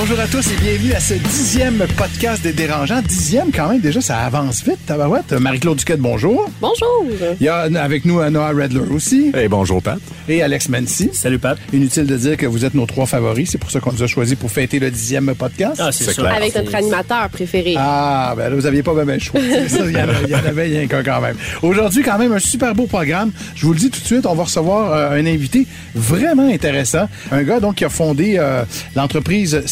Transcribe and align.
Bonjour 0.00 0.20
à 0.20 0.28
tous 0.28 0.52
et 0.52 0.56
bienvenue 0.62 0.92
à 0.92 1.00
ce 1.00 1.14
dixième 1.14 1.84
podcast 1.96 2.40
des 2.40 2.52
dérangeants. 2.52 3.02
Dixième 3.02 3.50
quand 3.50 3.68
même, 3.68 3.80
déjà 3.80 4.00
ça 4.00 4.18
avance 4.20 4.62
vite, 4.62 4.78
tabarouette. 4.86 5.32
Marie-Claude 5.32 5.78
Duquette, 5.78 5.98
bonjour. 5.98 6.48
Bonjour. 6.60 7.04
Il 7.40 7.44
y 7.44 7.48
a 7.48 7.62
avec 7.82 8.04
nous 8.04 8.20
euh, 8.20 8.30
Noah 8.30 8.50
Redler 8.50 8.78
aussi. 8.94 9.32
Hey, 9.34 9.48
bonjour 9.48 9.82
Pat. 9.82 9.98
Et 10.28 10.40
Alex 10.40 10.68
Mancy. 10.68 11.10
Salut 11.12 11.40
Pat. 11.40 11.58
Inutile 11.72 12.06
de 12.06 12.16
dire 12.16 12.36
que 12.36 12.46
vous 12.46 12.64
êtes 12.64 12.74
nos 12.74 12.86
trois 12.86 13.06
favoris, 13.06 13.50
c'est 13.50 13.58
pour 13.58 13.72
ça 13.72 13.80
qu'on 13.80 13.92
nous 13.92 14.02
a 14.04 14.06
choisi 14.06 14.36
pour 14.36 14.52
fêter 14.52 14.78
le 14.78 14.88
dixième 14.92 15.34
podcast. 15.34 15.80
Ah, 15.80 15.90
c'est 15.90 16.14
clair. 16.14 16.32
Avec 16.32 16.54
notre 16.54 16.74
animateur 16.76 17.28
préféré. 17.30 17.74
Ah, 17.76 18.34
ben 18.36 18.50
là, 18.50 18.54
vous 18.54 18.66
aviez 18.66 18.84
pas 18.84 18.92
bien 19.04 19.14
le 19.14 19.18
choix. 19.20 19.40
C'est 19.40 19.68
ça, 19.68 19.84
Il 19.84 19.92
y 19.92 19.96
en 19.96 20.08
a- 20.08 20.22
il 20.24 20.30
y 20.30 20.34
en 20.36 20.44
avait 20.46 20.64
rien 20.64 20.86
qu'un 20.86 21.02
quand 21.02 21.20
même. 21.20 21.34
Aujourd'hui, 21.62 22.02
quand 22.04 22.18
même, 22.18 22.32
un 22.32 22.38
super 22.38 22.72
beau 22.74 22.86
programme. 22.86 23.32
Je 23.56 23.66
vous 23.66 23.72
le 23.72 23.78
dis 23.80 23.90
tout 23.90 24.00
de 24.00 24.06
suite, 24.06 24.26
on 24.26 24.34
va 24.34 24.44
recevoir 24.44 24.92
euh, 24.92 25.18
un 25.18 25.26
invité 25.26 25.66
vraiment 25.96 26.48
intéressant. 26.48 27.08
Un 27.32 27.42
gars, 27.42 27.58
donc, 27.58 27.74
qui 27.76 27.84
a 27.84 27.88
fondé 27.88 28.36
euh, 28.38 28.62
l'entreprise 28.94 29.62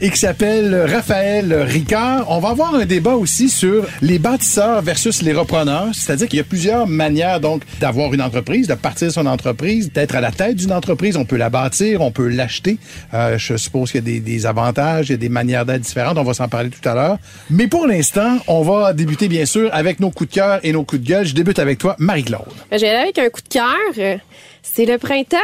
Et 0.00 0.10
qui 0.10 0.18
s'appelle 0.18 0.86
Raphaël 0.88 1.52
Ricard. 1.52 2.26
On 2.30 2.38
va 2.38 2.50
avoir 2.50 2.74
un 2.74 2.84
débat 2.84 3.14
aussi 3.14 3.48
sur 3.48 3.86
les 4.02 4.18
bâtisseurs 4.18 4.82
versus 4.82 5.22
les 5.22 5.32
repreneurs. 5.32 5.88
C'est-à-dire 5.92 6.28
qu'il 6.28 6.36
y 6.36 6.40
a 6.40 6.44
plusieurs 6.44 6.86
manières, 6.86 7.40
donc, 7.40 7.62
d'avoir 7.80 8.14
une 8.14 8.22
entreprise, 8.22 8.68
de 8.68 8.74
partir 8.74 9.10
son 9.10 9.26
entreprise, 9.26 9.92
d'être 9.92 10.14
à 10.14 10.20
la 10.20 10.30
tête 10.30 10.56
d'une 10.56 10.72
entreprise. 10.72 11.16
On 11.16 11.24
peut 11.24 11.36
la 11.36 11.50
bâtir, 11.50 12.00
on 12.00 12.10
peut 12.10 12.28
l'acheter. 12.28 12.78
Euh, 13.14 13.36
je 13.38 13.56
suppose 13.56 13.90
qu'il 13.90 14.08
y 14.08 14.16
a 14.16 14.20
des, 14.20 14.46
avantages, 14.46 15.08
il 15.08 15.12
y 15.12 15.14
a 15.14 15.18
des 15.18 15.28
manières 15.28 15.66
d'être 15.66 15.82
différentes. 15.82 16.18
On 16.18 16.24
va 16.24 16.34
s'en 16.34 16.48
parler 16.48 16.70
tout 16.70 16.86
à 16.88 16.94
l'heure. 16.94 17.18
Mais 17.50 17.66
pour 17.66 17.86
l'instant, 17.86 18.38
on 18.46 18.62
va 18.62 18.92
débuter, 18.92 19.28
bien 19.28 19.46
sûr, 19.46 19.70
avec 19.72 20.00
nos 20.00 20.10
coups 20.10 20.30
de 20.30 20.34
cœur 20.34 20.60
et 20.62 20.72
nos 20.72 20.84
coups 20.84 21.02
de 21.02 21.08
gueule. 21.08 21.26
Je 21.26 21.34
débute 21.34 21.58
avec 21.58 21.78
toi, 21.78 21.96
Marie-Claude. 21.98 22.42
Ben, 22.70 22.82
avec 22.82 23.18
un 23.18 23.28
coup 23.28 23.42
de 23.42 23.48
cœur. 23.48 24.20
C'est 24.62 24.84
le 24.84 24.98
printemps. 24.98 25.36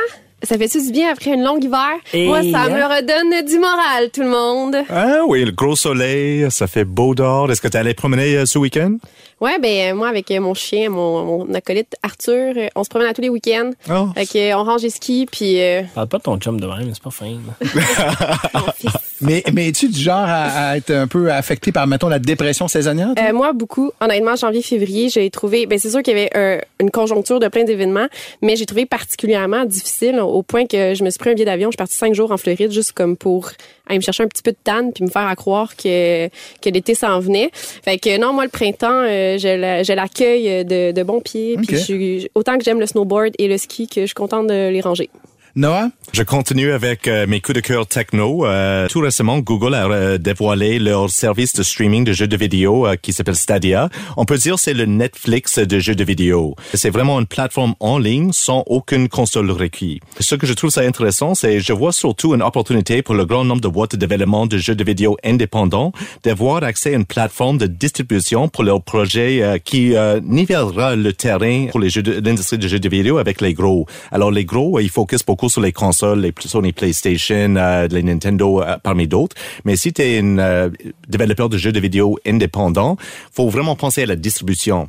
Ça 0.42 0.58
fait-tu 0.58 0.82
du 0.84 0.92
bien 0.92 1.10
après 1.10 1.32
une 1.32 1.42
longue 1.42 1.64
hiver? 1.64 1.88
Et 2.12 2.26
Moi, 2.26 2.42
ça 2.42 2.62
hein? 2.64 2.68
me 2.68 2.82
redonne 2.84 3.46
du 3.46 3.58
moral, 3.58 4.10
tout 4.12 4.20
le 4.20 4.28
monde. 4.28 4.76
Ah 4.90 5.20
oui, 5.26 5.44
le 5.44 5.52
gros 5.52 5.76
soleil, 5.76 6.46
ça 6.50 6.66
fait 6.66 6.84
beau 6.84 7.14
dehors. 7.14 7.50
Est-ce 7.50 7.62
que 7.62 7.68
tu 7.68 7.76
allé 7.78 7.94
promener 7.94 8.36
euh, 8.36 8.44
ce 8.46 8.58
week-end? 8.58 8.96
Ouais, 9.40 9.58
ben 9.58 9.92
euh, 9.92 9.94
moi, 9.94 10.08
avec 10.08 10.30
euh, 10.30 10.40
mon 10.40 10.54
chien, 10.54 10.90
mon, 10.90 11.24
mon 11.24 11.54
acolyte 11.54 11.96
Arthur, 12.02 12.54
euh, 12.56 12.68
on 12.74 12.84
se 12.84 12.88
promène 12.88 13.08
à 13.08 13.14
tous 13.14 13.22
les 13.22 13.28
week-ends. 13.28 13.70
Oh. 13.90 14.08
Fait 14.14 14.26
que, 14.26 14.54
on 14.54 14.64
range 14.64 14.82
les 14.82 14.90
skis, 14.90 15.26
puis 15.30 15.60
euh, 15.60 15.82
Parle 15.94 16.08
pas 16.08 16.18
de 16.18 16.22
ton 16.22 16.38
chum 16.38 16.60
de 16.60 16.66
même, 16.66 16.90
c'est 16.92 17.02
pas 17.02 17.10
fin. 17.10 17.36
Mais, 19.20 19.42
mais 19.52 19.68
es-tu 19.68 19.88
du 19.88 19.98
genre 19.98 20.26
à, 20.26 20.70
à 20.70 20.76
être 20.76 20.90
un 20.90 21.06
peu 21.06 21.32
affecté 21.32 21.72
par, 21.72 21.86
mettons, 21.86 22.08
la 22.08 22.18
dépression 22.18 22.68
saisonnière? 22.68 23.14
Euh, 23.18 23.32
moi, 23.32 23.52
beaucoup. 23.52 23.90
Honnêtement, 24.00 24.36
janvier-février, 24.36 25.08
j'ai 25.08 25.30
trouvé... 25.30 25.66
Ben, 25.66 25.78
c'est 25.78 25.90
sûr 25.90 26.02
qu'il 26.02 26.16
y 26.16 26.20
avait 26.20 26.30
euh, 26.36 26.60
une 26.80 26.90
conjoncture 26.90 27.40
de 27.40 27.48
plein 27.48 27.64
d'événements, 27.64 28.08
mais 28.42 28.56
j'ai 28.56 28.66
trouvé 28.66 28.86
particulièrement 28.86 29.64
difficile 29.64 30.20
au 30.20 30.42
point 30.42 30.66
que 30.66 30.94
je 30.94 31.04
me 31.04 31.10
suis 31.10 31.18
pris 31.18 31.30
un 31.30 31.34
billet 31.34 31.46
d'avion. 31.46 31.68
Je 31.68 31.72
suis 31.72 31.78
partie 31.78 31.96
cinq 31.96 32.14
jours 32.14 32.32
en 32.32 32.36
Floride 32.36 32.72
juste 32.72 32.92
comme 32.92 33.16
pour 33.16 33.50
aller 33.86 33.98
me 33.98 34.02
chercher 34.02 34.22
un 34.22 34.28
petit 34.28 34.42
peu 34.42 34.52
de 34.52 34.56
tanne 34.64 34.92
puis 34.92 35.04
me 35.04 35.10
faire 35.10 35.26
à 35.26 35.36
croire 35.36 35.76
que, 35.76 36.28
que 36.28 36.70
l'été 36.70 36.94
s'en 36.94 37.20
venait. 37.20 37.50
Fait 37.52 37.98
que 37.98 38.18
non, 38.18 38.32
moi, 38.32 38.44
le 38.44 38.50
printemps, 38.50 39.02
euh, 39.04 39.36
je 39.38 39.48
la- 39.56 39.82
je 39.82 39.92
l'accueille 39.92 40.64
de, 40.64 40.92
de 40.92 41.02
bon 41.02 41.20
pied. 41.20 41.56
Puis 41.56 41.76
Ok. 41.76 41.82
je 41.88 42.26
autant 42.34 42.56
que 42.58 42.64
j'aime 42.64 42.80
le 42.80 42.86
snowboard 42.86 43.34
et 43.38 43.48
le 43.48 43.58
ski 43.58 43.86
que 43.86 44.02
je 44.02 44.06
suis 44.06 44.14
contente 44.14 44.46
de 44.46 44.68
les 44.70 44.80
ranger. 44.80 45.10
Noah? 45.56 45.90
Je 46.12 46.22
continue 46.24 46.72
avec 46.72 47.06
euh, 47.06 47.26
mes 47.28 47.40
coups 47.40 47.54
de 47.56 47.60
cœur 47.60 47.86
techno. 47.86 48.44
Euh, 48.44 48.88
tout 48.88 49.00
récemment, 49.00 49.38
Google 49.38 49.74
a 49.74 49.86
euh, 49.88 50.18
dévoilé 50.18 50.78
leur 50.80 51.10
service 51.10 51.52
de 51.54 51.62
streaming 51.62 52.04
de 52.04 52.12
jeux 52.12 52.26
de 52.26 52.36
vidéo 52.36 52.86
euh, 52.86 52.96
qui 52.96 53.12
s'appelle 53.12 53.36
Stadia. 53.36 53.88
On 54.16 54.24
peut 54.24 54.36
dire 54.36 54.58
c'est 54.58 54.74
le 54.74 54.86
Netflix 54.86 55.58
de 55.60 55.78
jeux 55.78 55.94
de 55.94 56.02
vidéo. 56.04 56.56
C'est 56.74 56.90
vraiment 56.90 57.20
une 57.20 57.26
plateforme 57.26 57.74
en 57.78 57.98
ligne 57.98 58.32
sans 58.32 58.64
aucune 58.66 59.08
console 59.08 59.50
requis. 59.52 60.00
Ce 60.18 60.34
que 60.34 60.46
je 60.46 60.52
trouve 60.54 60.70
ça 60.70 60.80
intéressant, 60.82 61.34
c'est 61.36 61.60
je 61.60 61.72
vois 61.72 61.92
surtout 61.92 62.34
une 62.34 62.42
opportunité 62.42 63.02
pour 63.02 63.14
le 63.14 63.24
grand 63.24 63.44
nombre 63.44 63.60
de 63.60 63.68
boîtes 63.68 63.96
de 63.96 64.06
développement 64.06 64.46
de 64.46 64.58
jeux 64.58 64.74
de 64.74 64.84
vidéo 64.84 65.16
indépendants 65.24 65.92
d'avoir 66.24 66.64
accès 66.64 66.94
à 66.94 66.96
une 66.96 67.04
plateforme 67.06 67.58
de 67.58 67.66
distribution 67.66 68.48
pour 68.48 68.64
leurs 68.64 68.82
projets 68.82 69.40
euh, 69.42 69.58
qui 69.58 69.94
euh, 69.94 70.20
nivellera 70.24 70.96
le 70.96 71.12
terrain 71.12 71.66
pour 71.70 71.78
les 71.80 71.90
jeux 71.90 72.02
de- 72.02 72.20
l'industrie 72.24 72.58
de 72.58 72.66
jeux 72.66 72.80
de 72.80 72.88
vidéo 72.88 73.18
avec 73.18 73.40
les 73.40 73.54
gros. 73.54 73.86
Alors 74.10 74.32
les 74.32 74.44
gros, 74.44 74.80
ils 74.80 74.90
focusent 74.90 75.24
beaucoup 75.24 75.43
sur 75.48 75.60
les 75.60 75.72
consoles, 75.72 76.20
les 76.20 76.32
Sony 76.40 76.72
PlayStation, 76.72 77.56
euh, 77.56 77.88
les 77.88 78.02
Nintendo 78.02 78.62
euh, 78.62 78.76
parmi 78.82 79.08
d'autres. 79.08 79.36
Mais 79.64 79.76
si 79.76 79.92
tu 79.92 80.02
es 80.02 80.18
un 80.20 80.38
euh, 80.38 80.70
développeur 81.08 81.48
de 81.48 81.58
jeux 81.58 81.72
de 81.72 81.80
vidéo 81.80 82.18
indépendant, 82.26 82.96
faut 83.32 83.48
vraiment 83.48 83.76
penser 83.76 84.02
à 84.02 84.06
la 84.06 84.16
distribution. 84.16 84.88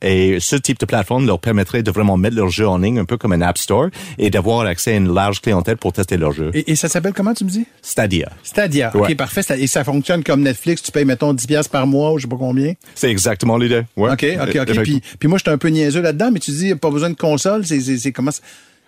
Et 0.00 0.38
ce 0.40 0.56
type 0.56 0.78
de 0.80 0.86
plateforme 0.86 1.26
leur 1.26 1.38
permettrait 1.38 1.82
de 1.82 1.90
vraiment 1.90 2.16
mettre 2.16 2.36
leurs 2.36 2.48
jeux 2.48 2.66
en 2.66 2.78
ligne, 2.78 2.98
un 2.98 3.04
peu 3.04 3.16
comme 3.16 3.32
un 3.32 3.42
App 3.42 3.58
Store, 3.58 3.88
et 4.18 4.30
d'avoir 4.30 4.60
accès 4.66 4.94
à 4.94 4.96
une 4.96 5.12
large 5.12 5.40
clientèle 5.40 5.76
pour 5.76 5.92
tester 5.92 6.16
leurs 6.16 6.32
jeux. 6.32 6.50
Et, 6.54 6.72
et 6.72 6.76
ça 6.76 6.88
s'appelle 6.88 7.12
comment, 7.12 7.34
tu 7.34 7.44
me 7.44 7.50
dis? 7.50 7.66
Stadia. 7.82 8.30
Stadia. 8.42 8.96
Ouais. 8.96 9.10
OK, 9.10 9.16
parfait. 9.16 9.42
Et 9.58 9.66
ça 9.66 9.84
fonctionne 9.84 10.24
comme 10.24 10.42
Netflix. 10.42 10.82
Tu 10.82 10.90
payes, 10.90 11.04
mettons, 11.04 11.32
10 11.32 11.46
piastres 11.46 11.70
par 11.70 11.86
mois 11.86 12.12
ou 12.12 12.18
je 12.18 12.22
sais 12.22 12.28
pas 12.28 12.36
combien. 12.36 12.72
C'est 12.94 13.10
exactement 13.10 13.58
l'idée. 13.58 13.82
Ouais. 13.96 14.10
OK, 14.12 14.26
OK, 14.40 14.58
OK. 14.62 14.82
Puis, 14.82 15.02
puis 15.18 15.28
moi, 15.28 15.38
je 15.38 15.42
suis 15.42 15.52
un 15.52 15.58
peu 15.58 15.68
niaiseux 15.68 16.00
là-dedans, 16.00 16.30
mais 16.32 16.40
tu 16.40 16.50
dis, 16.50 16.74
pas 16.74 16.90
besoin 16.90 17.10
de 17.10 17.16
console. 17.16 17.66
C'est, 17.66 18.12
comment 18.12 18.30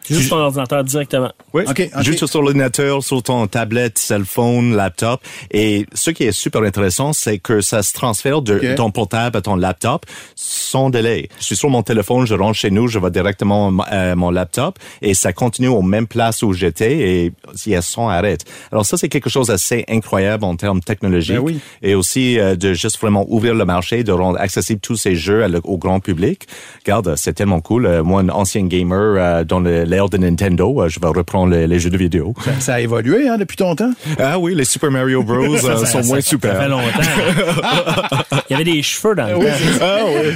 Juste 0.08 0.30
ton 0.30 0.36
ordinateur 0.36 0.84
directement. 0.84 1.32
Oui, 1.52 1.64
Ok, 1.68 1.88
ok. 1.96 2.02
juste 2.02 2.26
sur 2.26 2.42
l'ordinateur, 2.42 3.02
sur 3.02 3.22
ton 3.22 3.46
tablette, 3.46 3.98
cell 3.98 4.24
phone, 4.24 4.74
laptop. 4.76 5.20
Et 5.50 5.86
ce 5.94 6.10
qui 6.10 6.24
est 6.24 6.32
super 6.32 6.62
intéressant, 6.62 7.12
c'est 7.12 7.38
que 7.38 7.60
ça 7.60 7.82
se 7.82 7.92
transfère 7.92 8.42
de 8.42 8.74
ton 8.76 8.90
portable 8.90 9.36
à 9.36 9.40
ton 9.40 9.56
laptop 9.56 10.06
sans 10.34 10.90
délai. 10.90 11.28
Je 11.38 11.44
suis 11.44 11.56
sur 11.56 11.70
mon 11.70 11.82
téléphone, 11.82 12.26
je 12.26 12.34
rentre 12.34 12.56
chez 12.56 12.70
nous, 12.70 12.86
je 12.88 12.98
vais 12.98 13.10
directement 13.10 13.72
à 13.86 14.14
mon 14.14 14.30
laptop 14.30 14.78
et 15.02 15.14
ça 15.14 15.32
continue 15.32 15.68
aux 15.68 15.82
mêmes 15.82 16.06
places 16.06 16.42
où 16.42 16.52
j'étais 16.52 16.98
et 16.98 17.32
il 17.66 17.72
y 17.72 17.74
a 17.76 17.82
sans 17.82 18.08
arrêt. 18.08 18.38
Alors 18.72 18.84
ça, 18.86 18.96
c'est 18.96 19.08
quelque 19.08 19.30
chose 19.30 19.48
d'assez 19.48 19.84
incroyable 19.88 20.44
en 20.44 20.56
termes 20.56 20.80
technologiques. 20.80 21.36
Ben 21.36 21.42
oui. 21.42 21.58
Et 21.82 21.94
aussi 21.94 22.38
euh, 22.38 22.56
de 22.56 22.74
juste 22.74 22.98
vraiment 23.00 23.24
ouvrir 23.28 23.54
le 23.54 23.64
marché, 23.64 24.04
de 24.04 24.12
rendre 24.12 24.38
accessible 24.40 24.80
tous 24.80 24.96
ces 24.96 25.14
jeux 25.16 25.42
à 25.44 25.48
le- 25.48 25.60
au 25.64 25.78
grand 25.78 26.00
public. 26.00 26.46
Regarde, 26.84 27.14
c'est 27.16 27.32
tellement 27.32 27.60
cool. 27.60 27.86
Euh, 27.86 28.02
moi, 28.04 28.20
un 28.20 28.28
ancien 28.28 28.66
gamer 28.66 29.14
euh, 29.18 29.44
dans 29.44 29.60
le- 29.60 29.84
l'ère 29.96 30.08
de 30.10 30.18
Nintendo, 30.18 30.82
euh, 30.82 30.88
je 30.88 31.00
vais 31.00 31.06
reprendre 31.08 31.52
les, 31.54 31.66
les 31.66 31.78
jeux 31.80 31.88
de 31.90 31.96
vidéo. 31.96 32.34
ça, 32.44 32.50
ça 32.60 32.74
a 32.74 32.80
évolué 32.80 33.28
hein, 33.28 33.38
depuis 33.38 33.56
ton 33.56 33.74
temps? 33.74 33.92
Ah 34.18 34.38
oui, 34.38 34.54
les 34.54 34.64
Super 34.66 34.90
Mario 34.90 35.22
Bros 35.22 35.54
euh, 35.54 35.58
Ça- 35.58 35.76
sont 35.78 35.86
ça- 35.86 36.02
moins 36.02 36.20
ça- 36.20 36.28
super. 36.28 36.52
Ça 36.52 36.60
fait 36.62 36.68
longtemps. 36.68 38.22
Il 38.48 38.52
y 38.52 38.54
avait 38.54 38.64
des 38.64 38.82
cheveux 38.82 39.14
dans 39.14 39.26
le 39.26 39.32
temps. 39.32 39.78
Ah 39.80 39.98
oui. 40.06 40.34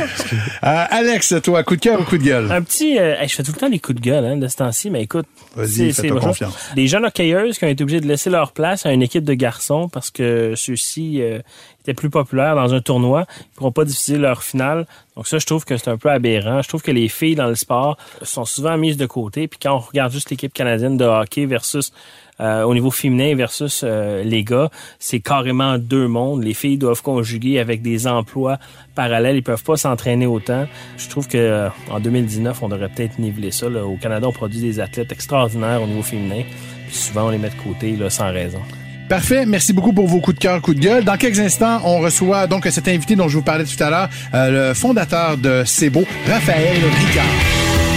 Euh, 0.65 0.85
Alex, 0.91 1.35
toi, 1.43 1.63
coup 1.63 1.77
de 1.77 1.81
cœur 1.81 2.01
ou 2.01 2.05
coup 2.05 2.17
de 2.19 2.23
gueule? 2.25 2.51
Un 2.51 2.63
petit... 2.63 2.99
euh, 2.99 3.15
je 3.27 3.35
fais 3.35 3.43
tout 3.43 3.53
le 3.55 3.59
temps 3.59 3.69
des 3.69 3.79
coups 3.79 4.01
de 4.01 4.05
gueule 4.05 4.25
hein, 4.25 4.37
de 4.37 4.49
ce 4.49 4.57
temps-ci, 4.57 4.91
mais 4.91 5.03
écoute... 5.03 5.27
Vas-y, 5.57 5.93
c'est- 5.93 6.03
fais-toi 6.03 6.21
confiance. 6.21 6.55
Des 6.75 6.87
jeunes 6.87 7.05
hockeyeuses 7.05 7.59
qui 7.59 7.65
ont 7.65 7.69
été 7.69 7.83
obligés 7.83 8.01
de 8.01 8.07
laisser 8.09 8.31
leur 8.31 8.53
place 8.53 8.87
à 8.87 8.93
une 8.93 9.03
équipe 9.03 9.25
de 9.25 9.35
garçons 9.35 9.89
parce 9.89 10.11
que 10.11 10.55
ceux-ci 10.57 11.19
euh, 11.21 11.41
étaient 11.81 11.95
plus 11.95 12.11
populaires 12.11 12.55
dans 12.55 12.75
un 12.75 12.81
tournoi. 12.81 13.27
Ils 13.41 13.55
pourront 13.57 13.73
pas 13.73 13.85
diffuser 13.85 14.19
leur 14.19 14.43
finale. 14.43 14.87
Donc 15.17 15.27
ça, 15.27 15.39
je 15.39 15.47
trouve 15.47 15.65
que 15.65 15.77
c'est 15.77 15.91
un 15.91 15.97
peu 15.97 16.11
aberrant. 16.11 16.63
Je 16.63 16.69
trouve 16.69 16.83
que 16.83 16.91
les 16.91 17.09
filles 17.09 17.35
dans 17.35 17.49
le 17.49 17.55
sport 17.55 17.97
sont 18.23 18.45
souvent 18.45 18.77
mises 18.77 18.97
de 18.97 19.07
côté. 19.07 19.49
Puis 19.49 19.59
quand 19.61 19.75
on 19.75 19.79
regarde 19.79 20.13
juste 20.13 20.31
l'équipe 20.31 20.53
canadienne 20.53 20.97
de 20.97 21.05
hockey 21.05 21.47
versus 21.47 21.93
euh, 22.41 22.63
au 22.63 22.73
niveau 22.73 22.91
féminin 22.91 23.35
versus 23.35 23.83
euh, 23.85 24.23
les 24.23 24.45
gars, 24.45 24.71
c'est 24.99 25.21
carrément 25.21 25.77
deux 25.77 26.09
mondes. 26.09 26.43
Les 26.43 26.55
filles 26.55 26.79
doivent 26.79 27.03
conjuguer 27.03 27.59
avec 27.59 27.83
des 27.83 28.07
emplois 28.07 28.59
parallèles. 28.95 29.37
Ils 29.37 29.43
peuvent 29.43 29.63
pas 29.63 29.77
s'entraîner 29.77 30.27
autant. 30.27 30.67
Je 30.97 31.09
trouve 31.09 31.29
que 31.29 31.37
euh, 31.37 31.69
en 31.91 32.01
2019, 32.01 32.63
on 32.63 32.69
devrait 32.69 32.89
peut-être 32.89 33.19
niveler 33.19 33.51
ça. 33.51 33.69
là. 33.69 33.85
Au 33.85 33.97
Canada, 33.97 34.27
on 34.27 34.33
produit 34.33 34.61
des 34.61 34.81
athlètes 34.81 35.13
extraordinaires 35.13 35.83
au 35.83 35.87
niveau 35.87 36.03
féminin. 36.03 36.43
Puis 36.87 36.97
souvent, 36.97 37.27
on 37.27 37.31
les 37.31 37.39
met 37.39 37.51
de 37.51 37.63
côté 37.63 37.95
là, 37.95 38.09
sans 38.09 38.33
raison. 38.33 38.61
Parfait. 39.11 39.45
Merci 39.45 39.73
beaucoup 39.73 39.93
pour 39.93 40.07
vos 40.07 40.21
coups 40.21 40.37
de 40.37 40.41
cœur, 40.41 40.63
coups 40.63 40.77
de 40.77 40.83
gueule. 40.83 41.05
Dans 41.05 41.17
quelques 41.17 41.41
instants, 41.41 41.81
on 41.85 41.99
reçoit 41.99 42.47
donc 42.47 42.65
cet 42.71 42.87
invité 42.87 43.17
dont 43.17 43.27
je 43.27 43.39
vous 43.39 43.43
parlais 43.43 43.65
tout 43.65 43.83
à 43.83 43.91
l'heure, 43.91 44.09
euh, 44.35 44.69
le 44.69 44.75
fondateur 44.75 45.37
de 45.37 45.65
Beau, 45.89 46.05
Raphaël 46.29 46.77
Ricard. 46.77 47.25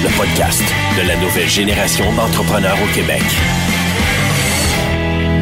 Le 0.01 0.09
podcast 0.17 0.63
de 0.97 1.07
la 1.07 1.15
nouvelle 1.17 1.47
génération 1.47 2.11
d'entrepreneurs 2.15 2.77
au 2.83 2.95
Québec. 2.95 3.21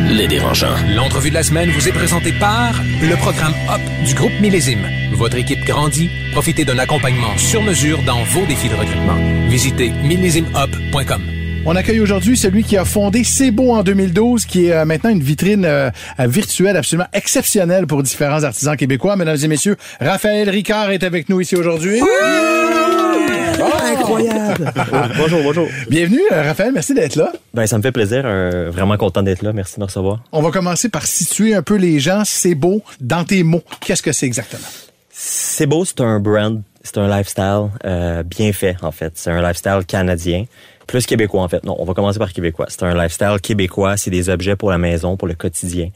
Les 0.10 0.28
dérangeants. 0.28 0.76
L'entrevue 0.94 1.30
de 1.30 1.36
la 1.36 1.44
semaine 1.44 1.70
vous 1.70 1.88
est 1.88 1.94
présentée 1.94 2.34
par 2.34 2.74
le 3.02 3.16
programme 3.16 3.54
HOP 3.70 4.06
du 4.06 4.14
groupe 4.14 4.38
Millésime. 4.42 4.86
Votre 5.14 5.38
équipe 5.38 5.64
grandit. 5.64 6.10
Profitez 6.34 6.66
d'un 6.66 6.80
accompagnement 6.80 7.38
sur 7.38 7.64
mesure 7.64 8.04
dans 8.04 8.22
vos 8.24 8.46
défis 8.46 8.68
de 8.68 8.76
recrutement. 8.76 9.16
Visitez 9.48 9.92
millésimehop.com. 10.04 11.41
On 11.66 11.76
accueille 11.76 12.00
aujourd'hui 12.00 12.36
celui 12.38 12.64
qui 12.64 12.76
a 12.76 12.86
fondé 12.86 13.24
C'est 13.24 13.52
beau 13.52 13.72
en 13.72 13.84
2012, 13.84 14.46
qui 14.46 14.66
est 14.68 14.74
euh, 14.74 14.86
maintenant 14.86 15.12
une 15.12 15.22
vitrine 15.22 15.64
euh, 15.66 15.92
virtuelle 16.20 16.76
absolument 16.76 17.08
exceptionnelle 17.14 17.86
pour 17.86 18.02
différents 18.02 18.44
artisans 18.44 18.76
québécois. 18.76 19.16
Mesdames 19.16 19.38
et 19.42 19.48
messieurs, 19.48 19.78
Raphaël 20.00 20.50
Ricard 20.50 20.90
est 20.92 21.04
avec 21.04 21.30
nous 21.30 21.40
ici 21.40 21.56
aujourd'hui. 21.56 22.02
Incroyable! 23.94 24.74
bonjour, 25.18 25.44
bonjour. 25.44 25.68
Bienvenue, 25.90 26.22
euh, 26.32 26.42
Raphaël. 26.42 26.72
Merci 26.74 26.96
d'être 26.96 27.16
là. 27.16 27.32
Ben, 27.54 27.68
ça 27.68 27.78
me 27.78 27.84
fait 27.84 27.92
plaisir. 27.92 28.24
euh, 28.26 28.72
vraiment 28.72 28.98
content 28.98 29.22
d'être 29.22 29.44
là. 29.44 29.54
Merci 29.54 29.76
de 29.76 29.82
me 29.82 29.86
recevoir. 29.86 30.24
On 30.32 30.42
va 30.42 30.50
commencer 30.50 30.90
par 30.90 31.06
situer 31.06 31.54
un 31.54 31.62
peu 31.62 31.76
les 31.76 32.00
gens. 32.00 32.24
C'est 32.26 32.56
beau 32.56 32.82
dans 33.00 33.24
tes 33.24 33.44
mots. 33.44 33.64
Qu'est-ce 33.82 34.02
que 34.02 34.12
c'est 34.12 34.26
exactement? 34.26 34.68
C'est 35.12 35.68
beau, 35.68 35.86
c'est 35.86 36.02
un 36.02 36.20
brand, 36.20 36.62
c'est 36.84 36.98
un 36.98 37.08
lifestyle 37.08 37.68
euh, 37.86 38.24
bien 38.24 38.52
fait, 38.54 38.76
en 38.82 38.92
fait. 38.92 39.12
C'est 39.16 39.30
un 39.30 39.42
lifestyle 39.42 39.82
canadien, 39.88 40.46
plus 40.88 41.06
québécois, 41.06 41.42
en 41.42 41.48
fait. 41.48 41.64
Non, 41.64 41.76
on 41.80 41.86
va 41.86 41.94
commencer 41.94 42.20
par 42.20 42.34
québécois. 42.34 42.68
C'est 42.70 42.84
un 42.84 42.94
lifestyle 42.94 43.38
québécois. 43.42 43.98
C'est 43.98 44.12
des 44.12 44.30
objets 44.30 44.56
pour 44.56 44.72
la 44.72 44.78
maison, 44.78 45.18
pour 45.18 45.28
le 45.28 45.34
quotidien, 45.34 45.90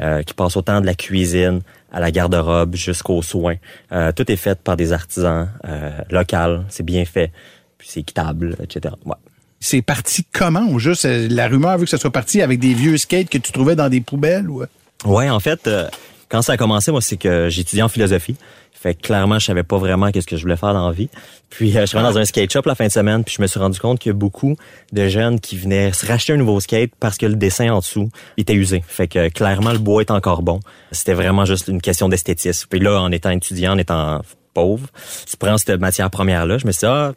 euh, 0.00 0.22
qui 0.22 0.34
passent 0.34 0.56
autant 0.56 0.80
de 0.80 0.86
la 0.86 0.94
cuisine 0.94 1.60
à 1.92 2.00
la 2.00 2.10
garde-robe 2.10 2.74
jusqu'aux 2.74 3.22
soins. 3.22 3.56
Euh, 3.92 4.12
tout 4.12 4.30
est 4.30 4.36
fait 4.36 4.58
par 4.60 4.76
des 4.76 4.92
artisans 4.92 5.48
euh, 5.66 5.90
locaux. 6.10 6.62
C'est 6.68 6.84
bien 6.84 7.04
fait. 7.04 7.32
Puis 7.78 7.88
c'est 7.90 8.00
équitable, 8.00 8.56
etc. 8.62 8.94
Ouais. 9.06 9.14
C'est 9.60 9.82
parti 9.82 10.24
comment? 10.32 10.66
Ou 10.70 10.78
juste? 10.78 11.04
Euh, 11.04 11.28
la 11.30 11.46
rumeur 11.46 11.76
veut 11.76 11.84
que 11.84 11.90
ça 11.90 11.98
soit 11.98 12.10
parti 12.10 12.40
avec 12.40 12.58
des 12.58 12.72
vieux 12.72 12.96
skates 12.96 13.28
que 13.28 13.38
tu 13.38 13.52
trouvais 13.52 13.76
dans 13.76 13.90
des 13.90 14.00
poubelles? 14.00 14.48
Ou... 14.48 14.64
Ouais, 15.04 15.28
en 15.28 15.38
fait, 15.38 15.66
euh, 15.66 15.86
quand 16.30 16.40
ça 16.40 16.54
a 16.54 16.56
commencé, 16.56 16.90
moi, 16.90 17.02
c'est 17.02 17.18
que 17.18 17.48
j'étudiais 17.50 17.82
en 17.82 17.88
philosophie. 17.88 18.36
Fait 18.80 18.94
que 18.94 19.02
clairement, 19.02 19.38
je 19.38 19.44
savais 19.44 19.62
pas 19.62 19.76
vraiment 19.76 20.10
qu'est-ce 20.10 20.26
que 20.26 20.38
je 20.38 20.42
voulais 20.42 20.56
faire 20.56 20.72
dans 20.72 20.88
la 20.88 20.94
vie. 20.94 21.10
Puis 21.50 21.76
euh, 21.76 21.82
je 21.82 21.86
suis 21.86 21.98
allé 21.98 22.08
dans 22.08 22.16
un 22.16 22.24
skate 22.24 22.50
shop 22.50 22.62
la 22.64 22.74
fin 22.74 22.86
de 22.86 22.92
semaine, 22.92 23.24
puis 23.24 23.34
je 23.36 23.42
me 23.42 23.46
suis 23.46 23.60
rendu 23.60 23.78
compte 23.78 23.98
qu'il 23.98 24.08
y 24.08 24.14
a 24.14 24.16
beaucoup 24.16 24.56
de 24.92 25.06
jeunes 25.06 25.38
qui 25.38 25.58
venaient 25.58 25.92
se 25.92 26.06
racheter 26.06 26.32
un 26.32 26.38
nouveau 26.38 26.60
skate 26.60 26.92
parce 26.98 27.18
que 27.18 27.26
le 27.26 27.34
dessin 27.34 27.74
en 27.74 27.80
dessous 27.80 28.08
était 28.38 28.54
usé. 28.54 28.82
Fait 28.88 29.06
que 29.06 29.28
clairement, 29.28 29.72
le 29.72 29.78
bois 29.78 30.00
est 30.00 30.10
encore 30.10 30.40
bon. 30.40 30.60
C'était 30.92 31.12
vraiment 31.12 31.44
juste 31.44 31.68
une 31.68 31.82
question 31.82 32.08
d'esthétisme. 32.08 32.68
Puis 32.70 32.80
là, 32.80 33.02
en 33.02 33.12
étant 33.12 33.28
étudiant, 33.28 33.74
en 33.74 33.78
étant 33.78 34.22
pauvre, 34.54 34.88
tu 35.28 35.36
prends 35.36 35.58
cette 35.58 35.78
matière 35.78 36.08
première-là. 36.08 36.56
Je 36.56 36.66
me 36.66 36.72
suis 36.72 36.80
dit, 36.80 36.86
ah, 36.86 37.12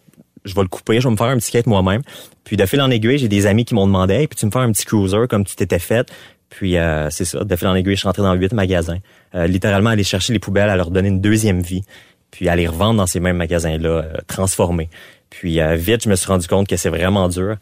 je 0.45 0.55
vais 0.55 0.61
le 0.61 0.67
couper, 0.67 0.99
je 0.99 1.07
vais 1.07 1.11
me 1.11 1.17
faire 1.17 1.27
un 1.27 1.37
petit 1.37 1.47
skate 1.47 1.67
moi-même. 1.67 2.01
Puis 2.43 2.57
de 2.57 2.65
fil 2.65 2.81
en 2.81 2.91
aiguille, 2.91 3.17
j'ai 3.17 3.29
des 3.29 3.45
amis 3.45 3.63
qui 3.63 3.73
m'ont 3.73 3.87
demandé, 3.87 4.15
hey, 4.15 4.27
puis 4.27 4.37
tu 4.37 4.45
me 4.45 4.51
fais 4.51 4.59
un 4.59 4.71
petit 4.71 4.85
cruiser 4.85 5.27
comme 5.29 5.45
tu 5.45 5.55
t'étais 5.55 5.79
fait? 5.79 6.11
Puis 6.53 6.77
euh, 6.77 7.09
c'est 7.09 7.25
ça, 7.25 7.43
de 7.43 7.55
fil 7.55 7.67
en 7.67 7.73
aiguille, 7.73 7.95
je 7.95 8.01
suis 8.01 8.07
rentré 8.07 8.21
dans 8.21 8.35
huit 8.35 8.53
magasins. 8.53 8.99
Euh, 9.33 9.47
littéralement, 9.47 9.89
aller 9.89 10.03
chercher 10.03 10.33
les 10.33 10.39
poubelles, 10.39 10.69
à 10.69 10.75
leur 10.75 10.91
donner 10.91 11.07
une 11.07 11.19
deuxième 11.19 11.61
vie, 11.61 11.81
puis 12.29 12.45
les 12.45 12.67
revendre 12.67 12.97
dans 12.97 13.07
ces 13.07 13.19
mêmes 13.19 13.37
magasins-là, 13.37 13.89
euh, 13.89 14.13
transformés. 14.27 14.89
Puis 15.31 15.59
euh, 15.59 15.73
vite, 15.75 16.03
je 16.03 16.09
me 16.09 16.15
suis 16.15 16.27
rendu 16.27 16.47
compte 16.47 16.67
que 16.67 16.77
c'est 16.77 16.89
vraiment 16.89 17.27
dur 17.27 17.57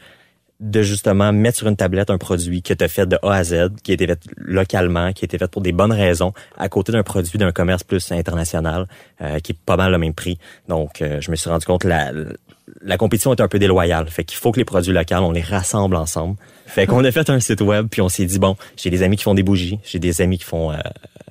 de 0.62 0.84
justement 0.84 1.34
mettre 1.34 1.58
sur 1.58 1.68
une 1.68 1.76
tablette 1.76 2.10
un 2.12 2.18
produit 2.20 2.62
tu 2.62 2.76
as 2.80 2.88
fait 2.88 3.08
de 3.08 3.18
A 3.24 3.34
à 3.34 3.44
Z, 3.44 3.70
qui 3.84 3.92
a 3.92 3.94
été 3.96 4.06
fait 4.06 4.20
localement, 4.38 5.12
qui 5.12 5.24
a 5.24 5.26
été 5.26 5.38
fait 5.38 5.50
pour 5.50 5.62
des 5.62 5.72
bonnes 5.72 5.92
raisons, 5.92 6.34
à 6.58 6.70
côté 6.70 6.92
d'un 6.92 7.02
produit 7.02 7.38
d'un 7.40 7.52
commerce 7.52 7.84
plus 7.84 8.12
international, 8.12 8.88
euh, 9.22 9.40
qui 9.40 9.54
est 9.54 9.58
pas 9.66 9.76
mal 9.76 9.92
le 9.92 9.98
même 9.98 10.14
prix. 10.14 10.38
Donc, 10.68 11.02
euh, 11.02 11.20
je 11.20 11.32
me 11.32 11.36
suis 11.36 11.50
rendu 11.50 11.66
compte 11.66 11.84
la, 11.84 12.12
la 12.82 12.98
compétition 12.98 13.34
est 13.34 13.42
un 13.42 13.48
peu 13.48 13.60
déloyale. 13.60 14.10
Fait 14.10 14.24
qu'il 14.24 14.38
faut 14.38 14.52
que 14.52 14.60
les 14.60 14.66
produits 14.66 14.94
locaux, 14.94 15.16
on 15.16 15.32
les 15.32 15.42
rassemble 15.42 15.96
ensemble. 15.96 16.38
Fait 16.66 16.88
qu'on 16.88 17.04
a 17.04 17.12
fait 17.12 17.30
un 17.30 17.40
site 17.40 17.62
web, 17.62 17.88
puis 17.90 18.02
on 18.02 18.08
s'est 18.08 18.26
dit, 18.26 18.40
bon, 18.40 18.56
j'ai 18.78 18.90
des 18.90 19.04
amis 19.04 19.18
qui 19.18 19.24
font 19.24 19.34
des 19.34 19.44
bougies, 19.44 19.80
j'ai 19.84 20.00
des 20.00 20.22
amis 20.22 20.38
qui 20.38 20.46
font 20.46 20.72
euh, 20.72 20.78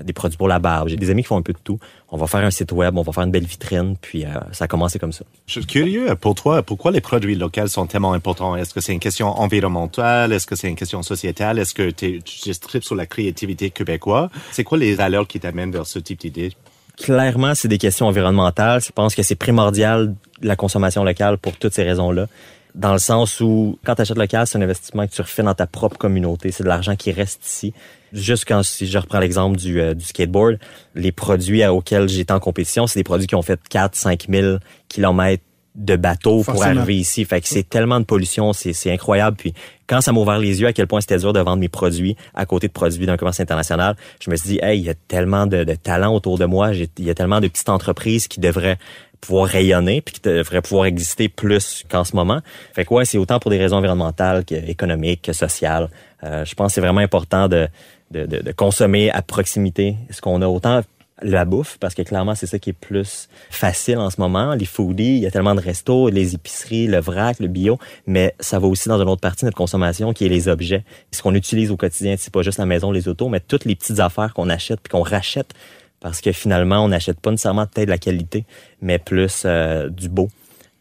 des 0.03 0.13
produits 0.13 0.37
pour 0.37 0.49
la 0.49 0.59
barbe, 0.59 0.89
j'ai 0.89 0.97
des 0.97 1.09
amis 1.09 1.23
qui 1.23 1.29
font 1.29 1.39
un 1.39 1.43
peu 1.43 1.55
de 1.55 1.59
tout. 1.65 1.79
On 2.11 2.19
va 2.19 2.27
faire 2.27 2.41
un 2.41 2.51
site 2.51 2.73
web, 2.73 2.99
on 2.99 3.03
va 3.03 3.13
faire 3.13 3.25
une 3.25 3.31
belle 3.31 3.47
vitrine, 3.47 3.97
puis 4.01 4.27
euh, 4.27 4.29
ça 4.53 4.65
a 4.65 4.69
commencé 4.69 4.99
comme 4.99 5.13
ça. 5.13 5.25
Je 5.47 5.53
suis 5.53 5.67
curieux, 5.67 6.15
pour 6.17 6.35
toi, 6.35 6.63
pourquoi 6.63 6.91
les 6.91 7.01
produits 7.01 7.37
locaux 7.37 7.69
sont 7.69 7.87
tellement 7.87 8.13
importants? 8.13 8.55
Est-ce 8.55 8.75
que 8.75 8.81
c'est 8.81 8.93
une 8.93 9.01
question 9.01 9.29
environnementale? 9.29 10.33
Est-ce 10.33 10.47
que 10.47 10.57
c'est 10.57 10.69
une 10.69 10.77
question 10.77 11.03
sociétale? 11.03 11.59
Est-ce 11.59 11.73
que 11.73 11.91
tu 11.91 12.21
tripes 12.61 12.85
sur 12.85 12.95
la 12.95 13.07
créativité 13.07 13.71
québécoise? 13.71 14.29
C'est 14.53 14.65
quoi 14.65 14.77
les 14.77 14.95
valeurs 14.95 15.27
qui 15.27 15.41
t'amènent 15.41 15.73
vers 15.73 15.87
ce 15.87 15.99
type 15.99 16.21
d'idée? 16.21 16.53
Clairement, 16.99 17.55
c'est 17.55 17.69
des 17.69 17.79
questions 17.79 18.07
environnementales. 18.07 18.83
Je 18.83 18.93
pense 18.93 19.15
que 19.15 19.23
c'est 19.23 19.35
primordial 19.35 20.15
la 20.43 20.57
consommation 20.57 21.05
locale 21.05 21.39
pour 21.39 21.57
toutes 21.57 21.75
ces 21.75 21.83
raisons-là. 21.83 22.27
Dans 22.75 22.93
le 22.93 22.99
sens 22.99 23.41
où, 23.41 23.79
quand 23.85 23.97
tu 23.97 24.03
achètes 24.03 24.17
local, 24.17 24.47
c'est 24.47 24.57
un 24.59 24.63
investissement 24.63 25.07
que 25.07 25.13
tu 25.13 25.21
refais 25.23 25.43
dans 25.43 25.55
ta 25.55 25.67
propre 25.67 25.99
communauté. 25.99 26.53
C'est 26.53 26.63
de 26.63 26.69
l'argent 26.69 26.95
qui 26.95 27.11
reste 27.11 27.45
ici. 27.45 27.75
Juste 28.13 28.45
quand, 28.47 28.63
si 28.63 28.87
je 28.87 28.99
reprends 28.99 29.19
l'exemple 29.19 29.57
du, 29.57 29.81
euh, 29.81 29.95
du 29.95 30.05
skateboard, 30.05 30.59
les 30.95 31.13
produits 31.13 31.65
auxquels 31.67 32.09
j'étais 32.09 32.33
en 32.33 32.41
compétition, 32.41 32.87
c'est 32.87 33.01
des 33.01 33.05
produits 33.05 33.27
qui 33.27 33.35
ont 33.35 33.43
fait 33.43 33.61
4 33.69 33.95
5 33.95 34.27
000 34.29 34.59
kilomètres 34.89 35.43
de 35.81 35.97
bateau 35.97 36.43
pour 36.43 36.55
Forcément. 36.55 36.81
arriver 36.81 36.97
ici. 36.97 37.25
Fait 37.25 37.41
que 37.41 37.49
c'est 37.49 37.69
tellement 37.69 37.99
de 38.01 38.05
pollution, 38.05 38.53
c'est 38.53 38.73
c'est 38.73 38.93
incroyable. 38.93 39.37
Puis 39.37 39.55
quand 39.87 40.01
ça 40.01 40.13
m'a 40.13 40.21
ouvert 40.21 40.39
les 40.39 40.61
yeux 40.61 40.67
à 40.67 40.73
quel 40.73 40.87
point 40.87 41.01
c'était 41.01 41.19
dur 41.19 41.33
de 41.33 41.41
vendre 41.41 41.59
mes 41.59 41.69
produits 41.69 42.17
à 42.35 42.47
côté 42.47 42.69
de 42.69 42.73
produits 42.73 43.07
d'un 43.07 43.17
commerce 43.17 43.41
international, 43.41 43.97
je 44.21 44.31
me 44.31 44.37
suis 44.37 44.51
dit, 44.51 44.59
hey, 44.63 44.79
il 44.79 44.85
y 44.85 44.91
a 44.91 44.95
tellement 45.09 45.47
de, 45.47 45.65
de 45.65 45.75
talent 45.75 46.15
autour 46.15 46.39
de 46.39 46.45
moi, 46.45 46.73
il 46.75 46.89
y 47.05 47.11
a 47.11 47.15
tellement 47.15 47.41
de 47.41 47.49
petites 47.49 47.69
entreprises 47.71 48.29
qui 48.29 48.41
devraient 48.41 48.79
pouvoir 49.21 49.49
rayonner 49.49 50.01
puis 50.01 50.15
qui 50.15 50.21
devraient 50.23 50.63
pouvoir 50.63 50.87
exister 50.87 51.29
plus 51.29 51.85
qu'en 51.91 52.05
ce 52.05 52.15
moment. 52.17 52.41
Fait 52.75 52.85
que 52.85 52.95
ouais, 52.95 53.05
c'est 53.05 53.19
autant 53.19 53.39
pour 53.39 53.51
des 53.51 53.59
raisons 53.59 53.77
environnementales 53.77 54.45
qu'économiques, 54.45 55.23
que 55.23 55.33
sociales. 55.33 55.89
Euh, 56.25 56.45
je 56.45 56.55
pense 56.55 56.69
que 56.69 56.75
c'est 56.75 56.81
vraiment 56.81 57.01
important 57.01 57.49
de, 57.49 57.69
de, 58.11 58.27
de, 58.27 58.39
de 58.43 58.53
consommer 58.53 59.11
à 59.11 59.23
proximité 59.23 59.97
ce 60.11 60.21
qu'on 60.21 60.41
a 60.43 60.47
autant 60.47 60.83
la 61.23 61.45
bouffe, 61.45 61.79
parce 61.79 61.95
que 61.95 62.03
clairement, 62.03 62.35
c'est 62.35 62.47
ça 62.47 62.59
qui 62.59 62.71
est 62.71 62.75
plus 62.75 63.29
facile 63.51 63.99
en 63.99 64.11
ce 64.11 64.21
moment. 64.21 64.55
Les 64.55 64.65
foodies, 64.65 65.17
il 65.17 65.19
y 65.19 65.27
a 65.27 65.31
tellement 65.31 65.55
de 65.55 65.61
restos, 65.61 66.09
les 66.09 66.35
épiceries, 66.35 66.87
le 66.87 67.01
vrac, 67.01 67.39
le 67.41 67.49
bio, 67.49 67.79
mais 68.07 68.35
ça 68.41 68.59
va 68.59 68.67
aussi 68.67 68.89
dans 68.89 69.01
une 69.01 69.09
autre 69.09 69.21
partie 69.21 69.43
de 69.43 69.47
notre 69.47 69.57
consommation 69.57 70.13
qui 70.13 70.27
est 70.27 70.29
les 70.29 70.49
objets. 70.49 70.85
Ce 71.13 71.23
qu'on 71.23 71.35
utilise 71.35 71.71
au 71.71 71.77
quotidien, 71.77 72.17
c'est 72.19 72.33
pas 72.33 72.43
juste 72.43 72.59
la 72.59 72.67
maison, 72.67 72.93
les 72.93 73.09
autos, 73.09 73.29
mais 73.29 73.41
toutes 73.41 73.65
les 73.65 73.77
petites 73.77 74.01
affaires 74.01 74.35
qu'on 74.35 74.49
achète 74.49 74.81
puis 74.81 74.91
qu'on 74.91 75.03
rachète 75.03 75.55
parce 76.01 76.21
que 76.21 76.33
finalement, 76.33 76.83
on 76.83 76.89
n'achète 76.89 77.21
pas 77.21 77.31
nécessairement 77.31 77.67
peut-être 77.67 77.87
de 77.87 77.91
la 77.91 77.99
qualité, 77.99 78.45
mais 78.81 78.99
plus 78.99 79.43
euh, 79.45 79.89
du 79.91 80.09
beau. 80.09 80.29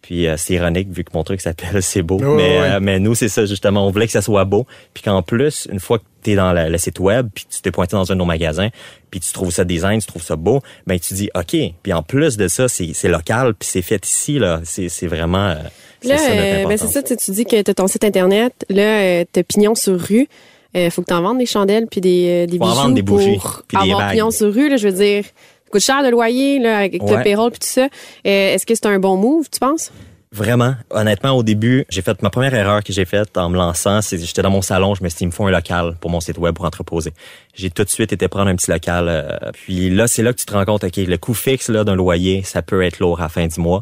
Puis 0.01 0.27
euh, 0.27 0.35
c'est 0.37 0.53
ironique 0.53 0.89
vu 0.91 1.03
que 1.03 1.11
mon 1.13 1.23
truc 1.23 1.41
s'appelle 1.41 1.83
C'est 1.83 2.01
beau. 2.01 2.17
Mais, 2.19 2.27
ouais. 2.27 2.59
euh, 2.71 2.79
mais 2.81 2.99
nous, 2.99 3.15
c'est 3.15 3.27
ça 3.29 3.45
justement. 3.45 3.85
On 3.85 3.91
voulait 3.91 4.05
que 4.07 4.11
ça 4.13 4.21
soit 4.21 4.45
beau. 4.45 4.65
Puis 4.93 5.03
qu'en 5.03 5.21
plus, 5.21 5.67
une 5.71 5.79
fois 5.79 5.99
que 5.99 6.03
tu 6.23 6.31
es 6.31 6.35
dans 6.35 6.51
la- 6.53 6.69
le 6.69 6.77
site 6.77 6.99
web, 6.99 7.27
puis 7.33 7.45
tu 7.49 7.61
t'es 7.61 7.71
pointé 7.71 7.95
dans 7.95 8.09
un 8.11 8.15
de 8.15 8.19
nos 8.19 8.25
magasins, 8.25 8.69
puis 9.11 9.19
tu 9.19 9.31
trouves 9.33 9.51
ça 9.51 9.63
design, 9.65 9.99
tu 9.99 10.07
trouves 10.07 10.23
ça 10.23 10.35
beau, 10.35 10.61
ben 10.87 10.97
tu 10.99 11.13
dis 11.13 11.29
OK. 11.35 11.55
Puis 11.83 11.93
en 11.93 12.01
plus 12.01 12.37
de 12.37 12.47
ça, 12.47 12.67
c'est 12.69 12.91
c'est 12.93 13.09
local, 13.09 13.53
puis 13.55 13.67
c'est 13.71 13.81
fait 13.81 14.05
ici. 14.05 14.39
là. 14.39 14.61
C'est 14.63 14.89
c'est 14.89 15.07
vraiment... 15.07 15.49
euh, 15.49 15.55
c'est 16.01 16.07
Là, 16.09 16.17
ça 16.17 16.29
notre 16.29 16.41
euh, 16.41 16.65
ben 16.67 16.77
c'est 16.77 16.87
ça, 16.87 17.03
tu, 17.03 17.17
tu 17.17 17.31
dis 17.31 17.43
que 17.45 17.61
tu 17.61 17.71
as 17.71 17.73
ton 17.73 17.87
site 17.87 18.03
Internet. 18.05 18.53
Là, 18.69 19.01
euh, 19.01 19.25
tu 19.31 19.43
pignon 19.43 19.75
sur 19.75 19.99
rue. 19.99 20.27
Il 20.75 20.91
faut 20.91 21.01
que 21.01 21.07
tu 21.07 21.13
en 21.13 21.21
vendes 21.23 21.39
des 21.39 21.47
chandelles 21.47 21.87
puis 21.87 21.99
des, 21.99 22.45
euh, 22.45 22.45
des 22.45 22.57
Faut 22.57 22.63
en 22.63 22.67
bijoux 22.69 22.81
vendre 22.83 22.93
des 22.95 23.01
bougies, 23.01 23.37
pour 23.37 23.63
puis 23.67 23.75
des 23.77 23.83
avoir 23.91 23.99
bagues. 24.05 24.11
pignon 24.11 24.29
sur 24.31 24.53
rue. 24.53 24.69
Là, 24.69 24.77
je 24.77 24.87
veux 24.87 24.93
dire, 24.93 25.23
coûte 25.69 25.81
cher 25.81 26.03
de 26.03 26.09
loyer 26.09 26.59
là, 26.59 26.79
avec 26.79 27.01
le 27.01 27.23
payroll 27.23 27.51
puis 27.51 27.59
tout 27.59 27.67
ça. 27.67 27.83
Euh, 27.83 27.87
Est-ce 28.25 28.65
que 28.65 28.75
c'est 28.75 28.85
un 28.87 28.99
bon 28.99 29.17
move, 29.17 29.49
tu 29.51 29.59
penses? 29.59 29.91
Vraiment, 30.31 30.75
honnêtement, 30.91 31.31
au 31.31 31.41
début, 31.41 31.85
j'ai 31.89 32.03
fait 32.03 32.21
ma 32.21 32.29
première 32.29 32.53
erreur 32.53 32.83
que 32.83 32.93
j'ai 32.93 33.05
faite 33.05 33.35
en 33.35 33.49
me 33.49 33.57
lançant, 33.57 34.03
c'est 34.03 34.19
j'étais 34.19 34.43
dans 34.43 34.51
mon 34.51 34.61
salon, 34.61 34.93
je 34.93 35.03
me 35.03 35.09
suis 35.09 35.17
dit, 35.17 35.23
il 35.23 35.27
me 35.27 35.31
faut 35.31 35.45
un 35.47 35.51
local 35.51 35.95
pour 35.99 36.11
mon 36.11 36.19
site 36.19 36.37
web 36.37 36.53
pour 36.53 36.65
entreposer. 36.65 37.13
J'ai 37.55 37.71
tout 37.71 37.83
de 37.83 37.89
suite 37.89 38.13
été 38.13 38.27
prendre 38.27 38.47
un 38.47 38.55
petit 38.55 38.69
local. 38.69 39.05
euh, 39.09 39.37
puis 39.53 39.89
là, 39.89 40.07
c'est 40.07 40.21
là 40.21 40.31
que 40.31 40.37
tu 40.37 40.45
te 40.45 40.53
rends 40.53 40.65
compte, 40.65 40.83
ok, 40.83 40.97
le 40.97 41.17
coût 41.17 41.33
fixe 41.33 41.71
d'un 41.71 41.95
loyer, 41.95 42.43
ça 42.43 42.61
peut 42.61 42.83
être 42.83 42.99
lourd 42.99 43.19
à 43.19 43.23
la 43.23 43.29
fin 43.29 43.47
du 43.47 43.59
mois. 43.59 43.81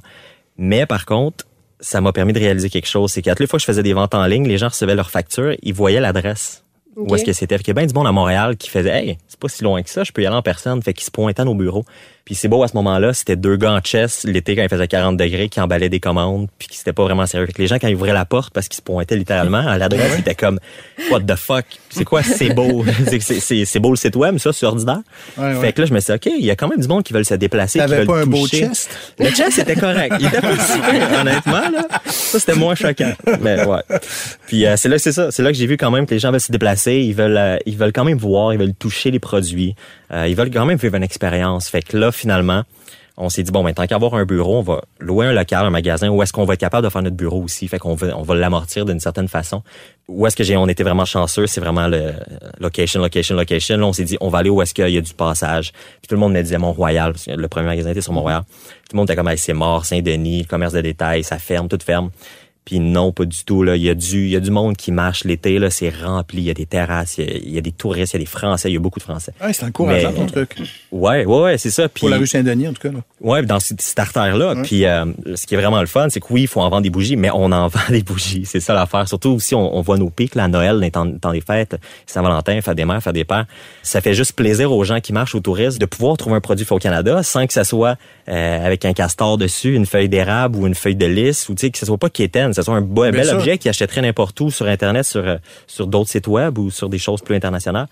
Mais 0.58 0.86
par 0.86 1.06
contre, 1.06 1.46
ça 1.82 2.00
m'a 2.00 2.14
permis 2.14 2.32
de 2.32 2.40
réaliser 2.40 2.70
quelque 2.70 2.88
chose, 2.88 3.12
c'est 3.12 3.22
qu'à 3.22 3.32
toutes 3.32 3.42
les 3.42 3.48
fois 3.48 3.58
que 3.58 3.62
je 3.62 3.68
faisais 3.68 3.84
des 3.84 3.94
ventes 3.94 4.16
en 4.16 4.26
ligne, 4.26 4.48
les 4.48 4.58
gens 4.58 4.70
recevaient 4.70 4.96
leur 4.96 5.10
facture, 5.10 5.54
ils 5.62 5.74
voyaient 5.74 6.00
l'adresse. 6.00 6.64
Ok. 6.98 7.12
Où 7.12 7.16
est-ce 7.16 7.26
que 7.26 7.34
c'était? 7.34 7.58
Fait 7.58 7.64
qu'il 7.64 7.76
y 7.76 7.78
a 7.78 7.80
bien 7.80 7.86
du 7.86 7.94
monde 7.94 8.08
à 8.08 8.12
Montréal 8.12 8.58
qui 8.58 8.70
faisait 8.70 8.90
Hey, 8.90 9.18
c'est 9.28 9.40
pas 9.40 9.48
si 9.50 9.64
loin 9.64 9.84
que 9.84 9.90
ça, 9.90 10.04
je 10.04 10.12
peux 10.12 10.24
y 10.24 10.26
aller 10.26 10.36
en 10.36 10.42
personne. 10.42 10.82
Fait 10.82 10.94
qu'ils 10.94 11.06
se 11.06 11.12
pointaient 11.12 11.42
à 11.42 11.46
nos 11.46 11.54
bureaux. 11.54 11.86
Puis 12.26 12.36
c'est 12.36 12.50
beau 12.50 12.62
à 12.62 12.68
ce 12.68 12.76
moment-là, 12.76 13.14
c'était 13.14 13.38
deux 13.38 13.56
gars 13.56 13.72
en 13.72 13.80
chess 13.82 14.26
l'été 14.26 14.58
quand 14.58 14.62
il 14.62 14.68
faisait 14.68 14.88
40 14.90 15.16
degrés 15.16 15.48
qui 15.48 15.62
emballaient 15.62 15.88
des 15.88 16.02
commandes 16.02 16.50
puis 16.60 16.68
qui 16.68 16.78
c'était 16.78 16.92
pas 16.92 17.04
vraiment 17.04 17.26
sérieux. 17.26 17.46
Fait 17.46 17.54
que 17.54 17.62
les 17.62 17.68
gens 17.68 17.78
quand 17.80 17.88
ils 17.88 17.96
ouvraient 17.96 18.12
la 18.12 18.26
porte 18.26 18.54
parce 18.54 18.68
qu'ils 18.68 18.76
se 18.76 18.82
pointaient 18.82 19.16
littéralement 19.16 19.66
à 19.66 19.78
l'adresse, 19.78 20.12
ils 20.18 20.20
étaient 20.20 20.36
comme 20.36 20.60
What 21.10 21.22
the 21.22 21.36
fuck? 21.36 21.64
C'est 21.90 22.04
quoi? 22.04 22.24
C'est 22.24 22.50
beau? 22.50 22.84
C'est- 23.22 23.80
beau 23.80 23.92
le 23.92 23.96
site 23.96 24.18
web, 24.18 24.40
ça, 24.40 24.52
c'est 24.52 24.66
ordinaire. 24.66 25.00
Ouais, 25.38 25.54
ouais. 25.54 25.62
Fait 25.62 25.72
que 25.72 25.82
là, 25.82 25.88
je 25.88 25.94
me 25.94 26.00
suis 26.02 26.12
dit, 26.12 26.16
OK, 26.30 26.34
il 26.38 26.46
y 26.46 26.52
a 26.52 26.56
quand 26.58 26.68
même 26.68 26.80
du 26.82 26.88
monde 26.90 27.04
qui 27.04 27.14
veulent 27.14 27.24
se 27.24 27.36
déplacer. 27.36 27.80
qui 27.80 27.86
T'avais 27.86 28.00
veulent 28.00 28.08
pas 28.08 28.20
un 28.22 28.26
beau 28.26 28.46
chest? 28.46 28.90
Le 29.20 29.30
chest 29.30 29.60
était 29.60 29.76
correct. 29.76 30.16
Il 30.20 30.26
était 30.26 30.42
pas 30.42 31.22
honnêtement, 31.22 31.70
là. 31.70 31.88
Ça, 32.08 32.40
c'était 32.42 32.56
moins 32.56 32.76
choquant. 32.76 33.14
Mais 33.42 33.64
ouais. 33.64 33.82
Puis 34.48 34.66
euh, 34.66 34.76
c'est 34.76 34.90
là 34.90 34.98
c'est 35.00 35.14
ça. 35.14 35.32
C'est 35.32 35.44
là 35.44 35.52
que 35.52 35.58
j'ai 35.58 35.68
vu 35.68 35.78
quand 35.78 35.92
même 35.92 36.06
que 36.06 36.14
les 36.14 36.20
gens 36.20 36.32
veulent 36.32 36.42
se 36.42 36.52
déplacer. 36.52 36.87
Ils 36.88 37.14
veulent, 37.14 37.38
euh, 37.38 37.58
ils 37.66 37.78
veulent 37.78 37.94
quand 37.94 38.06
même 38.06 38.18
voir, 38.18 38.54
ils 38.54 38.60
veulent 38.60 38.74
toucher 38.74 39.12
les 39.12 39.20
produits. 39.20 39.76
Euh, 40.12 40.28
ils 40.28 40.36
veulent 40.36 40.52
quand 40.52 40.66
même 40.66 40.78
vivre 40.78 40.96
une 40.96 41.04
expérience. 41.04 41.70
Fait 41.70 41.82
que 41.82 41.98
là, 41.98 42.12
finalement, 42.12 42.64
on 43.20 43.30
s'est 43.30 43.42
dit, 43.42 43.52
bon, 43.52 43.64
ben, 43.64 43.74
tant 43.74 43.88
qu'à 43.88 43.96
avoir 43.96 44.14
un 44.14 44.26
bureau, 44.26 44.60
on 44.60 44.62
va 44.62 44.84
louer 45.00 45.26
un 45.26 45.34
local, 45.34 45.66
un 45.66 45.72
magasin, 45.72 46.10
où 46.10 46.22
est-ce 46.22 46.32
qu'on 46.32 46.46
va 46.46 46.54
être 46.54 46.60
capable 46.60 46.86
de 46.86 46.92
faire 46.92 47.02
notre 47.02 47.16
bureau 47.16 47.42
aussi? 47.42 47.68
Fait 47.68 47.80
qu'on 47.80 47.96
va, 47.96 48.16
on 48.16 48.22
va 48.22 48.36
l'amortir 48.36 48.86
d'une 48.86 49.00
certaine 49.00 49.28
façon. 49.28 49.64
Où 50.08 50.28
est-ce 50.28 50.36
que 50.36 50.44
j'ai, 50.44 50.56
on 50.56 50.68
était 50.68 50.84
vraiment 50.84 51.04
chanceux, 51.04 51.48
c'est 51.48 51.60
vraiment 51.60 51.88
le 51.88 52.14
location, 52.60 53.02
location, 53.02 53.36
location. 53.36 53.78
Là, 53.78 53.88
on 53.88 53.94
s'est 53.94 54.04
dit, 54.04 54.18
on 54.22 54.30
va 54.30 54.38
aller 54.38 54.52
où 54.52 54.62
est-ce 54.62 54.76
qu'il 54.76 54.88
y 54.90 54.98
a 54.98 55.02
du 55.02 55.14
passage. 55.16 55.72
Puis 55.72 56.08
tout 56.08 56.16
le 56.16 56.20
monde 56.20 56.34
me 56.34 56.42
disait 56.44 56.60
Mont-Royal, 56.60 57.14
parce 57.14 57.26
que 57.26 57.32
le 57.32 57.48
premier 57.48 57.66
magasin 57.66 57.90
était 57.90 58.02
sur 58.02 58.14
Mont-Royal. 58.14 58.44
Tout 58.44 58.94
le 58.94 58.98
monde 58.98 59.10
était 59.10 59.16
comme, 59.16 59.28
Hey, 59.30 59.38
c'est 59.40 59.54
mort, 59.54 59.84
Saint-Denis, 59.84 60.42
le 60.44 60.48
commerce 60.48 60.74
de 60.74 60.82
détail, 60.82 61.24
ça 61.24 61.40
ferme, 61.40 61.68
tout 61.68 61.80
ferme. 61.84 62.12
Puis 62.68 62.82
non, 62.82 63.14
pas 63.14 63.24
du 63.24 63.46
tout. 63.46 63.64
Là. 63.64 63.78
Il, 63.78 63.82
y 63.82 63.90
a 63.90 63.96
du, 63.96 64.26
il 64.26 64.30
y 64.30 64.36
a 64.36 64.42
du 64.42 64.52
monde 64.52 64.76
qui 64.76 64.92
marche 64.92 65.24
l'été, 65.24 65.58
là, 65.58 65.70
c'est 65.70 65.90
rempli. 65.90 66.40
Il 66.40 66.44
y 66.44 66.50
a 66.50 66.54
des 66.54 66.66
terrasses, 66.66 67.18
il 67.18 67.24
y 67.24 67.30
a, 67.30 67.38
il 67.38 67.54
y 67.54 67.58
a 67.58 67.62
des 67.62 67.72
touristes, 67.72 68.12
il 68.12 68.18
y 68.18 68.20
a 68.20 68.24
des 68.24 68.30
Français, 68.30 68.70
il 68.70 68.74
y 68.74 68.76
a 68.76 68.80
beaucoup 68.82 69.00
de 69.00 69.06
Français. 69.06 69.32
Ouais, 69.42 69.54
c'est 69.54 69.64
encourageant 69.64 70.12
ton 70.12 70.26
truc. 70.26 70.58
Ouais, 70.92 71.24
ouais, 71.24 71.42
ouais, 71.44 71.58
c'est 71.58 71.70
ça. 71.70 71.88
Puis, 71.88 72.02
Pour 72.02 72.10
la 72.10 72.18
rue 72.18 72.28
Saint-Denis, 72.28 72.68
en 72.68 72.74
tout 72.74 72.82
cas. 72.82 72.92
Là. 72.92 73.00
Ouais, 73.22 73.42
dans 73.44 73.62
cette, 73.62 73.98
artère-là. 73.98 74.56
Puis 74.64 74.86
euh, 74.86 75.06
ce 75.36 75.48
qui 75.48 75.56
est 75.56 75.58
vraiment 75.58 75.80
le 75.80 75.88
fun, 75.88 76.10
c'est 76.10 76.20
que 76.20 76.26
oui, 76.30 76.42
il 76.42 76.48
faut 76.48 76.60
en 76.60 76.70
vendre 76.70 76.82
des 76.82 76.90
bougies, 76.90 77.16
mais 77.16 77.30
on 77.34 77.54
en 77.54 77.68
vend 77.70 77.80
des 77.90 78.04
bougies. 78.04 78.44
C'est 78.44 78.60
ça 78.60 78.74
l'affaire. 78.74 79.08
Surtout 79.08 79.30
aussi, 79.30 79.56
on, 79.56 79.78
on 79.78 79.80
voit 79.80 79.98
nos 79.98 80.10
pics, 80.10 80.36
là, 80.36 80.44
à 80.44 80.48
Noël, 80.50 80.76
dans 80.92 81.06
les 81.06 81.20
temps, 81.20 81.32
des 81.32 81.40
fêtes, 81.40 81.78
Saint-Valentin, 82.06 82.60
fête 82.60 82.76
des 82.76 82.84
mères, 82.84 83.02
fête 83.02 83.14
des 83.14 83.24
pères. 83.24 83.46
Ça 83.82 84.02
fait 84.02 84.14
juste 84.14 84.34
plaisir 84.34 84.74
aux 84.74 84.84
gens 84.84 85.00
qui 85.00 85.14
marchent, 85.14 85.36
aux 85.36 85.40
touristes, 85.40 85.80
de 85.80 85.86
pouvoir 85.86 86.18
trouver 86.18 86.36
un 86.36 86.42
produit 86.42 86.66
fait 86.66 86.76
au 86.76 86.80
Canada 86.80 87.24
sans 87.24 87.48
que 87.48 87.54
ça 87.54 87.64
soit 87.64 87.96
euh, 88.28 88.66
avec 88.66 88.84
un 88.84 88.92
castor 88.92 89.38
dessus, 89.38 89.74
une 89.74 89.86
feuille 89.86 90.10
d'érable 90.10 90.58
ou 90.58 90.68
une 90.68 90.76
feuille 90.76 90.98
de 90.98 91.06
lys, 91.06 91.48
ou 91.48 91.56
tu 91.56 91.62
sais, 91.62 91.70
que 91.72 91.78
ce 91.78 91.86
soit 91.86 91.98
pas 91.98 92.10
quétaine, 92.10 92.52
ce 92.58 92.66
soit 92.66 92.76
un 92.76 92.82
beau, 92.82 93.10
bel 93.10 93.26
sûr. 93.26 93.36
objet 93.36 93.58
qui 93.58 93.70
achèterait 93.70 94.02
n'importe 94.02 94.40
où 94.42 94.52
sur 94.52 94.68
Internet, 94.68 95.06
sur, 95.06 95.26
euh, 95.26 95.38
sur 95.66 95.88
d'autres 95.88 96.10
sites 96.10 96.28
web 96.28 96.58
ou 96.58 96.70
sur 96.70 96.90
des 96.90 96.98
choses 96.98 97.22
plus 97.22 97.36
internationales. 97.36 97.88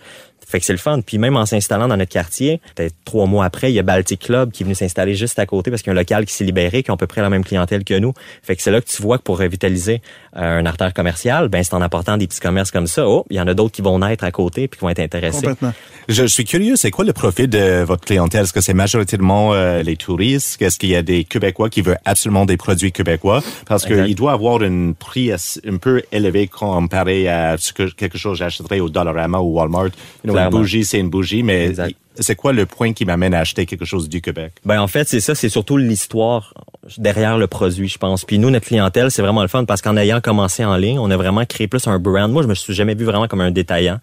Fait 0.47 0.59
que 0.59 0.65
c'est 0.65 0.73
le 0.73 0.79
fun. 0.79 1.01
Puis 1.01 1.17
même 1.17 1.35
en 1.35 1.45
s'installant 1.45 1.87
dans 1.87 1.97
notre 1.97 2.11
quartier, 2.11 2.61
peut-être 2.75 2.93
trois 3.03 3.25
mois 3.25 3.45
après, 3.45 3.71
il 3.71 3.75
y 3.75 3.79
a 3.79 3.83
Baltic 3.83 4.21
Club 4.21 4.51
qui 4.51 4.63
est 4.63 4.65
venu 4.65 4.75
s'installer 4.75 5.15
juste 5.15 5.39
à 5.39 5.45
côté 5.45 5.71
parce 5.71 5.81
qu'il 5.81 5.91
y 5.91 5.95
a 5.95 5.97
un 5.97 5.99
local 5.99 6.25
qui 6.25 6.33
s'est 6.33 6.43
libéré, 6.43 6.83
qui 6.83 6.91
a 6.91 6.93
à 6.93 6.97
peu 6.97 7.07
près 7.07 7.21
la 7.21 7.29
même 7.29 7.43
clientèle 7.43 7.83
que 7.83 7.97
nous. 7.97 8.13
Fait 8.43 8.55
que 8.55 8.61
c'est 8.61 8.71
là 8.71 8.81
que 8.81 8.87
tu 8.87 9.01
vois 9.01 9.17
que 9.17 9.23
pour 9.23 9.39
revitaliser 9.39 10.01
euh, 10.37 10.59
un 10.59 10.65
artère 10.65 10.93
commerciale, 10.93 11.49
ben 11.49 11.63
c'est 11.63 11.73
en 11.73 11.81
apportant 11.81 12.17
des 12.17 12.27
petits 12.27 12.39
commerces 12.39 12.71
comme 12.71 12.87
ça. 12.87 13.07
Oh, 13.07 13.25
il 13.29 13.37
y 13.37 13.39
en 13.39 13.47
a 13.47 13.53
d'autres 13.53 13.73
qui 13.73 13.81
vont 13.81 13.99
naître 13.99 14.23
à 14.23 14.31
côté 14.31 14.67
puis 14.67 14.77
qui 14.77 14.83
vont 14.83 14.89
être 14.89 14.99
intéressés. 14.99 15.41
Complètement. 15.41 15.73
Je, 16.07 16.23
je 16.23 16.27
suis 16.27 16.45
curieux, 16.45 16.75
c'est 16.75 16.91
quoi 16.91 17.05
le 17.05 17.13
profil 17.13 17.49
de 17.49 17.83
votre 17.83 18.05
clientèle? 18.05 18.43
Est-ce 18.43 18.53
que 18.53 18.61
c'est 18.61 18.73
majoritairement 18.73 19.53
euh, 19.53 19.81
les 19.81 19.95
touristes? 19.95 20.61
Est-ce 20.61 20.77
qu'il 20.77 20.89
y 20.89 20.95
a 20.95 21.01
des 21.01 21.23
Québécois 21.23 21.69
qui 21.69 21.81
veulent 21.81 21.99
absolument 22.05 22.45
des 22.45 22.57
produits 22.57 22.91
québécois? 22.91 23.41
Parce 23.65 23.85
qu'il 23.85 24.15
doit 24.15 24.33
avoir 24.33 24.61
un 24.61 24.93
prix 24.93 25.31
un 25.31 25.77
peu 25.77 26.03
élevé 26.11 26.47
comparé 26.47 27.27
à 27.27 27.57
ce 27.57 27.73
que 27.73 27.91
quelque 27.91 28.17
chose 28.17 28.33
que 28.33 28.43
j'achèterais 28.43 28.79
au 28.79 28.89
Dollarama 28.89 29.39
ou 29.39 29.55
Walmart. 29.55 29.85
You 30.23 30.31
know, 30.31 30.34
une 30.35 30.41
Clairement. 30.41 30.59
bougie, 30.59 30.85
c'est 30.85 30.99
une 30.99 31.09
bougie, 31.09 31.43
mais 31.43 31.73
c'est 32.19 32.35
quoi 32.35 32.53
le 32.53 32.65
point 32.65 32.93
qui 32.93 33.05
m'amène 33.05 33.33
à 33.33 33.39
acheter 33.39 33.65
quelque 33.65 33.85
chose 33.85 34.07
du 34.09 34.21
Québec? 34.21 34.53
Ben 34.65 34.81
en 34.81 34.87
fait, 34.87 35.07
c'est 35.07 35.19
ça, 35.19 35.35
c'est 35.35 35.49
surtout 35.49 35.77
l'histoire 35.77 36.53
derrière 36.97 37.37
le 37.37 37.47
produit, 37.47 37.87
je 37.87 37.97
pense. 37.97 38.25
Puis 38.25 38.37
nous, 38.39 38.49
notre 38.49 38.67
clientèle, 38.67 39.11
c'est 39.11 39.21
vraiment 39.21 39.41
le 39.41 39.47
fun 39.47 39.65
parce 39.65 39.81
qu'en 39.81 39.97
ayant 39.97 40.21
commencé 40.21 40.63
en 40.63 40.77
ligne, 40.77 40.99
on 40.99 41.09
a 41.11 41.17
vraiment 41.17 41.45
créé 41.45 41.67
plus 41.67 41.87
un 41.87 41.99
brand. 41.99 42.31
Moi, 42.31 42.43
je 42.43 42.47
me 42.47 42.53
suis 42.53 42.73
jamais 42.73 42.95
vu 42.95 43.05
vraiment 43.05 43.27
comme 43.27 43.41
un 43.41 43.51
détaillant. 43.51 43.99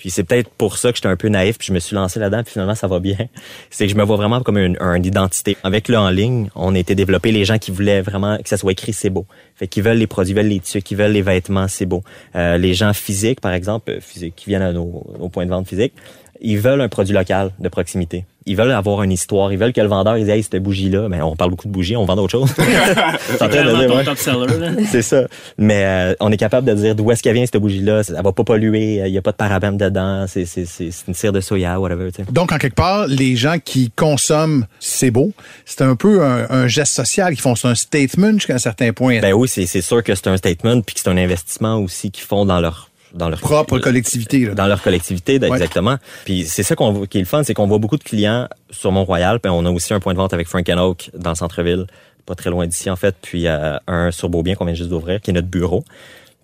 Puis 0.00 0.08
c'est 0.08 0.24
peut-être 0.24 0.48
pour 0.48 0.78
ça 0.78 0.92
que 0.92 0.96
j'étais 0.96 1.08
un 1.08 1.16
peu 1.16 1.28
naïf, 1.28 1.58
puis 1.58 1.68
je 1.68 1.74
me 1.74 1.78
suis 1.78 1.94
lancé 1.94 2.18
là-dedans, 2.18 2.42
puis 2.42 2.52
finalement 2.52 2.74
ça 2.74 2.86
va 2.86 3.00
bien. 3.00 3.18
C'est 3.70 3.84
que 3.84 3.92
je 3.92 3.98
me 3.98 4.02
vois 4.02 4.16
vraiment 4.16 4.40
comme 4.40 4.56
une, 4.56 4.78
identité. 5.04 5.58
Avec 5.62 5.88
le 5.88 5.98
en 5.98 6.08
ligne, 6.08 6.48
on 6.54 6.74
été 6.74 6.94
développé 6.94 7.32
les 7.32 7.44
gens 7.44 7.58
qui 7.58 7.70
voulaient 7.70 8.00
vraiment 8.00 8.38
que 8.38 8.48
ça 8.48 8.56
soit 8.56 8.72
écrit 8.72 8.94
c'est 8.94 9.10
beau. 9.10 9.26
Fait 9.56 9.68
qu'ils 9.68 9.82
veulent 9.82 9.98
les 9.98 10.06
produits, 10.06 10.32
veulent 10.32 10.46
les 10.46 10.60
tuques, 10.60 10.90
ils 10.90 10.96
veulent 10.96 11.12
les 11.12 11.20
vêtements, 11.20 11.68
c'est 11.68 11.84
beau. 11.84 12.02
Euh, 12.34 12.56
les 12.56 12.72
gens 12.72 12.94
physiques, 12.94 13.42
par 13.42 13.52
exemple, 13.52 13.90
euh, 13.90 14.30
qui 14.34 14.48
viennent 14.48 14.62
à 14.62 14.72
nos, 14.72 15.06
nos 15.18 15.28
points 15.28 15.44
de 15.44 15.50
vente 15.50 15.68
physiques, 15.68 15.92
ils 16.40 16.58
veulent 16.58 16.80
un 16.80 16.88
produit 16.88 17.14
local 17.14 17.52
de 17.58 17.68
proximité. 17.68 18.24
Ils 18.46 18.56
veulent 18.56 18.72
avoir 18.72 19.02
une 19.02 19.12
histoire. 19.12 19.52
Ils 19.52 19.58
veulent 19.58 19.74
que 19.74 19.80
le 19.80 19.86
vendeur 19.86 20.16
il 20.16 20.24
dise 20.24 20.32
hey, 20.32 20.42
cette 20.42 20.62
bougie-là, 20.62 21.08
ben 21.08 21.22
on 21.22 21.36
parle 21.36 21.50
beaucoup 21.50 21.68
de 21.68 21.72
bougies, 21.72 21.94
on 21.94 22.06
vend 22.06 22.16
d'autres 22.16 22.32
choses. 22.32 22.50
C'est 22.56 23.64
là. 23.64 25.02
Ça. 25.02 25.26
Mais 25.58 25.84
euh, 25.84 26.14
on 26.20 26.32
est 26.32 26.38
capable 26.38 26.66
de 26.66 26.74
dire 26.74 26.94
d'où 26.94 27.10
est-ce 27.10 27.22
qu'elle 27.22 27.34
vient 27.34 27.44
cette 27.44 27.60
bougie-là. 27.60 28.02
Ça 28.02 28.22
va 28.22 28.32
pas 28.32 28.44
polluer. 28.44 29.02
Il 29.06 29.12
y 29.12 29.18
a 29.18 29.22
pas 29.22 29.32
de 29.32 29.36
parabène 29.36 29.76
dedans. 29.76 30.24
C'est 30.26 30.46
c'est 30.46 30.64
c'est 30.64 30.90
c'est 30.90 31.06
une 31.08 31.14
cire 31.14 31.32
de 31.32 31.40
soya, 31.40 31.78
whatever. 31.78 32.10
Tu 32.10 32.24
sais. 32.24 32.32
Donc, 32.32 32.52
en 32.52 32.58
quelque 32.58 32.74
part, 32.74 33.06
les 33.06 33.36
gens 33.36 33.56
qui 33.62 33.90
consomment 33.94 34.66
c'est 34.78 35.10
beau, 35.10 35.32
c'est 35.66 35.82
un 35.82 35.94
peu 35.94 36.24
un, 36.24 36.46
un 36.48 36.66
geste 36.66 36.94
social 36.94 37.32
qu'ils 37.34 37.42
font. 37.42 37.54
C'est 37.54 37.68
un 37.68 37.74
statement 37.74 38.32
jusqu'à 38.32 38.54
un 38.54 38.58
certain 38.58 38.92
point. 38.92 39.20
Ben 39.20 39.34
oui, 39.34 39.48
c'est 39.48 39.66
c'est 39.66 39.82
sûr 39.82 40.02
que 40.02 40.14
c'est 40.14 40.28
un 40.28 40.36
statement 40.38 40.80
puis 40.80 40.94
que 40.94 41.00
c'est 41.02 41.10
un 41.10 41.16
investissement 41.16 41.76
aussi 41.76 42.10
qu'ils 42.10 42.24
font 42.24 42.46
dans 42.46 42.60
leur 42.60 42.89
dans 43.14 43.28
leur 43.28 43.40
propre 43.40 43.78
collectivité. 43.80 44.46
Là. 44.46 44.54
dans 44.54 44.66
leur 44.66 44.82
collectivité, 44.82 45.38
Ouais. 45.38 45.48
exactement. 45.48 45.96
Puis 46.24 46.44
c'est 46.46 46.62
ça 46.62 46.76
qu'on 46.76 46.92
voit- 46.92 47.06
qui 47.06 47.18
est 47.18 47.22
le 47.22 47.26
fun, 47.26 47.42
c'est 47.44 47.54
qu'on 47.54 47.66
voit 47.66 47.78
beaucoup 47.78 47.96
de 47.96 48.04
clients 48.04 48.48
sur 48.70 48.92
Mont-Royal, 48.92 49.40
puis 49.40 49.50
on 49.50 49.64
a 49.64 49.70
aussi 49.70 49.92
un 49.94 50.00
point 50.00 50.12
de 50.12 50.18
vente 50.18 50.32
avec 50.34 50.46
Frank 50.48 50.68
Oak 50.68 51.10
dans 51.16 51.30
le 51.30 51.36
centre-ville, 51.36 51.86
pas 52.26 52.34
très 52.34 52.50
loin 52.50 52.66
d'ici 52.66 52.90
en 52.90 52.96
fait, 52.96 53.14
puis 53.20 53.46
euh, 53.46 53.76
un 53.86 54.10
sur 54.10 54.28
Beaubien 54.28 54.54
qu'on 54.54 54.64
vient 54.64 54.74
juste 54.74 54.90
d'ouvrir, 54.90 55.20
qui 55.20 55.30
est 55.30 55.34
notre 55.34 55.48
bureau. 55.48 55.84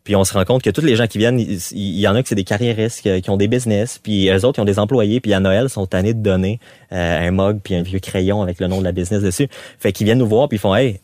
Puis 0.02 0.14
on 0.14 0.23
se 0.23 0.35
rend 0.35 0.44
compte 0.44 0.62
que 0.62 0.70
tous 0.70 0.82
les 0.82 0.94
gens 0.94 1.08
qui 1.08 1.18
viennent, 1.18 1.40
il, 1.40 1.99
y 1.99 2.06
en 2.06 2.14
a 2.14 2.23
que 2.23 2.28
c'est 2.28 2.37
des 2.37 2.44
carriéristes 2.44 3.00
qui, 3.00 3.20
qui 3.23 3.28
ont 3.28 3.37
des 3.37 3.49
business, 3.49 3.99
puis 4.00 4.28
eux 4.30 4.37
autres 4.44 4.52
qui 4.52 4.61
ont 4.61 4.64
des 4.64 4.78
employés, 4.78 5.18
puis 5.20 5.35
à 5.35 5.40
Noël 5.40 5.68
sont 5.68 5.85
tannés 5.87 6.14
de 6.14 6.23
donner 6.23 6.61
euh, 6.92 7.28
un 7.28 7.30
mug 7.32 7.58
puis 7.62 7.75
un 7.75 7.82
vieux 7.82 7.99
crayon 7.99 8.40
avec 8.40 8.61
le 8.61 8.68
nom 8.68 8.78
de 8.78 8.85
la 8.85 8.92
business 8.92 9.20
dessus. 9.20 9.49
Fait 9.80 9.90
qu'ils 9.92 10.04
viennent 10.04 10.18
nous 10.18 10.28
voir 10.28 10.49
puis 10.49 10.58
ils 10.58 10.61
font 10.61 10.76
hey 10.76 11.00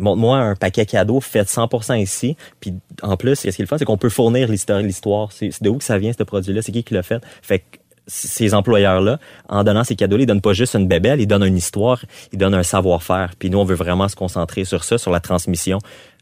montre-moi 0.00 0.38
un 0.38 0.56
paquet 0.56 0.86
cadeau 0.86 1.20
fait 1.20 1.48
100% 1.48 2.00
ici. 2.00 2.36
Puis 2.60 2.74
en 3.02 3.16
plus, 3.16 3.36
ce 3.36 3.42
qui 3.42 3.48
est 3.48 3.58
le 3.60 3.66
fun, 3.66 3.78
c'est 3.78 3.84
qu'on 3.84 3.98
peut 3.98 4.08
fournir 4.08 4.48
l'histoire. 4.48 4.80
l'histoire. 4.80 5.32
C'est 5.32 5.50
de 5.62 5.68
où 5.68 5.76
que 5.76 5.84
ça 5.84 5.98
vient 5.98 6.12
ce 6.12 6.22
produit-là, 6.22 6.62
c'est 6.62 6.72
qui 6.72 6.84
qui 6.84 6.94
l'a 6.94 7.02
fait? 7.02 7.22
Fait 7.42 7.60
que 7.60 7.78
ces 8.06 8.54
employeurs-là, 8.54 9.18
en 9.48 9.62
donnant 9.62 9.84
ces 9.84 9.94
cadeaux-là, 9.94 10.24
ils 10.24 10.26
donnent 10.26 10.40
pas 10.40 10.52
juste 10.52 10.74
une 10.74 10.88
bébelle, 10.88 11.20
ils 11.20 11.26
donnent 11.26 11.44
une 11.44 11.56
histoire, 11.56 12.04
ils 12.32 12.38
donnent 12.38 12.54
un 12.54 12.62
savoir-faire. 12.62 13.30
Puis 13.38 13.50
nous, 13.50 13.58
on 13.58 13.64
veut 13.64 13.76
vraiment 13.76 14.08
se 14.08 14.16
concentrer 14.16 14.64
sur 14.64 14.84
ça, 14.84 14.98
sur 14.98 15.12
la 15.12 15.20
transmission 15.20 15.78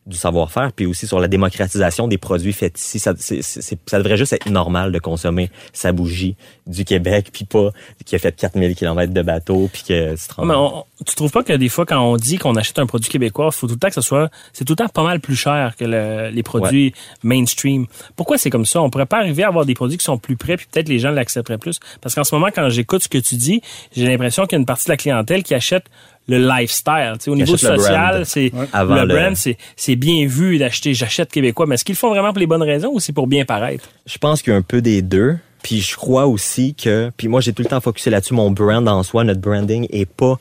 du 0.08 0.16
savoir-faire, 0.16 0.72
puis 0.72 0.86
aussi 0.86 1.06
sur 1.06 1.20
la 1.20 1.28
démocratisation 1.28 2.08
des 2.08 2.18
produits 2.18 2.52
faits 2.54 2.78
ici. 2.78 2.98
Ça, 2.98 3.12
ça 3.16 3.98
devrait 3.98 4.16
juste 4.16 4.32
être 4.32 4.48
normal 4.50 4.90
de 4.90 4.98
consommer 4.98 5.50
sa 5.72 5.92
bougie 5.92 6.34
du 6.66 6.84
Québec, 6.84 7.28
puis 7.32 7.44
pas 7.44 7.70
qui 8.04 8.16
a 8.16 8.18
fait 8.18 8.34
4000 8.34 8.74
km 8.74 9.12
de 9.12 9.22
bateau, 9.22 9.68
puis 9.72 9.82
que 9.82 10.12
tu 10.14 10.16
te 10.34 10.40
mais 10.44 10.54
on- 10.54 10.84
tu 11.06 11.14
trouves 11.14 11.30
pas 11.30 11.42
que 11.44 11.52
des 11.52 11.68
fois, 11.68 11.86
quand 11.86 12.00
on 12.02 12.16
dit 12.16 12.38
qu'on 12.38 12.56
achète 12.56 12.78
un 12.78 12.86
produit 12.86 13.08
québécois, 13.10 13.52
faut 13.52 13.66
tout 13.66 13.74
le 13.74 13.78
temps 13.78 13.88
que 13.88 13.94
ce 13.94 14.00
soit, 14.00 14.30
c'est 14.52 14.64
tout 14.64 14.72
le 14.72 14.76
temps 14.78 14.88
pas 14.88 15.04
mal 15.04 15.20
plus 15.20 15.36
cher 15.36 15.74
que 15.78 15.84
le- 15.84 16.30
les 16.30 16.42
produits 16.42 16.92
mainstream. 17.22 17.86
Pourquoi 18.16 18.38
c'est 18.38 18.50
comme 18.50 18.66
ça? 18.66 18.80
On 18.80 18.90
pourrait 18.90 19.06
pas 19.06 19.18
arriver 19.18 19.44
à 19.44 19.48
avoir 19.48 19.64
des 19.66 19.74
produits 19.74 19.98
qui 19.98 20.04
sont 20.04 20.18
plus 20.18 20.36
près, 20.36 20.56
puis 20.56 20.66
peut-être 20.70 20.88
les 20.88 20.98
gens 20.98 21.10
l'accepteraient 21.10 21.58
plus. 21.58 21.78
Parce 22.00 22.14
qu'en 22.14 22.24
ce 22.24 22.34
moment, 22.34 22.48
quand 22.54 22.68
j'écoute 22.70 23.02
ce 23.02 23.08
que 23.08 23.18
tu 23.18 23.36
dis, 23.36 23.60
j'ai 23.94 24.06
l'impression 24.06 24.44
qu'il 24.46 24.52
y 24.52 24.58
a 24.58 24.60
une 24.60 24.66
partie 24.66 24.86
de 24.86 24.92
la 24.92 24.96
clientèle 24.96 25.42
qui 25.42 25.54
achète 25.54 25.84
le 26.28 26.38
lifestyle. 26.38 27.14
Tu 27.14 27.24
sais, 27.24 27.30
au 27.30 27.36
niveau 27.36 27.56
social, 27.56 28.12
brand. 28.12 28.24
c'est 28.24 28.52
le 28.52 29.06
brand, 29.06 29.34
c'est 29.34 29.56
c'est 29.76 29.96
bien 29.96 30.26
vu 30.26 30.58
d'acheter. 30.58 30.94
J'achète 30.94 31.32
québécois, 31.32 31.66
mais 31.66 31.74
est-ce 31.74 31.84
qu'ils 31.84 31.94
le 31.94 31.98
font 31.98 32.10
vraiment 32.10 32.32
pour 32.32 32.38
les 32.38 32.46
bonnes 32.46 32.62
raisons 32.62 32.90
ou 32.92 33.00
c'est 33.00 33.12
pour 33.12 33.26
bien 33.26 33.44
paraître? 33.44 33.88
Je 34.06 34.18
pense 34.18 34.42
qu'il 34.42 34.52
y 34.52 34.54
a 34.54 34.58
un 34.58 34.62
peu 34.62 34.80
des 34.80 35.02
deux. 35.02 35.36
Puis 35.62 35.80
je 35.80 35.96
crois 35.96 36.26
aussi 36.26 36.74
que, 36.74 37.10
puis 37.16 37.26
moi 37.26 37.40
j'ai 37.40 37.52
tout 37.52 37.62
le 37.62 37.68
temps 37.68 37.80
focusé 37.80 38.10
là-dessus, 38.10 38.32
mon 38.32 38.52
brand 38.52 38.86
en 38.86 39.02
soi, 39.02 39.24
notre 39.24 39.40
branding 39.40 39.88
est 39.90 40.08
pas 40.08 40.38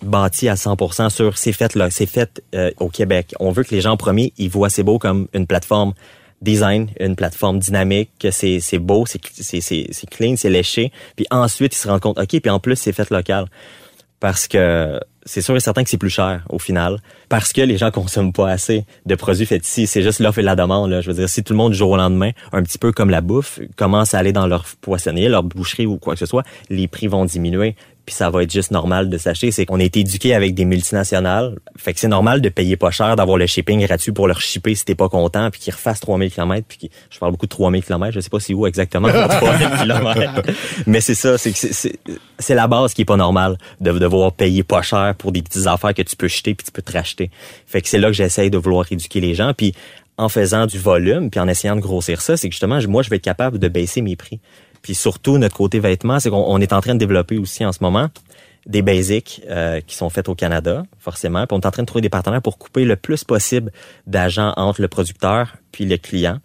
bâti 0.00 0.48
à 0.48 0.54
100% 0.54 1.10
sur 1.10 1.36
c'est 1.36 1.52
fait 1.52 1.74
là, 1.74 1.90
c'est 1.90 2.06
fait 2.06 2.40
euh, 2.54 2.70
au 2.78 2.88
Québec. 2.88 3.34
On 3.40 3.50
veut 3.50 3.64
que 3.64 3.74
les 3.74 3.80
gens 3.80 3.90
en 3.90 3.96
premier, 3.96 4.32
ils 4.38 4.48
voient 4.48 4.70
c'est 4.70 4.84
beau 4.84 5.00
comme 5.00 5.26
une 5.34 5.48
plateforme 5.48 5.92
design, 6.40 6.88
une 7.00 7.16
plateforme 7.16 7.58
dynamique, 7.58 8.10
que 8.20 8.30
c'est 8.30 8.60
c'est 8.60 8.78
beau, 8.78 9.06
c'est 9.06 9.20
c'est 9.32 9.60
c'est 9.60 9.88
c'est 9.90 10.08
clean, 10.08 10.36
c'est 10.36 10.50
léché. 10.50 10.92
Puis 11.16 11.26
ensuite 11.32 11.74
ils 11.74 11.78
se 11.78 11.88
rendent 11.88 12.00
compte, 12.00 12.18
ok, 12.20 12.40
puis 12.40 12.50
en 12.50 12.60
plus 12.60 12.76
c'est 12.76 12.92
fait 12.92 13.10
local 13.10 13.46
parce 14.20 14.46
que 14.46 15.00
c'est 15.24 15.42
sûr 15.42 15.56
et 15.56 15.60
certain 15.60 15.84
que 15.84 15.90
c'est 15.90 15.98
plus 15.98 16.10
cher 16.10 16.44
au 16.48 16.58
final 16.58 16.98
parce 17.28 17.52
que 17.52 17.60
les 17.60 17.76
gens 17.76 17.90
consomment 17.90 18.32
pas 18.32 18.50
assez 18.50 18.84
de 19.06 19.14
produits 19.14 19.46
faits 19.46 19.66
ici. 19.66 19.86
C'est 19.86 20.02
juste 20.02 20.20
l'offre 20.20 20.38
et 20.38 20.42
la 20.42 20.56
demande. 20.56 20.90
Là. 20.90 21.00
Je 21.00 21.08
veux 21.08 21.16
dire, 21.16 21.28
si 21.28 21.42
tout 21.42 21.52
le 21.52 21.58
monde 21.58 21.72
du 21.72 21.78
jour 21.78 21.90
au 21.90 21.96
lendemain, 21.96 22.30
un 22.52 22.62
petit 22.62 22.78
peu 22.78 22.92
comme 22.92 23.10
la 23.10 23.20
bouffe, 23.20 23.60
commence 23.76 24.14
à 24.14 24.18
aller 24.18 24.32
dans 24.32 24.46
leur 24.46 24.64
poissonnier, 24.80 25.28
leur 25.28 25.42
boucherie 25.42 25.86
ou 25.86 25.98
quoi 25.98 26.14
que 26.14 26.20
ce 26.20 26.26
soit, 26.26 26.44
les 26.68 26.88
prix 26.88 27.06
vont 27.06 27.24
diminuer. 27.24 27.76
Puis 28.10 28.16
ça 28.16 28.28
va 28.28 28.42
être 28.42 28.50
juste 28.52 28.72
normal 28.72 29.08
de 29.08 29.16
s'acheter. 29.18 29.52
C'est 29.52 29.66
qu'on 29.66 29.78
a 29.78 29.84
été 29.84 30.00
éduqué 30.00 30.34
avec 30.34 30.52
des 30.56 30.64
multinationales. 30.64 31.60
Fait 31.76 31.94
que 31.94 32.00
c'est 32.00 32.08
normal 32.08 32.40
de 32.40 32.48
payer 32.48 32.76
pas 32.76 32.90
cher, 32.90 33.14
d'avoir 33.14 33.38
le 33.38 33.46
shipping 33.46 33.86
gratuit 33.86 34.10
pour 34.10 34.26
leur 34.26 34.40
shipper 34.40 34.74
si 34.74 34.84
t'es 34.84 34.96
pas 34.96 35.08
content, 35.08 35.48
puis 35.52 35.60
qu'ils 35.60 35.72
refassent 35.72 36.00
3000 36.00 36.32
km. 36.32 36.66
Puis 36.68 36.78
qu'ils- 36.78 36.90
je 37.08 37.20
parle 37.20 37.30
beaucoup 37.30 37.46
de 37.46 37.50
3000 37.50 37.84
km. 37.84 38.12
Je 38.12 38.18
sais 38.18 38.28
pas 38.28 38.40
c'est 38.40 38.52
où 38.52 38.66
exactement 38.66 39.06
3000 39.08 39.68
km. 39.80 40.42
Mais 40.88 41.00
c'est 41.00 41.14
ça, 41.14 41.38
c'est- 41.38 41.54
c'est 41.54 42.00
c'est 42.40 42.54
la 42.56 42.66
base 42.66 42.94
qui 42.94 43.02
est 43.02 43.04
pas 43.04 43.16
normale 43.16 43.58
de 43.80 43.92
devoir 43.92 44.32
payer 44.32 44.64
pas 44.64 44.82
cher 44.82 45.14
pour 45.16 45.30
des 45.30 45.42
petites 45.42 45.68
affaires 45.68 45.94
que 45.94 46.02
tu 46.02 46.16
peux 46.16 46.26
jeter 46.26 46.56
puis 46.56 46.64
tu 46.66 46.72
peux 46.72 46.82
te 46.82 46.90
racheter. 46.90 47.30
Fait 47.68 47.80
que 47.80 47.88
c'est 47.88 47.98
là 48.00 48.08
que 48.08 48.14
j'essaye 48.14 48.50
de 48.50 48.58
vouloir 48.58 48.86
éduquer 48.90 49.20
les 49.20 49.34
gens. 49.34 49.54
Puis 49.56 49.72
en 50.18 50.28
faisant 50.28 50.66
du 50.66 50.78
volume, 50.78 51.30
puis 51.30 51.38
en 51.38 51.46
essayant 51.46 51.76
de 51.76 51.80
grossir 51.80 52.20
ça, 52.22 52.36
c'est 52.36 52.48
que 52.48 52.54
justement, 52.54 52.80
moi, 52.88 53.02
je 53.04 53.08
vais 53.08 53.16
être 53.16 53.22
capable 53.22 53.60
de 53.60 53.68
baisser 53.68 54.02
mes 54.02 54.16
prix. 54.16 54.40
Puis 54.82 54.94
surtout, 54.94 55.38
notre 55.38 55.56
côté 55.56 55.78
vêtements, 55.78 56.20
c'est 56.20 56.30
qu'on 56.30 56.44
on 56.46 56.58
est 56.58 56.72
en 56.72 56.80
train 56.80 56.94
de 56.94 56.98
développer 56.98 57.38
aussi 57.38 57.64
en 57.64 57.72
ce 57.72 57.78
moment 57.82 58.08
des 58.66 58.82
basics 58.82 59.42
euh, 59.48 59.80
qui 59.80 59.96
sont 59.96 60.10
faits 60.10 60.28
au 60.28 60.34
Canada, 60.34 60.84
forcément. 60.98 61.46
Puis 61.46 61.56
on 61.56 61.60
est 61.60 61.66
en 61.66 61.70
train 61.70 61.82
de 61.82 61.86
trouver 61.86 62.02
des 62.02 62.10
partenaires 62.10 62.42
pour 62.42 62.58
couper 62.58 62.84
le 62.84 62.96
plus 62.96 63.24
possible 63.24 63.72
d'agents 64.06 64.52
entre 64.56 64.82
le 64.82 64.88
producteur 64.88 65.56
puis 65.72 65.86
le 65.86 65.96
client. 65.96 66.38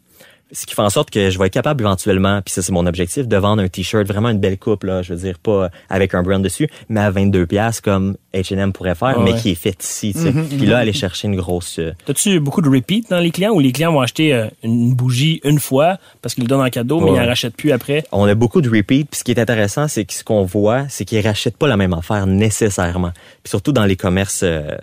Ce 0.51 0.65
qui 0.65 0.75
fait 0.75 0.81
en 0.81 0.89
sorte 0.89 1.09
que 1.09 1.29
je 1.31 1.39
vais 1.39 1.47
être 1.47 1.53
capable 1.53 1.83
éventuellement, 1.83 2.41
puis 2.41 2.53
ça 2.53 2.61
c'est 2.61 2.71
mon 2.71 2.85
objectif, 2.85 3.27
de 3.27 3.37
vendre 3.37 3.63
un 3.63 3.67
t-shirt, 3.67 4.07
vraiment 4.07 4.29
une 4.29 4.39
belle 4.39 4.57
coupe, 4.57 4.83
là, 4.83 5.01
je 5.01 5.13
veux 5.13 5.19
dire, 5.19 5.39
pas 5.39 5.69
avec 5.89 6.13
un 6.13 6.21
brand 6.21 6.41
dessus, 6.41 6.69
mais 6.87 6.99
à 6.99 7.09
22 7.09 7.47
pièces 7.47 7.81
comme 7.81 8.15
H&M 8.33 8.71
pourrait 8.73 8.95
faire, 8.95 9.19
mais 9.21 9.33
ouais. 9.33 9.39
qui 9.39 9.51
est 9.51 9.55
fait 9.55 9.81
ici, 9.83 10.13
tu 10.13 10.19
sais. 10.19 10.31
Puis 10.31 10.65
là, 10.65 10.77
aller 10.79 10.93
chercher 10.93 11.27
une 11.27 11.35
grosse... 11.35 11.79
euh, 11.79 11.93
T'as-tu 12.05 12.39
beaucoup 12.39 12.61
de 12.61 12.69
repeat 12.69 13.09
dans 13.09 13.19
les 13.19 13.31
clients 13.31 13.53
ou 13.53 13.59
les 13.59 13.71
clients 13.71 13.91
vont 13.91 14.01
acheter 14.01 14.33
euh, 14.33 14.47
une 14.61 14.93
bougie 14.93 15.39
une 15.43 15.59
fois 15.59 15.97
parce 16.21 16.35
qu'ils 16.35 16.43
le 16.43 16.47
donnent 16.47 16.61
en 16.65 16.69
cadeau, 16.69 16.99
mais 16.99 17.11
ils 17.13 17.19
en 17.19 17.25
rachètent 17.25 17.55
plus 17.55 17.71
après? 17.71 18.03
on 18.11 18.25
a 18.25 18.35
beaucoup 18.35 18.61
de 18.61 18.69
repeat. 18.69 19.09
Puis 19.09 19.19
ce 19.19 19.23
qui 19.23 19.31
est 19.31 19.39
intéressant, 19.39 19.87
c'est 19.87 20.05
que 20.05 20.13
ce 20.13 20.23
qu'on 20.23 20.43
voit, 20.43 20.85
c'est 20.89 21.05
qu'ils 21.05 21.25
rachètent 21.25 21.57
pas 21.57 21.67
la 21.67 21.77
même 21.77 21.93
affaire 21.93 22.27
nécessairement. 22.27 23.11
Puis 23.43 23.49
surtout 23.49 23.71
dans 23.71 23.85
les 23.85 23.95
commerces 23.95 24.41
euh, 24.43 24.75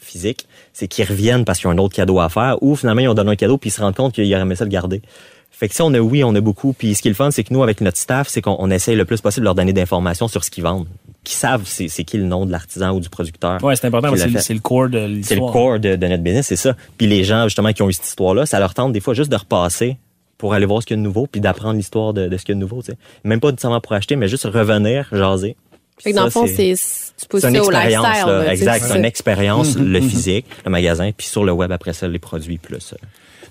physiques, 0.00 0.46
c'est 0.72 0.88
qu'ils 0.88 1.04
reviennent 1.04 1.44
parce 1.44 1.58
qu'ils 1.58 1.68
ont 1.68 1.72
un 1.72 1.78
autre 1.78 1.94
cadeau 1.94 2.18
à 2.20 2.28
faire 2.28 2.56
ou 2.62 2.76
finalement 2.76 3.02
ils 3.02 3.08
ont 3.08 3.14
donné 3.14 3.30
un 3.32 3.36
cadeau 3.36 3.58
puis 3.58 3.68
ils 3.70 3.72
se 3.72 3.80
rendent 3.80 3.94
compte 3.94 4.14
qu'ils 4.14 4.32
auraient 4.32 4.42
aimé 4.42 4.56
ça 4.56 4.64
le 4.64 4.70
garder. 4.80 5.02
Fait 5.50 5.68
que 5.68 5.74
si 5.74 5.82
on 5.82 5.92
a 5.92 5.98
oui, 5.98 6.24
on 6.24 6.34
a 6.34 6.40
beaucoup. 6.40 6.72
Puis 6.72 6.94
ce 6.94 7.02
qui 7.02 7.08
est 7.08 7.10
le 7.10 7.14
fun, 7.14 7.30
c'est 7.30 7.44
que 7.44 7.52
nous, 7.52 7.62
avec 7.62 7.80
notre 7.82 7.98
staff, 7.98 8.28
c'est 8.28 8.40
qu'on 8.40 8.56
on 8.58 8.70
essaye 8.70 8.96
le 8.96 9.04
plus 9.04 9.20
possible 9.20 9.42
de 9.42 9.46
leur 9.46 9.54
donner 9.54 9.72
d'informations 9.74 10.26
sur 10.28 10.42
ce 10.44 10.50
qu'ils 10.50 10.64
vendent. 10.64 10.86
Qu'ils 11.22 11.36
savent 11.36 11.64
c'est 11.66 11.88
qui 12.04 12.16
le 12.16 12.24
nom 12.24 12.46
de 12.46 12.50
l'artisan 12.52 12.92
ou 12.94 13.00
du 13.00 13.10
producteur. 13.10 13.62
Ouais, 13.62 13.76
c'est 13.76 13.86
important, 13.86 14.10
qui 14.12 14.18
parce 14.20 14.32
que 14.32 14.40
c'est 14.40 14.54
le 14.54 14.60
core 14.60 14.88
de 14.88 14.98
l'histoire. 15.04 15.28
C'est 15.28 15.34
le 15.46 15.52
core 15.52 15.78
de, 15.78 15.96
de 15.96 16.06
notre 16.06 16.22
business, 16.22 16.46
c'est 16.46 16.56
ça. 16.56 16.74
Puis 16.96 17.06
les 17.06 17.24
gens, 17.24 17.44
justement, 17.44 17.72
qui 17.74 17.82
ont 17.82 17.90
eu 17.90 17.92
cette 17.92 18.06
histoire-là, 18.06 18.46
ça 18.46 18.58
leur 18.58 18.72
tente 18.72 18.92
des 18.94 19.00
fois 19.00 19.12
juste 19.12 19.30
de 19.30 19.36
repasser 19.36 19.98
pour 20.38 20.54
aller 20.54 20.64
voir 20.64 20.80
ce 20.80 20.86
qu'il 20.86 20.96
y 20.96 20.98
a 20.98 21.02
de 21.02 21.06
nouveau, 21.06 21.26
puis 21.26 21.42
d'apprendre 21.42 21.74
l'histoire 21.74 22.14
de, 22.14 22.26
de 22.28 22.36
ce 22.38 22.44
qu'il 22.46 22.54
y 22.54 22.56
a 22.56 22.56
de 22.56 22.60
nouveau. 22.60 22.82
Même 23.24 23.40
pas 23.40 23.50
nécessairement 23.50 23.82
pour 23.82 23.92
acheter, 23.92 24.16
mais 24.16 24.28
juste 24.28 24.44
revenir, 24.44 25.08
jaser. 25.12 25.56
Fait 26.02 26.12
que 26.12 26.16
dans 26.16 26.22
Ça, 26.22 26.24
le 26.24 26.30
fond, 26.30 26.46
c'est, 26.46 26.74
tu 27.20 27.26
poses 27.28 27.42
c'est 27.42 27.48
une 27.48 27.56
ça 27.56 27.62
au 27.64 27.70
lifestyle. 27.70 28.26
là. 28.26 28.50
exact. 28.50 28.84
c'est 28.88 28.96
une 28.98 29.04
expérience, 29.04 29.76
le 29.76 30.00
physique, 30.00 30.46
le 30.64 30.70
magasin, 30.70 31.10
puis 31.14 31.26
sur 31.26 31.44
le 31.44 31.52
web 31.52 31.70
après 31.70 31.92
ça, 31.92 32.08
les 32.08 32.18
produits 32.18 32.56
plus. 32.56 32.94
euh, 32.94 32.96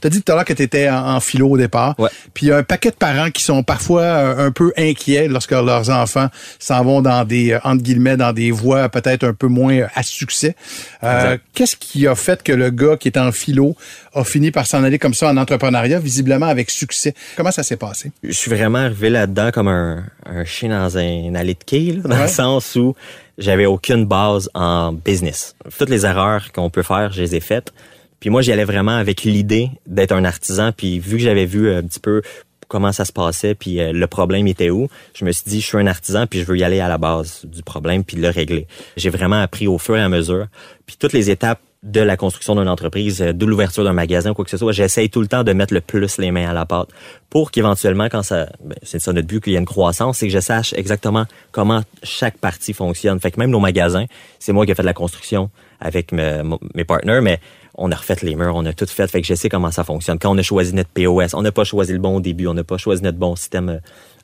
as 0.08 0.10
dit 0.10 0.22
tout 0.22 0.32
à 0.32 0.36
l'heure 0.36 0.46
que 0.46 0.54
tu 0.54 0.64
étais 0.64 0.90
en, 0.90 1.16
en 1.16 1.20
philo 1.20 1.50
au 1.50 1.58
départ. 1.58 1.96
Ouais. 2.00 2.10
Puis 2.34 2.48
il 2.48 2.50
y 2.50 2.52
a 2.52 2.58
un 2.58 2.64
paquet 2.64 2.90
de 2.92 2.96
parents 2.96 3.32
qui 3.32 3.44
sont 3.44 3.64
parfois 3.64 4.02
euh, 4.02 4.48
un 4.48 4.52
peu 4.52 4.72
inquiets 4.78 5.28
lorsque 5.28 5.52
leurs 5.52 5.90
enfants 5.90 6.28
s'en 6.60 6.84
vont 6.84 7.02
dans 7.02 7.24
des, 7.26 7.54
euh, 7.54 7.60
entre 7.64 7.84
guillemets, 7.84 8.18
dans 8.18 8.34
des 8.34 8.52
voies 8.52 8.90
peut-être 8.90 9.24
un 9.26 9.34
peu 9.34 9.48
moins 9.48 9.74
euh, 9.80 9.88
à 9.96 10.04
succès. 10.04 10.56
Euh. 11.04 11.38
Qu'est-ce 11.54 11.76
qui 11.76 12.08
a 12.08 12.16
fait 12.16 12.42
que 12.44 12.52
le 12.52 12.70
gars 12.70 12.98
qui 12.98 13.08
est 13.08 13.18
en 13.18 13.32
philo 13.32 13.76
a 14.14 14.24
fini 14.24 14.52
par 14.52 14.66
s'en 14.66 14.84
aller 14.84 15.00
comme 15.00 15.14
ça 15.14 15.30
en 15.30 15.38
entrepreneuriat, 15.38 16.00
visiblement 16.00 16.48
avec 16.48 16.70
succès? 16.70 17.14
Comment 17.38 17.52
ça 17.52 17.64
s'est 17.64 17.78
passé? 17.78 18.12
je 18.24 18.32
suis 18.32 18.50
vraiment 18.52 18.80
arrivé 18.80 19.10
là-dedans 19.10 19.52
comme 19.52 19.68
un, 19.68 20.04
un 20.26 20.46
chien 20.46 20.70
dans 20.70 20.98
un, 20.98 21.36
allée 21.36 21.54
de 21.54 21.64
quai, 21.66 21.94
là, 21.94 22.02
dans 22.04 22.16
Ouais. 22.16 22.22
le 22.24 22.28
sens 22.28 22.76
où 22.76 22.96
j'avais 23.38 23.66
aucune 23.66 24.06
base 24.06 24.50
en 24.54 24.92
business. 24.94 25.56
Toutes 25.78 25.90
les 25.90 26.06
erreurs 26.06 26.52
qu'on 26.52 26.70
peut 26.70 26.84
faire, 26.84 27.12
je 27.12 27.22
les 27.22 27.36
ai 27.36 27.40
faites. 27.40 27.72
Puis 28.20 28.30
moi, 28.30 28.42
j'y 28.42 28.52
allais 28.52 28.66
vraiment 28.66 28.98
avec 28.98 29.24
l'idée 29.24 29.70
d'être 29.88 30.12
un 30.12 30.26
artisan. 30.26 30.72
Puis 30.76 31.00
vu 31.00 31.18
que 31.18 31.24
j'avais 31.24 31.46
vu 31.46 31.72
un 31.74 31.84
petit 31.84 32.00
peu 32.00 32.22
comment 32.68 32.92
ça 32.92 33.04
se 33.04 33.12
passait, 33.12 33.56
puis 33.56 33.80
euh, 33.80 33.92
le 33.92 34.06
problème 34.08 34.46
était 34.48 34.70
où, 34.70 34.90
je 35.16 35.26
me 35.26 35.32
suis 35.32 35.44
dit, 35.48 35.60
je 35.62 35.66
suis 35.66 35.78
un 35.78 35.88
artisan, 35.88 36.28
puis 36.28 36.40
je 36.40 36.46
veux 36.46 36.58
y 36.58 36.64
aller 36.64 36.80
à 36.80 36.88
la 36.88 37.00
base 37.00 37.42
du 37.46 37.64
problème, 37.64 38.04
puis 38.04 38.16
le 38.18 38.30
régler. 38.30 38.68
J'ai 38.96 39.10
vraiment 39.10 39.42
appris 39.42 39.66
au 39.68 39.80
fur 39.80 39.98
et 39.98 40.02
à 40.02 40.10
mesure. 40.10 40.46
Puis 40.86 40.96
toutes 41.00 41.14
les 41.14 41.32
étapes 41.32 41.60
de 41.82 42.02
la 42.02 42.18
construction 42.18 42.56
d'une 42.56 42.68
entreprise, 42.68 43.22
euh, 43.22 43.32
de 43.34 43.46
l'ouverture 43.46 43.86
d'un 43.86 43.94
magasin, 43.94 44.34
quoi 44.34 44.44
que 44.46 44.52
ce 44.52 44.58
soit, 44.58 44.74
j'essaye 44.74 45.10
tout 45.10 45.22
le 45.22 45.28
temps 45.28 45.44
de 45.46 45.54
mettre 45.54 45.74
le 45.74 45.80
plus 45.82 46.18
les 46.18 46.30
mains 46.30 46.48
à 46.50 46.54
la 46.54 46.66
pâte 46.66 46.90
pour 47.30 47.52
qu'éventuellement, 47.52 48.08
quand 48.10 48.22
ça, 48.22 48.50
ben, 48.64 48.76
c'est 48.84 49.00
ça 49.00 49.14
notre 49.14 49.28
but, 49.28 49.42
qu'il 49.42 49.54
y 49.54 49.56
ait 49.56 49.60
une 49.60 49.66
croissance, 49.66 50.18
c'est 50.18 50.28
que 50.28 50.34
je 50.34 50.40
sache 50.42 50.74
exactement 50.74 51.26
comment 51.52 51.82
chaque 52.04 52.38
partie 52.38 52.74
fonctionne. 52.74 53.20
Fait 53.22 53.32
que 53.32 53.40
même 53.40 53.50
nos 53.50 53.62
magasins, 53.62 54.06
c'est 54.40 54.52
moi 54.52 54.66
qui 54.66 54.74
ai 54.74 54.76
fait 54.76 54.84
de 54.84 54.88
la 54.88 54.94
construction 54.94 55.50
avec 55.80 56.12
me- 56.12 56.44
mo- 56.44 56.60
mes 56.76 56.84
partenaires, 56.84 57.22
mais 57.22 57.40
on 57.82 57.92
a 57.92 57.96
refait 57.96 58.16
les 58.24 58.36
murs, 58.36 58.56
on 58.56 58.66
a 58.66 58.74
tout 58.74 58.86
fait, 58.86 59.08
fait 59.08 59.22
que 59.22 59.28
je 59.28 59.34
sais 59.34 59.50
comment 59.50 59.72
ça 59.72 59.84
fonctionne. 59.84 60.20
Quand 60.20 60.32
on 60.34 60.38
a 60.38 60.42
choisi 60.42 60.74
notre 60.74 60.90
POS, 60.90 61.34
on 61.34 61.42
n'a 61.42 61.52
pas 61.52 61.64
choisi 61.64 61.94
le 61.94 62.00
bon 62.00 62.20
début, 62.20 62.48
on 62.48 62.54
n'a 62.54 62.64
pas 62.64 62.78
choisi 62.78 63.02
notre 63.04 63.18
bon 63.18 63.36
système, 63.36 63.70
euh, 63.70 63.78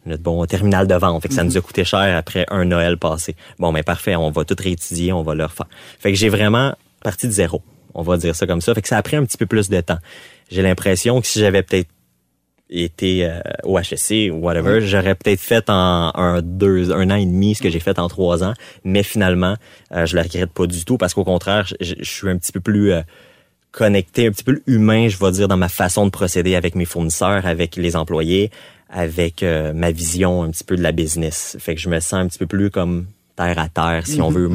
notre 0.06 0.22
bon 0.24 0.46
terminal 0.46 0.88
de 0.88 0.96
vente. 0.96 1.22
Fait 1.22 1.30
que 1.30 1.34
ça 1.34 1.44
nous 1.44 1.58
a 1.58 1.62
coûté 1.62 1.84
cher 1.84 2.16
après 2.18 2.46
un 2.52 2.66
Noël 2.66 2.98
passé. 2.98 3.36
Bon, 3.60 3.72
mais 3.72 3.82
parfait, 3.84 4.16
on 4.16 4.30
va 4.30 4.46
tout 4.46 4.56
réétudier, 4.60 5.14
on 5.14 5.24
va 5.24 5.34
le 5.36 5.46
refaire. 5.46 5.68
Fait 6.00 6.12
que 6.12 6.18
j'ai 6.18 6.30
vraiment 6.30 6.76
parti 7.04 7.28
de 7.28 7.32
zéro. 7.32 7.62
On 7.94 8.02
va 8.04 8.18
dire 8.18 8.36
ça 8.36 8.46
comme 8.46 8.62
ça. 8.62 8.74
Fait 8.76 8.82
que 8.82 8.88
ça 8.90 8.98
a 8.98 9.02
pris 9.04 9.16
un 9.16 9.24
petit 9.26 9.38
peu 9.38 9.46
plus 9.46 9.70
de 9.70 9.80
temps. 9.82 10.00
J'ai 10.52 10.62
l'impression 10.62 11.22
que 11.22 11.28
si 11.28 11.40
j'avais 11.40 11.64
peut-être 11.64 11.88
été 12.70 13.26
euh, 13.26 13.40
au 13.64 13.80
HSC 13.80 14.30
ou 14.32 14.38
whatever, 14.38 14.82
j'aurais 14.82 15.14
peut-être 15.16 15.40
fait 15.40 15.70
en 15.70 16.12
un 16.16 16.42
deux 16.42 16.92
un 16.92 17.12
an 17.12 17.16
et 17.16 17.26
demi 17.26 17.54
ce 17.56 17.62
que 17.62 17.70
j'ai 17.70 17.80
fait 17.80 18.00
en 18.00 18.08
trois 18.08 18.44
ans, 18.44 18.54
mais 18.84 19.04
finalement 19.04 19.56
euh, 19.94 20.06
je 20.08 20.16
le 20.16 20.24
regrette 20.24 20.52
pas 20.52 20.66
du 20.66 20.84
tout 20.84 20.98
parce 20.98 21.14
qu'au 21.14 21.24
contraire, 21.24 21.66
je, 21.68 21.76
je- 21.80 21.94
je 22.00 22.10
suis 22.12 22.28
un 22.30 22.38
petit 22.38 22.52
peu 22.52 22.60
plus 22.60 22.92
euh, 22.92 23.02
connecté, 23.76 24.28
un 24.28 24.32
petit 24.32 24.44
peu 24.44 24.62
humain, 24.68 25.10
je 25.10 25.18
vais 25.18 25.32
dire 25.32 25.48
dans 25.50 25.58
ma 25.58 25.68
façon 25.68 26.06
de 26.06 26.10
procéder 26.10 26.56
avec 26.56 26.76
mes 26.76 26.86
fournisseurs, 26.86 27.46
avec 27.46 27.76
les 27.76 27.98
employés, 27.98 28.50
avec 28.90 29.44
euh, 29.44 29.74
ma 29.74 29.92
vision 29.92 30.44
un 30.44 30.50
petit 30.50 30.64
peu 30.64 30.78
de 30.78 30.82
la 30.82 30.94
business. 30.94 31.58
Fait 31.60 31.76
que 31.76 31.82
je 31.82 31.90
me 31.90 32.00
sens 32.00 32.14
un 32.14 32.28
petit 32.28 32.40
peu 32.40 32.48
plus 32.48 32.72
comme 32.72 33.06
terre 33.36 33.60
à 33.60 33.68
terre 33.68 34.08
si 34.08 34.22
on 34.22 34.30
veut. 34.30 34.50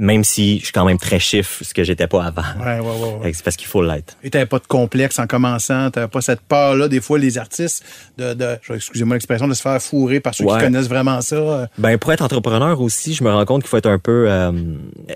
Même 0.00 0.22
si 0.22 0.60
je 0.60 0.64
suis 0.66 0.72
quand 0.72 0.84
même 0.84 0.96
très 0.98 1.18
chiffre, 1.18 1.64
ce 1.64 1.74
que 1.74 1.82
j'étais 1.82 2.06
pas 2.06 2.24
avant. 2.24 2.42
Ouais, 2.64 2.78
ouais, 2.78 3.18
ouais. 3.20 3.32
C'est 3.32 3.42
parce 3.44 3.56
qu'il 3.56 3.66
faut 3.66 3.82
l'être. 3.82 4.16
Et 4.22 4.30
t'avais 4.30 4.46
pas 4.46 4.60
de 4.60 4.66
complexe 4.68 5.18
en 5.18 5.26
commençant, 5.26 5.90
t'avais 5.90 6.06
pas 6.06 6.20
cette 6.20 6.40
peur-là, 6.42 6.86
des 6.86 7.00
fois, 7.00 7.18
les 7.18 7.36
artistes, 7.36 7.84
de, 8.16 8.32
de 8.32 8.58
excusez-moi 8.72 9.16
l'expression, 9.16 9.48
de 9.48 9.54
se 9.54 9.60
faire 9.62 9.82
fourrer 9.82 10.20
par 10.20 10.34
ceux 10.36 10.44
qui 10.44 10.56
connaissent 10.58 10.88
vraiment 10.88 11.20
ça. 11.20 11.34
euh. 11.36 11.66
Ben 11.78 11.98
pour 11.98 12.12
être 12.12 12.22
entrepreneur 12.22 12.80
aussi, 12.80 13.12
je 13.12 13.24
me 13.24 13.30
rends 13.32 13.44
compte 13.44 13.62
qu'il 13.62 13.68
faut 13.70 13.76
être 13.76 13.86
un 13.90 13.98
peu 13.98 14.26
euh, 14.30 14.52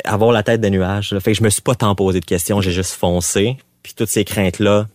avoir 0.05 0.33
la 0.33 0.42
tête 0.42 0.61
des 0.61 0.71
nuages. 0.71 1.12
là. 1.12 1.21
Fait 1.21 1.31
que 1.33 1.38
je 1.38 1.45
me 1.45 1.51
suis 1.51 1.62
pas 1.62 1.77
tant 1.77 1.95
posé 1.95 2.18
de 2.18 2.25
questions, 2.25 2.61
j'ai 2.61 2.73
juste 2.73 2.92
foncé. 2.95 3.57
Puis 3.85 3.95
toutes 3.97 4.09
ces 4.11 4.25
craintes 4.25 4.59
là, 4.59 4.88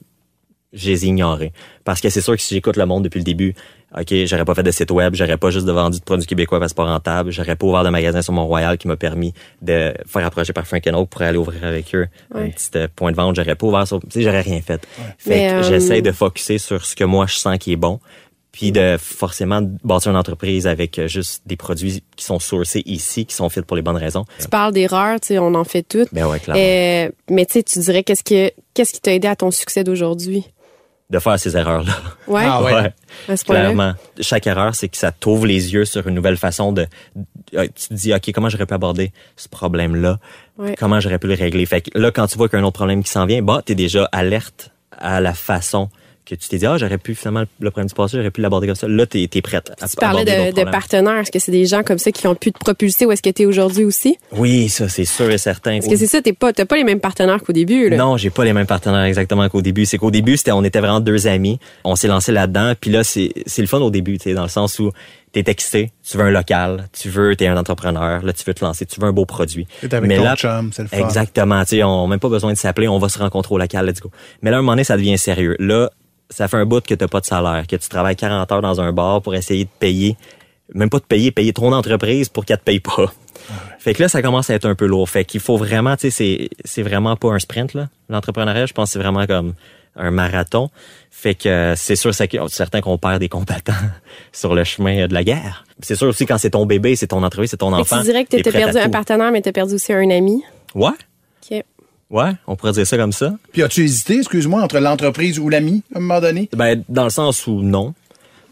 je 0.74 0.90
les 0.90 1.06
ai 1.06 1.08
ignorées. 1.08 1.54
Parce 1.86 2.02
que 2.02 2.10
c'est 2.10 2.20
sûr 2.22 2.36
que 2.36 2.42
si 2.42 2.54
j'écoute 2.56 2.76
le 2.76 2.86
monde 2.86 3.06
depuis 3.06 3.20
le 3.20 3.24
début, 3.24 3.56
OK, 3.96 4.14
j'aurais 4.26 4.44
pas 4.44 4.54
fait 4.54 4.64
de 4.64 4.72
site 4.72 4.92
web, 4.92 5.16
j'aurais 5.16 5.38
pas 5.38 5.50
juste 5.50 5.66
de 5.66 5.72
vendu 5.72 6.00
de 6.00 6.04
produits 6.04 6.28
québécois 6.28 6.60
parce 6.60 6.74
que 6.74 6.78
pas 6.78 6.86
rentable, 6.86 7.32
j'aurais 7.32 7.56
pas 7.56 7.66
ouvert 7.68 7.84
de 7.84 7.90
magasin 7.90 8.22
sur 8.22 8.34
Mont-Royal 8.34 8.78
qui 8.78 8.88
m'a 8.88 8.98
permis 8.98 9.34
de 9.62 9.94
faire 10.06 10.26
approcher 10.26 10.52
par 10.52 10.68
Frank 10.68 10.86
Oak 10.88 11.10
pour 11.10 11.22
aller 11.22 11.38
ouvrir 11.38 11.64
avec 11.64 11.96
eux 11.96 12.08
un 12.36 12.50
petit 12.50 12.70
euh, 12.76 12.88
point 12.94 13.12
de 13.12 13.16
vente, 13.16 13.36
j'aurais 13.36 13.56
pas 13.56 13.68
ouvert 13.68 13.88
sur, 13.88 14.00
tu 14.02 14.08
sais, 14.12 14.22
j'aurais 14.24 14.42
rien 14.42 14.62
fait. 14.62 14.86
Fait 15.18 15.30
Mais, 15.30 15.48
que 15.48 15.54
euh, 15.54 15.64
j'essaie 15.64 16.02
de 16.02 16.12
focuser 16.12 16.58
sur 16.58 16.84
ce 16.86 16.96
que 16.96 17.06
moi 17.06 17.28
je 17.28 17.36
sens 17.36 17.58
qui 17.58 17.72
est 17.72 17.78
bon 17.78 18.00
puis 18.58 18.72
de 18.72 18.98
forcément 19.00 19.62
bâtir 19.84 20.10
une 20.10 20.18
entreprise 20.18 20.66
avec 20.66 20.98
euh, 20.98 21.08
juste 21.08 21.44
des 21.46 21.56
produits 21.56 22.02
qui 22.16 22.26
sont 22.26 22.40
sourcés 22.40 22.82
ici, 22.88 23.28
qui 23.28 23.36
sont 23.36 23.50
faits 23.50 23.64
pour 23.64 23.76
les 23.76 23.84
bonnes 23.84 23.98
raisons. 23.98 24.26
Tu 24.40 24.48
parles 24.48 24.74
d'erreurs, 24.74 25.20
tu 25.20 25.28
sais, 25.28 25.38
on 25.38 25.54
en 25.54 25.64
fait 25.64 25.84
toutes. 25.84 26.12
Ben 26.12 26.28
ouais, 26.28 26.40
clairement. 26.40 26.60
Euh, 26.60 27.12
mais 27.30 27.46
tu 27.46 27.54
sais, 27.54 27.64
tu 27.64 27.78
dirais 27.78 28.02
qu'est-ce 28.02 28.24
que 28.24 28.52
qu'est-ce 28.74 28.94
qui 28.94 29.00
t'a 29.00 29.14
aidé 29.14 29.28
à 29.28 29.36
ton 29.36 29.52
succès 29.52 29.84
d'aujourd'hui? 29.84 30.44
De 31.10 31.20
faire 31.20 31.40
ces 31.40 31.56
erreurs-là. 31.56 31.94
Ouais. 32.28 32.44
Ah 32.46 32.62
ouais. 32.62 33.38
Clairement. 33.46 33.94
Chaque 34.20 34.46
erreur, 34.46 34.76
c'est 34.76 34.90
que 34.90 34.98
ça 34.98 35.14
t'ouvre 35.14 35.46
les 35.46 35.74
yeux 35.74 35.86
sur 35.86 36.06
une 36.06 36.16
nouvelle 36.16 36.36
façon 36.36 36.74
de... 36.74 36.86
Tu 37.50 37.70
te 37.70 37.94
dis, 37.94 38.14
OK, 38.14 38.30
comment 38.34 38.50
j'aurais 38.50 38.66
pu 38.66 38.74
aborder 38.74 39.14
ce 39.38 39.48
problème-là? 39.48 40.20
Ouais. 40.58 40.76
Comment 40.78 41.00
j'aurais 41.00 41.18
pu 41.18 41.28
le 41.28 41.36
régler? 41.36 41.66
Fait 41.66 41.80
que 41.80 41.98
là, 41.98 42.12
quand 42.12 42.28
tu 42.28 42.38
vois 42.38 42.50
qu'il 42.50 42.60
y 42.60 42.62
a 42.62 42.66
un 42.66 42.68
autre 42.68 42.76
problème 42.76 43.04
qui 43.06 43.10
s'en 43.10 43.26
vient, 43.26 43.42
bah, 43.42 43.62
t'es 43.64 43.74
déjà 43.74 44.10
alerte 44.12 44.72
à 44.92 45.22
la 45.22 45.34
façon 45.34 45.90
que 46.28 46.36
tu 46.36 46.50
t'es 46.50 46.58
dit, 46.58 46.66
ah, 46.66 46.78
j'aurais 46.78 46.98
pu 46.98 47.16
finalement, 47.16 47.44
le 47.60 47.72
problème 47.72 47.88
du 47.88 47.94
passé, 47.96 48.18
j'aurais 48.18 48.32
pu 48.32 48.42
l'aborder 48.42 48.68
comme 48.68 48.76
ça. 48.76 48.88
Là, 48.88 49.06
t'es 49.06 49.30
es 49.34 49.42
prête 49.42 49.72
à 49.80 49.88
Tu 49.88 49.96
parlais 49.96 50.26
de, 50.26 50.54
de 50.54 50.70
partenaires. 50.70 51.20
Est-ce 51.20 51.32
que 51.32 51.40
c'est 51.40 51.52
des 51.52 51.66
gens 51.66 51.84
comme 51.84 51.98
ça 51.98 52.12
qui 52.12 52.28
ont 52.28 52.36
pu 52.36 52.52
te 52.52 52.60
propulser 52.60 53.06
où 53.06 53.12
est-ce 53.12 53.22
que 53.22 53.30
tu 53.30 53.44
es 53.44 53.46
aujourd'hui 53.46 53.86
aussi? 53.86 54.18
Oui, 54.34 54.68
ça, 54.70 54.90
c'est 54.90 55.06
sûr 55.06 55.30
et 55.30 55.38
certain. 55.38 55.80
Parce 55.80 55.88
que 55.88 55.96
c'est 55.96 56.08
ça, 56.08 56.22
t'es 56.22 56.34
pas, 56.34 56.52
t'as 56.52 56.66
pas 56.66 56.76
les 56.76 56.84
mêmes 56.84 57.00
partenaires 57.00 57.42
qu'au 57.42 57.54
début, 57.54 57.90
là? 57.90 57.98
Non, 57.98 58.18
j'ai 58.18 58.30
pas 58.30 58.44
les 58.44 58.54
mêmes 58.54 58.68
partenaires 58.68 59.04
exactement 59.04 59.48
qu'au 59.48 59.62
début. 59.62 59.86
C'est 59.86 59.98
qu'au 59.98 60.12
début, 60.12 60.38
c'était, 60.38 60.52
on 60.52 60.64
était 60.64 60.80
vraiment 60.80 61.00
deux 61.00 61.28
amis. 61.28 61.60
On 61.84 61.96
s'est 61.96 62.08
lancé 62.08 62.32
là-dedans. 62.32 62.74
Puis 62.80 62.92
là, 62.92 63.04
c'est, 63.04 63.32
c'est 63.46 63.62
le 63.62 63.68
fun 63.68 63.80
au 63.80 63.90
début, 63.92 64.18
tu 64.18 64.26
sais, 64.26 64.34
dans 64.34 64.44
le 64.44 64.50
sens 64.50 64.80
où 64.80 64.92
t'es 65.32 65.44
excité, 65.52 65.92
tu 66.10 66.18
veux 66.18 66.24
un 66.24 66.32
local, 66.32 66.88
tu 66.94 67.10
veux, 67.10 67.36
t'es 67.36 67.48
un 67.48 67.58
entrepreneur, 67.58 68.24
là, 68.24 68.34
tu 68.34 68.44
veux 68.46 68.54
te 68.54 68.64
lancer, 68.64 68.86
tu 68.86 69.00
veux 69.00 69.08
un 69.08 69.12
beau 69.12 69.26
produit. 69.26 69.68
T'es 69.82 69.94
avec 69.94 70.18
ton 70.18 70.36
chum, 70.36 70.72
c'est 70.74 70.84
le 70.84 70.88
fun. 70.88 70.98
Exactement, 70.98 71.64
tu 71.64 71.78
sais, 71.78 71.84
on 71.84 72.04
n'a 72.04 72.10
même 72.10 72.20
pas 72.20 72.30
besoin 72.30 72.54
de 72.54 72.58
s'appeler, 72.58 72.88
on 72.88 72.98
va 72.98 73.10
se 73.10 73.20
rencontrer 73.20 73.54
au 73.54 73.58
local, 73.58 73.86
let's 73.86 74.00
go. 74.00 74.10
Mais 74.42 74.52
là, 74.52 74.58
à 74.58 74.60
un 74.60 74.64
moment 74.64 74.74
donné, 74.74 74.84
ça 74.84 74.98
devient 74.98 75.18
sérieux. 75.18 75.56
Là, 75.60 75.92
ça 76.30 76.48
fait 76.48 76.58
un 76.58 76.66
bout 76.66 76.86
que 76.86 76.94
t'as 76.94 77.08
pas 77.08 77.20
de 77.20 77.26
salaire, 77.26 77.66
que 77.68 77.76
tu 77.76 77.90
travailles 77.90 78.16
40 78.16 78.52
heures 78.52 78.62
dans 78.62 78.82
un 78.82 78.92
bar 78.92 79.22
pour 79.22 79.36
essayer 79.36 79.66
de 79.66 79.70
payer, 79.80 80.18
même 80.74 80.90
pas 80.90 81.00
de 81.00 81.06
payer, 81.06 81.32
payer 81.32 81.54
ton 81.54 81.72
entreprise 81.72 82.30
pour 82.30 82.46
qu'elle 82.46 82.60
te 82.60 82.64
paye 82.64 82.80
pas. 82.80 83.12
Fait 83.80 83.94
que 83.94 84.02
là, 84.02 84.10
ça 84.10 84.22
commence 84.22 84.50
à 84.50 84.56
être 84.56 84.66
un 84.66 84.76
peu 84.76 84.86
lourd. 84.86 85.10
Fait 85.10 85.24
qu'il 85.24 85.40
faut 85.40 85.58
vraiment, 85.58 85.96
tu 85.96 86.10
sais, 86.10 86.10
c'est, 86.10 86.50
c'est 86.66 86.82
vraiment 86.82 87.16
pas 87.16 87.30
un 87.30 87.40
sprint, 87.40 87.74
là. 87.74 87.88
L'entrepreneuriat, 88.10 88.66
je 88.66 88.74
pense 88.74 88.90
que 88.90 88.94
c'est 88.94 89.00
vraiment 89.00 89.26
comme 89.26 89.54
un 89.96 90.12
marathon. 90.12 90.70
Fait 91.10 91.36
que 91.36 91.74
c'est 91.76 91.96
sûr, 91.96 92.14
c'est 92.14 92.30
certain 92.50 92.82
qu'on 92.82 92.98
perd 92.98 93.20
des 93.20 93.30
combattants 93.30 93.74
sur 94.32 94.54
le 94.54 94.64
chemin 94.64 95.08
de 95.08 95.14
la 95.14 95.24
guerre. 95.24 95.66
C'est 95.82 95.96
sûr 95.96 96.08
aussi 96.08 96.26
quand 96.26 96.38
c'est 96.38 96.52
ton 96.52 96.66
bébé, 96.66 96.96
c'est 96.96 97.08
ton 97.08 97.24
entreprise, 97.24 97.52
c'est 97.52 97.58
ton 97.58 97.74
enfant. 97.74 98.00
tu 98.00 98.04
dirais 98.04 98.26
que 98.26 98.38
t'as 98.38 98.52
perdu 98.52 98.78
un 98.78 98.90
partenaire, 98.90 99.32
mais 99.32 99.42
t'as 99.42 99.52
perdu 99.52 99.76
aussi 99.76 99.94
un 99.94 100.10
ami. 100.10 100.44
Ouais, 100.76 100.92
OK. 101.50 101.64
Ouais, 102.10 102.32
on 102.48 102.56
pourrait 102.56 102.74
dire 102.74 102.88
ça 102.88 102.98
comme 102.98 103.12
ça. 103.12 103.34
Puis 103.52 103.64
as-tu 103.64 103.84
hésité, 103.84 104.18
excuse-moi, 104.20 104.62
entre 104.62 104.80
l'entreprise 104.80 105.40
ou 105.40 105.50
l'ami, 105.50 105.84
à 105.94 105.98
un 105.98 106.02
moment 106.02 106.22
donné? 106.22 106.50
Ben, 106.56 106.84
dans 106.90 107.04
le 107.06 107.10
sens 107.10 107.46
où 107.48 107.62
non. 107.62 107.94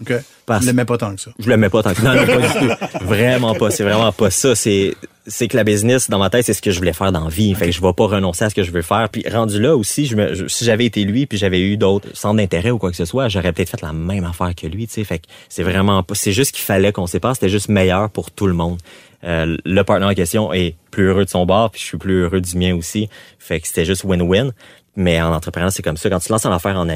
OK. 0.02 0.14
Parce- 0.46 0.62
Je 0.64 0.68
l'aimais 0.68 0.86
pas 0.86 0.98
tant 0.98 1.16
que 1.16 1.22
ça. 1.22 1.32
Je 1.40 1.50
l'aimais 1.50 1.70
pas 1.70 1.82
tant 1.82 1.94
que 1.94 2.02
non, 2.02 2.14
non, 2.14 2.26
pas 2.28 2.38
du 2.48 2.68
tout. 2.68 3.06
Vraiment 3.06 3.56
pas. 3.56 3.72
C'est 3.72 3.84
vraiment 3.84 4.12
pas 4.12 4.30
ça. 4.30 4.54
C'est 4.56 4.94
c'est 5.28 5.48
que 5.48 5.58
la 5.58 5.64
business 5.64 6.08
dans 6.08 6.20
ma 6.20 6.30
tête 6.30 6.46
c'est 6.46 6.54
ce 6.54 6.62
que 6.62 6.70
je 6.70 6.78
voulais 6.78 6.94
faire 6.94 7.12
dans 7.12 7.24
la 7.24 7.30
vie. 7.32 7.56
Fait 7.56 7.66
que 7.68 7.72
je 7.72 7.82
vais 7.82 7.94
pas 7.94 8.06
renoncer 8.06 8.44
à 8.46 8.50
ce 8.52 8.56
que 8.56 8.62
je 8.62 8.70
veux 8.72 8.84
faire. 8.84 9.08
Puis 9.10 9.24
rendu 9.28 9.60
là 9.60 9.76
aussi, 9.76 10.06
je 10.06 10.16
me, 10.16 10.36
je- 10.36 10.48
si 10.48 10.66
j'avais 10.66 10.86
été 10.86 11.04
lui 11.06 11.26
puis 11.26 11.38
j'avais 11.40 11.62
eu 11.62 11.78
d'autres 11.78 12.10
centres 12.14 12.36
d'intérêt 12.36 12.70
ou 12.70 12.78
quoi 12.78 12.92
que 12.92 12.98
ce 12.98 13.06
soit, 13.06 13.28
j'aurais 13.30 13.54
peut-être 13.54 13.70
fait 13.72 13.82
la 13.82 13.94
même 13.94 14.26
affaire 14.26 14.54
que 14.54 14.68
lui. 14.68 14.86
Tu 14.86 14.94
sais. 14.96 15.04
Fait 15.06 15.18
que 15.20 15.26
c'est 15.50 15.64
vraiment 15.64 16.04
pas. 16.04 16.14
C'est 16.14 16.34
juste 16.34 16.52
qu'il 16.52 16.64
fallait 16.66 16.92
qu'on 16.92 17.08
sépare. 17.08 17.34
C'était 17.36 17.50
juste 17.50 17.70
meilleur 17.70 18.10
pour 18.12 18.30
tout 18.30 18.46
le 18.48 18.54
monde. 18.54 18.78
Euh, 19.26 19.58
le 19.66 19.84
partenaire 19.84 20.10
en 20.10 20.14
question 20.14 20.54
est 20.54 20.76
plus 20.92 21.06
heureux 21.08 21.26
de 21.26 21.30
son 21.30 21.46
bord 21.46 21.72
puis 21.72 21.82
je 21.82 21.86
suis 21.88 21.98
plus 21.98 22.22
heureux 22.24 22.42
du 22.42 22.58
mien 22.58 22.76
aussi. 22.76 23.10
Fait 23.40 23.60
que 23.60 23.68
c'était 23.68 23.86
juste 23.86 24.04
win-win. 24.06 24.52
Mais 24.96 25.22
en 25.22 25.34
entrepreneur, 25.34 25.72
c'est 25.72 25.82
comme 25.84 25.98
ça. 25.98 26.10
Quand 26.10 26.20
tu 26.20 26.32
lances 26.32 26.46
en 26.46 26.52
affaire 26.54 26.78
en 26.78 26.88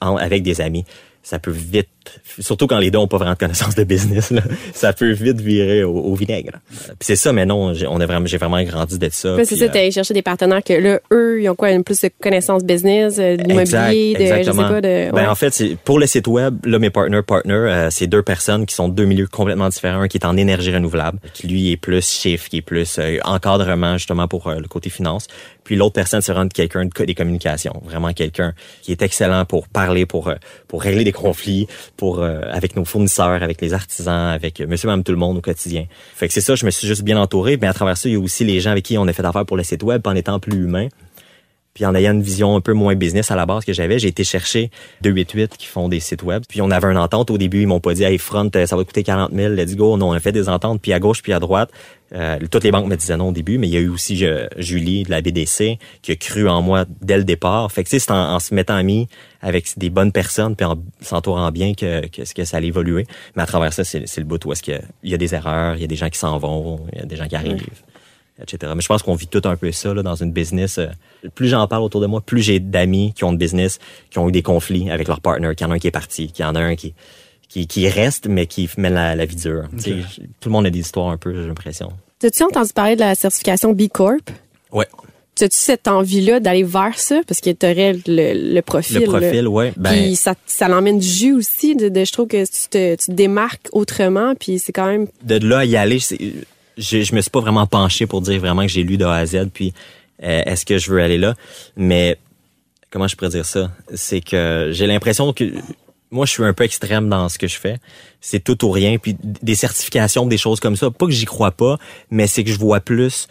en- 0.00 0.16
avec 0.16 0.42
des 0.42 0.60
amis, 0.60 0.84
ça 1.22 1.38
peut 1.38 1.50
vite, 1.50 1.88
surtout 2.40 2.66
quand 2.66 2.78
les 2.78 2.90
deux 2.90 2.98
ont 2.98 3.08
pas 3.08 3.18
vraiment 3.18 3.34
de 3.34 3.38
connaissance 3.38 3.74
de 3.74 3.84
business, 3.84 4.30
là, 4.30 4.42
ça 4.74 4.92
peut 4.92 5.12
vite 5.12 5.40
virer 5.40 5.84
au, 5.84 5.96
au 5.96 6.14
vinaigre. 6.14 6.52
Euh, 6.54 6.92
Puis 6.98 7.06
c'est 7.06 7.16
ça, 7.16 7.32
mais 7.32 7.46
non, 7.46 7.74
j'ai, 7.74 7.86
on 7.86 8.00
a 8.00 8.06
vraiment, 8.06 8.26
j'ai 8.26 8.38
vraiment 8.38 8.62
grandi 8.62 8.98
de 8.98 9.08
ça. 9.10 9.36
C'est 9.44 9.56
ça, 9.56 9.64
euh, 9.64 9.68
t'es 9.72 9.90
chercher 9.90 10.14
des 10.14 10.22
partenaires 10.22 10.62
que 10.62 10.74
là, 10.74 11.00
eux, 11.12 11.42
ils 11.42 11.48
ont 11.48 11.54
quoi, 11.54 11.70
une 11.70 11.84
plus 11.84 12.00
de 12.00 12.10
connaissances 12.20 12.64
business, 12.64 13.16
euh, 13.18 13.36
de 13.36 13.44
de, 13.44 13.60
je 13.60 13.64
sais 13.66 14.12
exactement. 14.12 14.68
pas, 14.68 14.80
de, 14.80 14.88
ouais. 14.88 15.12
Ben, 15.12 15.28
en 15.28 15.34
fait, 15.34 15.52
c'est, 15.52 15.76
pour 15.76 15.98
le 15.98 16.06
site 16.06 16.26
web, 16.26 16.64
là, 16.66 16.78
mes 16.78 16.90
partners, 16.90 17.22
partners, 17.22 17.54
euh, 17.54 17.88
c'est 17.90 18.06
deux 18.06 18.22
personnes 18.22 18.66
qui 18.66 18.74
sont 18.74 18.88
de 18.88 18.94
deux 18.94 19.04
milieux 19.04 19.26
complètement 19.26 19.68
différents. 19.68 20.00
Un 20.00 20.08
qui 20.08 20.18
est 20.18 20.26
en 20.26 20.36
énergie 20.36 20.74
renouvelable, 20.74 21.18
qui 21.32 21.46
lui 21.46 21.70
est 21.70 21.76
plus 21.76 22.08
chiffre, 22.08 22.48
qui 22.48 22.58
est 22.58 22.62
plus 22.62 22.98
euh, 22.98 23.18
encadrement, 23.24 23.96
justement, 23.96 24.28
pour 24.28 24.48
euh, 24.48 24.56
le 24.56 24.66
côté 24.66 24.90
finance. 24.90 25.26
Puis 25.62 25.76
l'autre 25.76 25.94
personne, 25.94 26.20
c'est 26.20 26.32
vraiment 26.32 26.48
quelqu'un 26.48 26.84
de 26.84 27.04
des 27.04 27.14
communications. 27.14 27.80
Vraiment 27.84 28.12
quelqu'un 28.12 28.52
qui 28.82 28.92
est 28.92 29.02
excellent 29.02 29.44
pour 29.44 29.68
parler, 29.68 30.04
pour, 30.04 30.32
pour 30.68 30.82
régler 30.82 31.04
des 31.04 31.12
conflits, 31.12 31.66
pour, 31.96 32.20
euh, 32.20 32.40
avec 32.50 32.76
nos 32.76 32.84
fournisseurs, 32.84 33.42
avec 33.42 33.60
les 33.60 33.72
artisans, 33.72 34.28
avec 34.32 34.60
euh, 34.60 34.66
monsieur, 34.66 34.88
madame, 34.88 35.04
tout 35.04 35.12
le 35.12 35.18
monde 35.18 35.38
au 35.38 35.40
quotidien. 35.40 35.86
Fait 36.14 36.28
que 36.28 36.34
c'est 36.34 36.40
ça, 36.40 36.54
je 36.54 36.66
me 36.66 36.70
suis 36.70 36.86
juste 36.86 37.02
bien 37.02 37.20
entouré. 37.20 37.56
Mais 37.60 37.66
à 37.66 37.72
travers 37.72 37.96
ça, 37.96 38.08
il 38.08 38.12
y 38.12 38.16
a 38.16 38.20
aussi 38.20 38.44
les 38.44 38.60
gens 38.60 38.70
avec 38.70 38.84
qui 38.84 38.98
on 38.98 39.06
a 39.06 39.12
fait 39.12 39.24
affaire 39.24 39.46
pour 39.46 39.56
le 39.56 39.62
site 39.62 39.82
web, 39.82 40.00
en 40.06 40.14
étant 40.14 40.38
plus 40.40 40.64
humain. 40.64 40.88
Puis 41.74 41.84
en 41.84 41.94
ayant 41.94 42.12
une 42.12 42.22
vision 42.22 42.56
un 42.56 42.60
peu 42.60 42.72
moins 42.72 42.94
business 42.94 43.30
à 43.32 43.36
la 43.36 43.46
base 43.46 43.64
que 43.64 43.72
j'avais, 43.72 43.98
j'ai 43.98 44.08
été 44.08 44.22
chercher 44.22 44.70
288 45.02 45.56
qui 45.56 45.66
font 45.66 45.88
des 45.88 45.98
sites 46.00 46.22
web. 46.22 46.44
Puis 46.48 46.62
on 46.62 46.70
avait 46.70 46.86
une 46.86 46.98
entente. 46.98 47.30
Au 47.30 47.38
début, 47.38 47.62
ils 47.62 47.66
m'ont 47.66 47.80
pas 47.80 47.94
dit, 47.94 48.04
hey, 48.04 48.16
front, 48.18 48.48
euh, 48.54 48.66
ça 48.66 48.76
va 48.76 48.84
coûter 48.84 49.02
40 49.02 49.32
000, 49.32 49.54
let's 49.54 49.74
go. 49.74 49.96
Non, 49.96 50.10
on 50.10 50.12
a 50.12 50.20
fait 50.20 50.32
des 50.32 50.48
ententes, 50.48 50.80
puis 50.80 50.92
à 50.92 51.00
gauche, 51.00 51.22
puis 51.22 51.32
à 51.32 51.40
droite. 51.40 51.70
Euh, 52.14 52.38
toutes 52.48 52.62
les 52.62 52.70
banques 52.70 52.86
me 52.86 52.96
disaient 52.96 53.16
non 53.16 53.30
au 53.30 53.32
début, 53.32 53.58
mais 53.58 53.66
il 53.66 53.74
y 53.74 53.76
a 53.76 53.80
eu 53.80 53.88
aussi 53.88 54.24
Julie 54.56 55.02
de 55.02 55.10
la 55.10 55.20
BDC 55.20 55.78
qui 56.00 56.12
a 56.12 56.16
cru 56.16 56.48
en 56.48 56.62
moi 56.62 56.84
dès 57.00 57.16
le 57.16 57.24
départ. 57.24 57.72
Fait 57.72 57.82
que 57.82 57.90
c'est 57.90 58.10
en, 58.10 58.34
en 58.34 58.38
se 58.38 58.54
mettant 58.54 58.76
amis 58.76 59.08
avec 59.40 59.76
des 59.76 59.90
bonnes 59.90 60.12
personnes, 60.12 60.54
puis 60.54 60.64
en 60.64 60.76
s'entourant 61.00 61.50
bien 61.50 61.74
que, 61.74 62.06
que, 62.06 62.22
que 62.32 62.44
ça 62.44 62.58
allait 62.58 62.68
évoluer. 62.68 63.06
Mais 63.34 63.42
à 63.42 63.46
travers 63.46 63.72
ça, 63.72 63.82
c'est 63.82 64.16
le 64.16 64.24
bout 64.24 64.44
où 64.44 64.52
est-ce 64.52 64.62
qu'il 64.62 64.80
y 65.02 65.10
y 65.10 65.14
a 65.14 65.18
des 65.18 65.34
erreurs, 65.34 65.74
il 65.74 65.80
y 65.80 65.84
a 65.84 65.88
des 65.88 65.96
gens 65.96 66.08
qui 66.08 66.18
s'en 66.18 66.38
vont, 66.38 66.86
il 66.92 67.00
y 67.00 67.02
a 67.02 67.06
des 67.06 67.16
gens 67.16 67.26
qui 67.26 67.36
arrivent 67.36 67.66
etc. 68.42 68.72
Mais 68.74 68.82
je 68.82 68.88
pense 68.88 69.02
qu'on 69.02 69.14
vit 69.14 69.26
tout 69.28 69.42
un 69.44 69.56
peu 69.56 69.70
ça 69.72 69.94
là, 69.94 70.02
dans 70.02 70.16
une 70.16 70.32
business. 70.32 70.78
euh, 70.78 70.86
plus 71.34 71.48
j'en 71.48 71.66
parle 71.68 71.82
autour 71.82 72.00
de 72.00 72.06
moi, 72.06 72.20
plus 72.20 72.42
j'ai 72.42 72.60
d'amis 72.60 73.12
qui 73.14 73.24
ont 73.24 73.32
de 73.32 73.38
business, 73.38 73.78
qui 74.10 74.18
ont 74.18 74.28
eu 74.28 74.32
des 74.32 74.42
conflits 74.42 74.90
avec 74.90 75.08
leur 75.08 75.20
partner, 75.20 75.54
qu'il 75.54 75.66
y 75.66 75.68
en 75.68 75.72
a 75.72 75.74
un 75.74 75.78
qui 75.78 75.86
est 75.88 75.92
parti, 75.92 76.28
qu'il 76.32 76.44
y 76.44 76.48
en 76.48 76.54
a 76.54 76.60
un 76.60 76.74
qui 76.76 76.94
qui, 77.48 77.66
qui 77.68 77.88
reste, 77.88 78.26
mais 78.26 78.46
qui 78.46 78.68
mène 78.78 78.94
la, 78.94 79.14
la 79.14 79.26
vie 79.26 79.36
dure. 79.36 79.64
Tu 79.80 79.92
Tout 80.40 80.48
le 80.48 80.52
monde 80.52 80.66
a 80.66 80.70
des 80.70 80.80
histoires 80.80 81.08
un 81.10 81.16
peu, 81.16 81.32
j'ai 81.40 81.46
l'impression. 81.46 81.92
T'as-tu 82.18 82.42
entendu 82.42 82.72
parler 82.72 82.96
de 82.96 83.00
la 83.00 83.14
certification 83.14 83.72
B 83.72 83.82
Corp? 83.92 84.28
Ouais. 84.72 84.86
As-tu 85.40 85.56
cette 85.56 85.86
envie-là 85.86 86.40
d'aller 86.40 86.64
vers 86.64 86.98
ça? 86.98 87.20
Parce 87.28 87.40
que 87.40 87.50
t'aurais 87.50 87.92
le, 88.08 88.54
le 88.54 88.60
profil. 88.62 88.98
Le 88.98 89.04
profil, 89.04 89.46
ouais. 89.46 89.72
Ben, 89.76 89.90
Puis 89.92 90.16
ça, 90.16 90.34
ça 90.46 90.66
l'emmène 90.68 90.98
du 90.98 91.06
jus 91.06 91.32
aussi. 91.34 91.76
De, 91.76 91.88
de- 91.88 92.04
je 92.04 92.12
trouve 92.12 92.26
que 92.28 92.44
tu 92.44 92.68
te, 92.70 92.94
tu 92.96 93.06
te 93.06 93.12
démarques 93.12 93.68
autrement. 93.72 94.34
Puis 94.34 94.58
c'est 94.58 94.72
quand 94.72 94.86
même... 94.86 95.06
de 95.22 95.36
là 95.36 95.58
à 95.58 95.64
y 95.64 95.76
aller, 95.76 95.98
c'est- 96.00 96.18
je, 96.76 97.02
je 97.02 97.14
me 97.14 97.20
suis 97.20 97.30
pas 97.30 97.40
vraiment 97.40 97.66
penché 97.66 98.06
pour 98.06 98.20
dire 98.20 98.40
vraiment 98.40 98.62
que 98.62 98.68
j'ai 98.68 98.82
lu 98.82 98.96
de 98.96 99.04
A 99.04 99.14
à 99.14 99.26
Z, 99.26 99.48
puis 99.52 99.72
euh, 100.22 100.42
est-ce 100.46 100.64
que 100.64 100.78
je 100.78 100.90
veux 100.90 101.00
aller 101.00 101.18
là? 101.18 101.34
Mais 101.76 102.18
comment 102.90 103.08
je 103.08 103.16
pourrais 103.16 103.30
dire 103.30 103.46
ça? 103.46 103.70
C'est 103.94 104.20
que 104.20 104.70
j'ai 104.72 104.86
l'impression 104.86 105.32
que 105.32 105.44
moi, 106.14 106.26
je 106.26 106.30
suis 106.30 106.44
un 106.44 106.52
peu 106.52 106.62
extrême 106.62 107.08
dans 107.08 107.28
ce 107.28 107.38
que 107.38 107.48
je 107.48 107.58
fais. 107.58 107.78
C'est 108.20 108.38
tout 108.38 108.64
ou 108.64 108.70
rien. 108.70 108.98
Puis 108.98 109.16
des 109.20 109.56
certifications, 109.56 110.26
des 110.26 110.38
choses 110.38 110.60
comme 110.60 110.76
ça. 110.76 110.90
Pas 110.90 111.06
que 111.06 111.12
j'y 111.12 111.24
crois 111.24 111.50
pas, 111.50 111.78
mais 112.10 112.28
c'est 112.28 112.44
que 112.44 112.50
je 112.50 112.58
vois 112.58 112.80
plus 112.80 113.26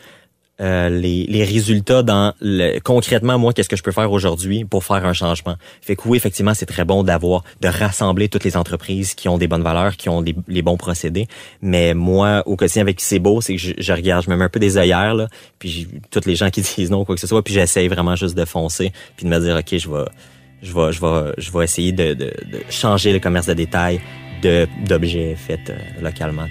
euh, 0.61 0.87
les, 0.89 1.25
les 1.27 1.43
résultats 1.43 2.03
dans 2.03 2.33
le, 2.39 2.79
concrètement 2.79 3.39
moi 3.39 3.53
qu'est-ce 3.53 3.69
que 3.69 3.75
je 3.75 3.81
peux 3.81 3.91
faire 3.91 4.11
aujourd'hui 4.11 4.65
pour 4.65 4.83
faire 4.83 5.03
un 5.03 5.13
changement? 5.13 5.55
Fait 5.81 5.95
que 5.95 6.07
oui 6.07 6.17
effectivement 6.17 6.53
c'est 6.53 6.67
très 6.67 6.85
bon 6.85 7.01
d'avoir 7.01 7.43
de 7.61 7.67
rassembler 7.67 8.29
toutes 8.29 8.43
les 8.43 8.55
entreprises 8.55 9.15
qui 9.15 9.27
ont 9.27 9.39
des 9.39 9.47
bonnes 9.47 9.63
valeurs, 9.63 9.97
qui 9.97 10.09
ont 10.09 10.21
des, 10.21 10.35
les 10.47 10.61
bons 10.61 10.77
procédés. 10.77 11.27
Mais 11.63 11.95
moi 11.95 12.43
au 12.45 12.55
quotidien 12.55 12.83
avec 12.83 13.01
c'est 13.01 13.17
beau 13.17 13.41
c'est 13.41 13.55
que 13.55 13.61
je, 13.61 13.73
je 13.77 13.93
regarde, 13.93 14.25
je 14.25 14.29
me 14.29 14.35
mets 14.35 14.45
un 14.45 14.49
peu 14.49 14.59
des 14.59 14.77
œillères 14.77 15.15
là, 15.15 15.27
puis 15.57 15.87
toutes 16.11 16.27
les 16.27 16.35
gens 16.35 16.51
qui 16.51 16.61
disent 16.77 16.91
non 16.91 17.03
quoi 17.03 17.15
que 17.15 17.21
ce 17.21 17.27
soit, 17.27 17.43
puis 17.43 17.55
j'essaye 17.55 17.87
vraiment 17.87 18.15
juste 18.15 18.35
de 18.35 18.45
foncer 18.45 18.91
puis 19.17 19.25
de 19.25 19.31
me 19.31 19.39
dire 19.39 19.55
ok 19.55 19.77
je 19.79 19.89
vais 19.89 20.05
je 20.61 20.71
vais 20.71 20.91
je 20.93 21.01
vais 21.01 21.33
je 21.39 21.51
vais 21.51 21.63
essayer 21.63 21.91
de, 21.91 22.13
de, 22.13 22.25
de 22.25 22.59
changer 22.69 23.11
le 23.11 23.19
commerce 23.19 23.47
de 23.47 23.53
détail 23.53 23.99
de 24.43 24.67
d'objets 24.87 25.35
faits 25.35 25.71
euh, 25.71 25.77
localement 26.01 26.45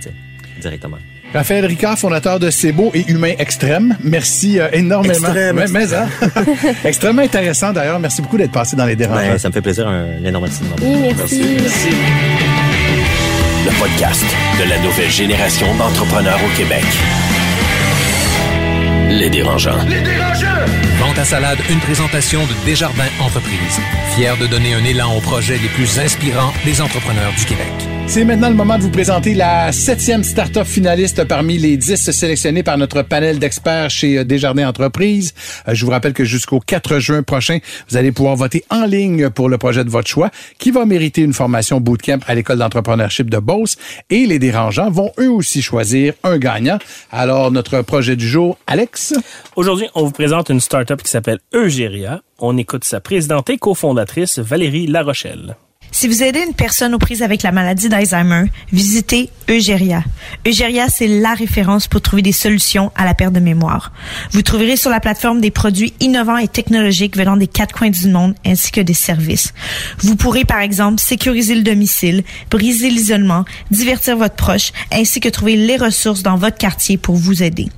directement. 0.61 0.99
Raphaël 1.35 1.65
Ricard, 1.65 1.99
fondateur 1.99 2.39
de 2.39 2.51
Cebo 2.51 2.91
et 2.95 3.05
Humain 3.11 3.33
Extrême. 3.39 3.97
Merci 4.03 4.61
euh, 4.61 4.69
énormément. 4.73 5.15
Extrême, 5.15 5.57
Mais, 5.57 5.67
mais, 5.69 5.95
hein? 5.95 6.07
Extrêmement 6.85 7.23
intéressant 7.23 7.73
d'ailleurs. 7.73 7.99
Merci 7.99 8.21
beaucoup 8.21 8.37
d'être 8.37 8.53
passé 8.53 8.77
dans 8.77 8.85
les 8.85 8.97
dérangeants. 8.97 9.23
Ben, 9.23 9.39
ça 9.39 9.49
me 9.49 9.55
fait 9.55 9.63
plaisir 9.63 9.89
un 9.89 10.23
énorme 10.25 10.45
merci 10.45 10.61
Oui, 10.83 11.15
merci. 11.15 11.89
Le 13.65 13.79
podcast 13.79 14.25
de 14.63 14.69
la 14.69 14.79
nouvelle 14.81 15.11
génération 15.11 15.75
d'entrepreneurs 15.77 16.41
au 16.45 16.57
Québec. 16.57 16.85
Les 19.09 19.31
dérangeants. 19.31 19.79
Vente 20.99 21.19
à 21.19 21.25
salade, 21.25 21.59
une 21.71 21.81
présentation 21.81 22.41
de 22.47 22.67
Desjardins 22.67 23.11
Entreprises. 23.21 23.81
Fier 24.15 24.37
de 24.37 24.47
donner 24.47 24.75
un 24.75 24.85
élan 24.85 25.17
aux 25.17 25.21
projets 25.21 25.59
les 25.59 25.69
plus 25.69 25.99
inspirants 25.99 26.53
des 26.65 26.81
entrepreneurs 26.81 27.33
du 27.37 27.45
Québec. 27.45 27.73
C'est 28.13 28.27
maintenant 28.27 28.51
le 28.51 28.55
moment 28.55 28.77
de 28.77 28.83
vous 28.83 28.91
présenter 28.91 29.33
la 29.33 29.73
septième 29.73 30.23
start-up 30.23 30.67
finaliste 30.67 31.25
parmi 31.25 31.57
les 31.57 31.79
dix 31.79 32.11
sélectionnés 32.11 32.63
par 32.63 32.77
notre 32.77 33.01
panel 33.01 33.39
d'experts 33.39 33.89
chez 33.89 34.19
euh, 34.19 34.25
Desjardins 34.25 34.69
Entreprises. 34.69 35.33
Euh, 35.67 35.73
Je 35.73 35.83
vous 35.87 35.91
rappelle 35.91 36.13
que 36.13 36.27
jusqu'au 36.27 36.61
4 36.61 36.99
juin 36.99 37.23
prochain, 37.23 37.61
vous 37.89 37.97
allez 37.97 38.13
pouvoir 38.13 38.37
voter 38.37 38.67
en 38.69 38.85
ligne 38.85 39.31
pour 39.31 39.49
le 39.49 39.57
projet 39.57 39.83
de 39.83 39.89
votre 39.89 40.09
choix 40.09 40.31
qui 40.59 40.71
va 40.71 40.85
mériter 40.85 41.23
une 41.23 41.33
formation 41.33 41.81
bootcamp 41.81 42.19
à 42.27 42.35
l'école 42.35 42.59
d'entrepreneurship 42.59 43.31
de 43.31 43.39
Beauce 43.39 43.79
et 44.11 44.27
les 44.27 44.39
dérangeants 44.39 44.91
vont 44.91 45.11
eux 45.19 45.31
aussi 45.31 45.63
choisir 45.63 46.13
un 46.23 46.37
gagnant. 46.37 46.79
Alors, 47.11 47.51
notre 47.51 47.81
projet 47.81 48.15
du 48.15 48.29
jour, 48.29 48.59
Alex? 48.67 49.15
Aujourd'hui, 49.57 49.87
on 49.95 50.05
vous 50.05 50.13
présente 50.13 50.51
une 50.51 50.61
start-up 50.61 51.01
qui 51.03 51.09
s'appelle 51.11 51.39
Eugéria. 51.55 52.21
On 52.39 52.59
écoute 52.59 52.85
sa 52.85 53.01
présidente 53.01 53.49
et 53.49 53.57
cofondatrice, 53.57 54.39
Valérie 54.39 54.87
Larochelle. 54.87 55.57
Si 55.95 56.09
vous 56.09 56.23
aidez 56.23 56.43
une 56.47 56.55
personne 56.55 56.95
aux 56.95 56.99
prises 56.99 57.23
avec 57.23 57.43
la 57.43 57.53
maladie 57.53 57.91
d'Alzheimer, 57.91 58.47
visitez 58.73 59.29
Eugéria. 59.49 60.03
Eugéria, 60.47 60.89
c'est 60.89 61.07
la 61.07 61.35
référence 61.35 61.87
pour 61.87 62.01
trouver 62.01 62.23
des 62.23 62.33
solutions 62.33 62.91
à 62.97 63.05
la 63.05 63.13
perte 63.13 63.35
de 63.35 63.41
mémoire. 63.41 63.93
Vous 64.31 64.41
trouverez 64.41 64.77
sur 64.77 64.89
la 64.89 65.01
plateforme 65.01 65.43
des 65.43 65.51
produits 65.51 65.93
innovants 66.01 66.39
et 66.39 66.49
technologiques 66.49 67.15
venant 67.15 67.37
des 67.37 67.47
quatre 67.47 67.75
coins 67.75 67.91
du 67.91 68.09
monde 68.09 68.35
ainsi 68.45 68.73
que 68.73 68.81
des 68.81 68.95
services. 68.95 69.53
Vous 69.99 70.17
pourrez, 70.17 70.47
par 70.47 70.61
exemple, 70.61 70.99
sécuriser 70.99 71.55
le 71.55 71.63
domicile, 71.63 72.25
briser 72.51 72.89
l'isolement, 72.89 73.45
divertir 73.71 74.17
votre 74.17 74.35
proche, 74.35 74.73
ainsi 74.91 75.21
que 75.21 75.29
trouver 75.29 75.57
les 75.57 75.77
ressources 75.77 76.23
dans 76.23 76.37
votre 76.37 76.57
quartier 76.57 76.97
pour 76.97 77.17
vous 77.17 77.43
aider. 77.43 77.69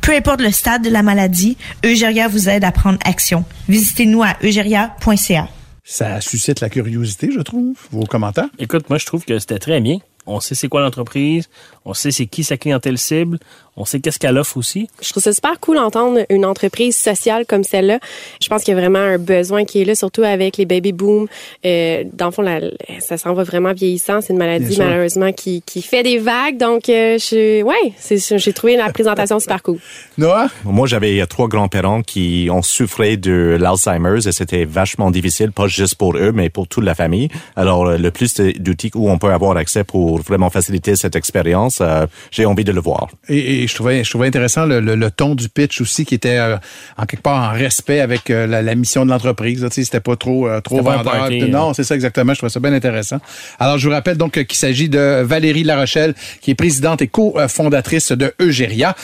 Peu 0.00 0.12
importe 0.12 0.40
le 0.40 0.50
stade 0.50 0.82
de 0.82 0.90
la 0.90 1.04
maladie, 1.04 1.56
Eugéria 1.84 2.26
vous 2.26 2.48
aide 2.48 2.64
à 2.64 2.72
prendre 2.72 2.98
action. 3.04 3.44
Visitez-nous 3.68 4.24
à 4.24 4.34
eugéria.ca. 4.42 5.48
Ça 5.84 6.20
suscite 6.20 6.60
la 6.60 6.70
curiosité, 6.70 7.30
je 7.32 7.40
trouve. 7.40 7.76
Vos 7.90 8.04
commentaires? 8.04 8.48
Écoute, 8.58 8.88
moi, 8.88 8.98
je 8.98 9.06
trouve 9.06 9.24
que 9.24 9.38
c'était 9.38 9.58
très 9.58 9.80
bien. 9.80 9.98
On 10.26 10.38
sait 10.38 10.54
c'est 10.54 10.68
quoi 10.68 10.80
l'entreprise, 10.82 11.48
on 11.84 11.94
sait 11.94 12.12
c'est 12.12 12.26
qui 12.26 12.44
sa 12.44 12.56
clientèle 12.56 12.96
cible, 12.96 13.40
on 13.76 13.84
sait 13.84 14.00
qu'est-ce 14.00 14.18
qu'elle 14.18 14.36
offre 14.36 14.56
aussi. 14.56 14.88
Je 15.00 15.10
trouve 15.10 15.22
ça 15.22 15.32
super 15.32 15.58
cool 15.60 15.76
d'entendre 15.76 16.20
une 16.28 16.44
entreprise 16.44 16.96
sociale 16.96 17.46
comme 17.46 17.64
celle-là. 17.64 18.00
Je 18.42 18.48
pense 18.48 18.64
qu'il 18.64 18.74
y 18.74 18.76
a 18.76 18.80
vraiment 18.80 18.98
un 18.98 19.18
besoin 19.18 19.64
qui 19.64 19.80
est 19.80 19.84
là, 19.84 19.94
surtout 19.94 20.22
avec 20.24 20.56
les 20.56 20.66
baby 20.66 20.92
boom. 20.92 21.26
Euh, 21.64 22.04
dans 22.12 22.26
le 22.26 22.32
fond, 22.32 22.42
la- 22.42 22.60
ça 23.00 23.16
s'en 23.16 23.32
va 23.32 23.44
vraiment 23.44 23.72
vieillissant. 23.72 24.20
C'est 24.20 24.32
une 24.32 24.38
maladie 24.38 24.76
malheureusement 24.78 25.32
qui, 25.32 25.62
qui 25.62 25.80
fait 25.80 26.02
des 26.02 26.18
vagues. 26.18 26.58
Donc, 26.58 26.88
euh, 26.88 27.16
je, 27.18 27.62
ouais, 27.62 27.92
c'est, 27.98 28.18
j'ai 28.38 28.52
trouvé 28.52 28.76
la 28.76 28.92
présentation 28.92 29.38
super 29.40 29.62
cool. 29.62 29.78
Noah? 30.18 30.48
Moi, 30.64 30.86
j'avais 30.86 31.24
trois 31.26 31.48
grands-parents 31.48 32.02
qui 32.02 32.48
ont 32.50 32.62
souffert 32.62 33.16
de 33.16 33.56
l'Alzheimer's 33.58 34.26
et 34.26 34.32
c'était 34.32 34.64
vachement 34.64 35.10
difficile, 35.10 35.52
pas 35.52 35.66
juste 35.68 35.94
pour 35.94 36.16
eux, 36.16 36.32
mais 36.32 36.50
pour 36.50 36.68
toute 36.68 36.84
la 36.84 36.94
famille. 36.94 37.28
Alors, 37.56 37.86
le 37.86 38.10
plus 38.10 38.34
d'outils 38.34 38.90
où 38.94 39.08
on 39.10 39.18
peut 39.18 39.32
avoir 39.32 39.56
accès 39.56 39.84
pour 39.84 39.92
pour 40.02 40.20
vraiment 40.22 40.48
faciliter 40.50 40.96
cette 40.96 41.16
expérience, 41.16 41.78
euh, 41.82 42.06
j'ai 42.30 42.44
envie 42.46 42.64
de 42.64 42.72
le 42.72 42.80
voir. 42.80 43.08
Et, 43.28 43.61
et, 43.61 43.61
je 43.66 43.74
trouvais 43.74 44.04
je 44.04 44.10
trouvais 44.10 44.26
intéressant 44.26 44.66
le, 44.66 44.80
le, 44.80 44.94
le, 44.94 45.10
ton 45.10 45.34
du 45.34 45.48
pitch 45.48 45.80
aussi 45.80 46.04
qui 46.04 46.14
était 46.14 46.38
euh, 46.38 46.56
en 46.96 47.06
quelque 47.06 47.22
part 47.22 47.50
en 47.50 47.52
respect 47.52 48.00
avec 48.00 48.30
euh, 48.30 48.46
la, 48.46 48.62
la, 48.62 48.74
mission 48.74 49.04
de 49.04 49.10
l'entreprise. 49.10 49.60
Tu 49.60 49.70
sais, 49.70 49.84
c'était 49.84 50.00
pas 50.00 50.16
trop 50.16 50.48
euh, 50.48 50.60
trop 50.60 50.82
vendeur. 50.82 51.04
Party, 51.04 51.50
non, 51.50 51.70
hein. 51.70 51.72
c'est 51.74 51.84
ça 51.84 51.94
exactement. 51.94 52.32
Je 52.32 52.38
trouvais 52.38 52.52
ça 52.52 52.60
bien 52.60 52.72
intéressant. 52.72 53.18
Alors 53.58 53.78
je 53.78 53.88
vous 53.88 53.94
rappelle 53.94 54.16
donc 54.16 54.44
qu'il 54.44 54.58
s'agit 54.58 54.88
de 54.88 55.22
Valérie 55.22 55.64
Larochelle 55.64 56.14
qui 56.40 56.50
est 56.50 56.54
présidente 56.54 57.02
et 57.02 57.08
co-fondatrice 57.08 58.12
de 58.12 58.32
Eugéria. 58.40 58.94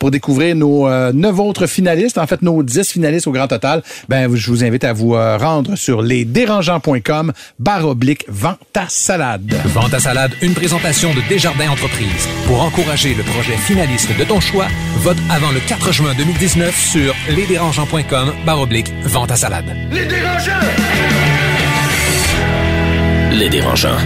pour 0.00 0.10
découvrir 0.10 0.54
nos 0.56 0.88
neuf 1.12 1.38
autres 1.38 1.66
finalistes, 1.66 2.18
en 2.18 2.26
fait 2.26 2.42
nos 2.42 2.62
dix 2.62 2.90
finalistes 2.90 3.26
au 3.26 3.32
grand 3.32 3.48
total, 3.48 3.82
ben 4.08 4.34
je 4.34 4.50
vous 4.50 4.64
invite 4.64 4.84
à 4.84 4.92
vous 4.92 5.12
rendre 5.12 5.76
sur 5.76 6.02
lesdérangeants.com 6.02 7.32
barre 7.58 7.86
oblique 7.86 8.24
vente 8.28 8.58
à 8.74 8.88
salade. 8.88 9.54
Vente 9.66 9.94
à 9.94 10.00
salade, 10.00 10.32
une 10.42 10.54
présentation 10.54 11.12
de 11.14 11.20
Desjardins 11.28 11.70
Entreprises. 11.70 12.28
Pour 12.46 12.62
encourager 12.62 13.14
le 13.14 13.22
projet 13.22 13.56
finaliste 13.56 14.05
de 14.14 14.24
ton 14.24 14.40
choix, 14.40 14.66
vote 14.98 15.16
avant 15.30 15.50
le 15.50 15.60
4 15.60 15.92
juin 15.92 16.14
2019 16.14 16.76
sur 16.76 17.14
lesdérangeants.com 17.28 18.34
barre 18.44 18.60
oblique 18.60 18.92
vente 19.02 19.30
à 19.30 19.36
salade. 19.36 19.76
Les 19.90 20.06
dérangeants! 20.06 20.52
Les 23.32 23.48
dérangeants. 23.48 23.98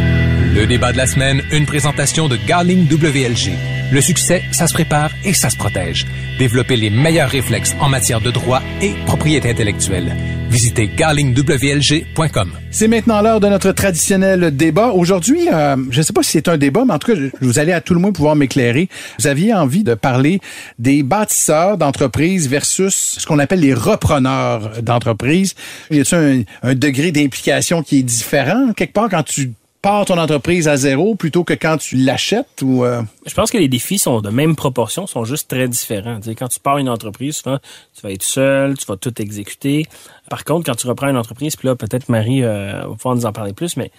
Le 0.55 0.67
débat 0.67 0.93
de 0.93 0.97
la 0.97 1.07
semaine, 1.07 1.43
une 1.53 1.67
présentation 1.67 2.29
de 2.29 2.37
Garling 2.37 2.89
WLG. 2.91 3.80
Le 3.93 4.01
succès, 4.01 4.45
ça 4.53 4.69
se 4.69 4.73
prépare 4.73 5.11
et 5.25 5.35
ça 5.35 5.51
se 5.51 5.57
protège. 5.57 6.07
Développer 6.39 6.77
les 6.77 6.91
meilleurs 6.91 7.29
réflexes 7.29 7.75
en 7.81 7.89
matière 7.89 8.21
de 8.21 8.31
droit 8.31 8.63
et 8.81 8.93
propriété 9.05 9.51
intellectuelle. 9.51 10.15
Visitez 10.49 10.89
garlingwlg.com. 10.97 12.53
C'est 12.71 12.87
maintenant 12.87 13.21
l'heure 13.21 13.41
de 13.41 13.49
notre 13.49 13.73
traditionnel 13.73 14.55
débat. 14.55 14.91
Aujourd'hui, 14.91 15.49
euh, 15.53 15.75
je 15.91 15.99
ne 15.99 16.03
sais 16.05 16.13
pas 16.13 16.23
si 16.23 16.31
c'est 16.31 16.47
un 16.47 16.57
débat, 16.57 16.85
mais 16.87 16.95
en 16.95 16.99
tout 17.01 17.13
cas, 17.13 17.21
vous 17.41 17.59
allez 17.59 17.73
à 17.73 17.81
tout 17.81 17.95
le 17.95 18.01
moins 18.01 18.13
pouvoir 18.13 18.37
m'éclairer. 18.37 18.89
Vous 19.19 19.27
aviez 19.27 19.53
envie 19.55 19.83
de 19.83 19.95
parler 19.95 20.41
des 20.79 21.03
bâtisseurs 21.03 21.77
d'entreprises 21.77 22.49
versus 22.49 23.17
ce 23.19 23.27
qu'on 23.27 23.41
appelle 23.41 23.61
les 23.61 23.75
repreneurs 23.75 24.83
d'entreprises. 24.83 25.57
Y 25.91 25.99
a-t-il 25.99 26.47
un, 26.63 26.71
un 26.71 26.75
degré 26.77 27.11
d'implication 27.11 27.83
qui 27.83 27.99
est 27.99 28.05
différent? 28.05 28.73
Quelque 28.73 28.93
part 28.93 29.09
quand 29.11 29.25
tu 29.25 29.51
pars 29.83 30.05
ton 30.05 30.19
entreprise 30.19 30.69
à 30.69 30.77
zéro 30.77 31.15
plutôt 31.15 31.45
que 31.45 31.55
quand 31.55 31.79
tu 31.79 31.97
l'achètes 31.97 32.63
ou 32.63 32.85
euh... 32.85 33.03
Je 33.27 33.35
pense 33.35 33.51
que 33.51 33.59
les 33.59 33.69
défis 33.69 33.99
sont 33.99 34.21
de 34.21 34.31
même 34.31 34.57
proportion, 34.57 35.07
sont 35.07 35.25
juste 35.25 35.49
très 35.49 35.69
différents. 35.69 36.21
quand 36.39 36.49
tu 36.49 36.61
pars 36.61 36.79
une 36.79 36.89
entreprise, 36.89 37.37
souvent 37.39 37.59
tu 37.95 38.03
vas 38.03 38.13
être 38.13 38.23
seul, 38.23 38.77
tu 38.77 38.87
vas 38.87 38.97
tout 38.97 39.21
exécuter. 39.21 39.87
Par 40.29 40.45
contre, 40.45 40.67
quand 40.67 40.75
tu 40.75 40.87
reprends 40.87 41.09
une 41.09 41.17
entreprise, 41.17 41.57
puis 41.57 41.69
là 41.69 41.77
peut-être 41.77 42.09
Marie 42.09 42.43
euh, 42.43 42.81
va 42.81 42.95
pouvoir 42.95 43.15
nous 43.15 43.27
en 43.27 43.33
parler 43.33 43.53
plus, 43.53 43.77
mais 43.77 43.91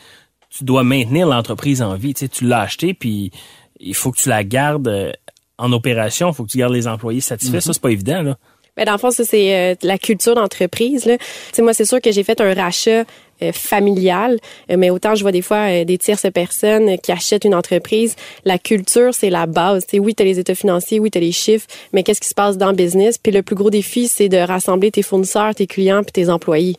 tu 0.50 0.64
dois 0.64 0.84
maintenir 0.84 1.28
l'entreprise 1.28 1.82
en 1.82 1.96
vie. 1.96 2.14
Tu, 2.14 2.22
sais, 2.22 2.28
tu 2.28 2.46
l'as 2.46 2.62
acheté, 2.62 2.94
puis 2.94 3.32
il 3.80 3.96
faut 3.96 4.12
que 4.12 4.20
tu 4.20 4.30
la 4.30 4.44
gardes 4.44 4.88
euh, 4.88 5.12
en 5.58 5.72
opération, 5.72 6.30
il 6.30 6.36
faut 6.36 6.44
que 6.44 6.52
tu 6.52 6.58
gardes 6.58 6.74
les 6.74 6.88
employés 6.88 7.22
satisfaits. 7.22 7.58
Mm 7.58 7.60
-hmm. 7.60 7.66
Ça, 7.66 7.74
c'est 7.74 7.82
pas 7.82 7.92
évident. 7.92 8.22
Là. 8.22 8.38
Ben, 8.78 8.86
dans 8.86 8.94
le 8.94 8.98
fond, 8.98 9.12
ça, 9.12 9.24
c'est 9.26 9.56
euh, 9.56 9.76
la 9.84 9.98
culture 9.98 10.36
d'entreprise. 10.36 11.06
Là. 11.06 11.18
sais, 11.52 11.62
moi, 11.62 11.74
c'est 11.74 11.86
sûr 11.86 12.00
que 12.00 12.12
j'ai 12.12 12.24
fait 12.24 12.40
un 12.40 12.54
rachat 12.54 13.04
euh, 13.44 13.52
familial, 13.52 14.38
euh, 14.70 14.78
mais 14.78 14.90
autant 14.90 15.16
je 15.16 15.22
vois 15.22 15.32
des 15.32 15.42
fois 15.42 15.70
euh, 15.70 15.84
des 15.84 15.98
tierces 15.98 16.28
personnes 16.34 16.98
qui 17.00 17.12
achètent 17.12 17.46
une 17.46 17.56
entreprise. 17.56 18.16
La 18.46 18.58
culture, 18.58 19.14
c'est 19.14 19.30
la 19.30 19.46
base. 19.46 19.86
sais, 19.90 20.00
oui, 20.00 20.16
tu 20.16 20.24
as 20.24 20.26
les 20.26 20.40
états 20.40 20.56
financiers, 20.56 21.00
oui, 21.00 21.12
tu 21.12 21.18
as 21.18 21.22
les 21.22 21.32
chiffres, 21.32 21.68
mais 21.94 22.04
qu'est-ce 22.04 22.22
qui 22.22 22.30
se 22.30 22.34
passe 22.34 22.58
dans 22.58 22.70
le 22.70 22.76
business? 22.76 23.18
Puis 23.18 23.32
le 23.32 23.42
plus 23.42 23.56
gros 23.56 23.70
défi, 23.70 24.08
c'est 24.08 24.30
de 24.30 24.38
rassembler 24.38 24.92
tes 24.92 25.02
fournisseurs, 25.02 25.56
tes 25.56 25.68
clients, 25.68 26.04
puis 26.04 26.12
tes 26.12 26.30
employés. 26.30 26.76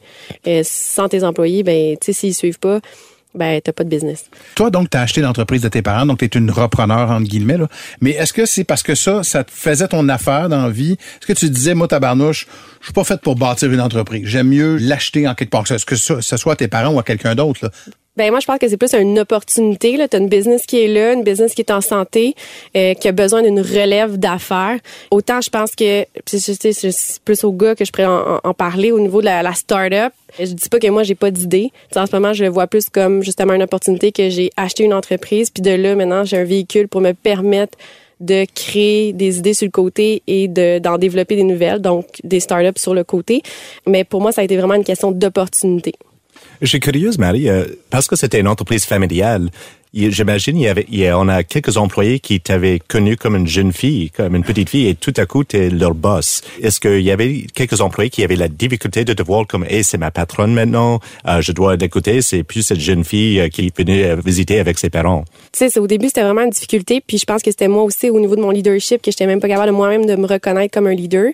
sans 0.62 1.08
tes 1.08 1.24
employés, 1.24 1.62
ben, 1.62 1.96
tu 2.00 2.06
sais, 2.06 2.12
s'ils 2.12 2.34
suivent 2.34 2.58
pas, 2.58 2.80
ben 3.34 3.60
t'as 3.62 3.72
pas 3.72 3.84
de 3.84 3.88
business. 3.88 4.26
Toi 4.54 4.70
donc 4.70 4.90
tu 4.90 4.96
as 4.96 5.02
acheté 5.02 5.20
l'entreprise 5.20 5.62
de 5.62 5.68
tes 5.68 5.82
parents 5.82 6.06
donc 6.06 6.18
tu 6.18 6.24
es 6.24 6.28
une 6.28 6.50
repreneur 6.50 7.10
entre 7.10 7.28
guillemets 7.28 7.58
là. 7.58 7.68
Mais 8.00 8.10
est-ce 8.10 8.32
que 8.32 8.46
c'est 8.46 8.64
parce 8.64 8.82
que 8.82 8.94
ça 8.94 9.22
ça 9.22 9.44
te 9.44 9.50
faisait 9.50 9.88
ton 9.88 10.08
affaire 10.08 10.48
dans 10.48 10.62
la 10.62 10.70
vie? 10.70 10.92
Est-ce 10.92 11.26
que 11.26 11.32
tu 11.32 11.50
disais 11.50 11.74
moi 11.74 11.88
tabarnouche, 11.88 12.46
je 12.80 12.86
suis 12.86 12.92
pas 12.92 13.04
faite 13.04 13.20
pour 13.20 13.36
bâtir 13.36 13.72
une 13.72 13.80
entreprise. 13.80 14.26
J'aime 14.26 14.48
mieux 14.48 14.76
l'acheter 14.76 15.26
en 15.28 15.34
quelque 15.34 15.50
part 15.50 15.64
que 15.64 15.78
ce 15.78 15.84
que 15.84 15.96
ce, 15.96 16.36
soit 16.36 16.54
à 16.54 16.56
tes 16.56 16.68
parents 16.68 16.92
ou 16.92 16.98
à 16.98 17.02
quelqu'un 17.02 17.34
d'autre. 17.34 17.70
Ben 18.18 18.30
moi 18.30 18.40
je 18.40 18.46
pense 18.46 18.58
que 18.58 18.68
c'est 18.68 18.76
plus 18.76 18.92
une 18.92 19.18
opportunité 19.18 19.96
là, 19.96 20.06
tu 20.06 20.16
as 20.16 20.20
une 20.20 20.28
business 20.28 20.66
qui 20.66 20.84
est 20.84 20.88
là, 20.88 21.14
une 21.14 21.22
business 21.22 21.54
qui 21.54 21.62
est 21.62 21.70
en 21.70 21.80
santé, 21.80 22.34
euh, 22.76 22.92
qui 22.92 23.08
a 23.08 23.12
besoin 23.12 23.42
d'une 23.42 23.60
relève 23.60 24.18
d'affaires. 24.18 24.78
Autant 25.10 25.40
je 25.40 25.48
pense 25.48 25.74
que 25.74 26.04
c'est 26.26 27.20
plus 27.24 27.42
au 27.42 27.52
gars 27.52 27.74
que 27.74 27.86
je 27.86 27.90
pourrais 27.90 28.04
en, 28.04 28.52
parler 28.52 28.92
au 28.92 29.00
niveau 29.00 29.20
de 29.20 29.26
la, 29.26 29.42
la 29.42 29.54
start-up. 29.54 30.12
Je 30.38 30.44
dis 30.44 30.68
pas 30.68 30.78
que 30.78 30.88
moi 30.88 31.04
j'ai 31.04 31.14
pas 31.14 31.30
d'idée. 31.30 31.70
En 31.96 32.04
ce 32.04 32.14
moment, 32.14 32.34
je 32.34 32.44
le 32.44 32.50
vois 32.50 32.66
plus 32.66 32.90
comme 32.90 33.22
justement 33.22 33.54
une 33.54 33.62
opportunité 33.62 34.12
que 34.12 34.28
j'ai 34.28 34.50
acheté 34.58 34.84
une 34.84 34.92
entreprise 34.92 35.48
puis 35.48 35.62
de 35.62 35.70
là 35.70 35.94
maintenant, 35.94 36.24
j'ai 36.24 36.36
un 36.36 36.44
véhicule 36.44 36.88
pour 36.88 37.00
me 37.00 37.12
permettre 37.12 37.78
de 38.20 38.44
créer 38.54 39.14
des 39.14 39.38
idées 39.38 39.54
sur 39.54 39.64
le 39.66 39.70
côté 39.70 40.22
et 40.26 40.48
de 40.48 40.78
d'en 40.80 40.98
développer 40.98 41.34
des 41.34 41.44
nouvelles, 41.44 41.80
donc 41.80 42.06
des 42.24 42.40
startups 42.40 42.78
sur 42.78 42.92
le 42.92 43.04
côté. 43.04 43.42
Mais 43.86 44.04
pour 44.04 44.20
moi, 44.20 44.32
ça 44.32 44.42
a 44.42 44.44
été 44.44 44.58
vraiment 44.58 44.74
une 44.74 44.84
question 44.84 45.12
d'opportunité. 45.12 45.94
Je 46.60 46.66
suis 46.66 46.80
curieuse, 46.80 47.18
Marie, 47.18 47.48
euh, 47.48 47.66
parce 47.90 48.06
que 48.06 48.16
c'était 48.16 48.40
une 48.40 48.48
entreprise 48.48 48.84
familiale. 48.84 49.50
J'imagine, 49.94 50.56
il 50.56 50.62
y 50.62 50.68
avait, 50.68 50.86
il 50.90 51.00
y 51.00 51.06
a, 51.06 51.18
on 51.18 51.28
a 51.28 51.42
quelques 51.42 51.76
employés 51.76 52.18
qui 52.18 52.40
t'avaient 52.40 52.78
connu 52.78 53.18
comme 53.18 53.36
une 53.36 53.46
jeune 53.46 53.72
fille, 53.72 54.10
comme 54.10 54.34
une 54.34 54.42
petite 54.42 54.70
fille, 54.70 54.88
et 54.88 54.94
tout 54.94 55.12
à 55.18 55.26
coup, 55.26 55.44
t'es 55.44 55.68
leur 55.68 55.94
boss. 55.94 56.40
Est-ce 56.62 56.80
qu'il 56.80 57.02
y 57.02 57.10
avait 57.10 57.44
quelques 57.54 57.82
employés 57.82 58.08
qui 58.08 58.24
avaient 58.24 58.36
la 58.36 58.48
difficulté 58.48 59.04
de 59.04 59.12
te 59.12 59.22
voir 59.22 59.46
comme, 59.46 59.66
hey, 59.68 59.84
c'est 59.84 59.98
ma 59.98 60.10
patronne 60.10 60.54
maintenant, 60.54 61.00
euh, 61.28 61.42
je 61.42 61.52
dois 61.52 61.76
l'écouter, 61.76 62.22
c'est 62.22 62.42
plus 62.42 62.62
cette 62.62 62.80
jeune 62.80 63.04
fille 63.04 63.38
euh, 63.38 63.48
qui 63.48 63.70
venait 63.76 64.16
visiter 64.16 64.60
avec 64.60 64.78
ses 64.78 64.88
parents? 64.88 65.24
Tu 65.52 65.68
sais, 65.68 65.78
au 65.78 65.86
début, 65.86 66.06
c'était 66.06 66.22
vraiment 66.22 66.42
une 66.42 66.50
difficulté, 66.50 67.02
puis 67.06 67.18
je 67.18 67.26
pense 67.26 67.42
que 67.42 67.50
c'était 67.50 67.68
moi 67.68 67.82
aussi 67.82 68.08
au 68.08 68.18
niveau 68.18 68.34
de 68.34 68.40
mon 68.40 68.50
leadership 68.50 69.02
que 69.02 69.10
j'étais 69.10 69.26
même 69.26 69.40
pas 69.40 69.48
capable 69.48 69.72
de 69.72 69.76
moi-même 69.76 70.06
de 70.06 70.16
me 70.16 70.26
reconnaître 70.26 70.72
comme 70.72 70.86
un 70.86 70.94
leader. 70.94 71.32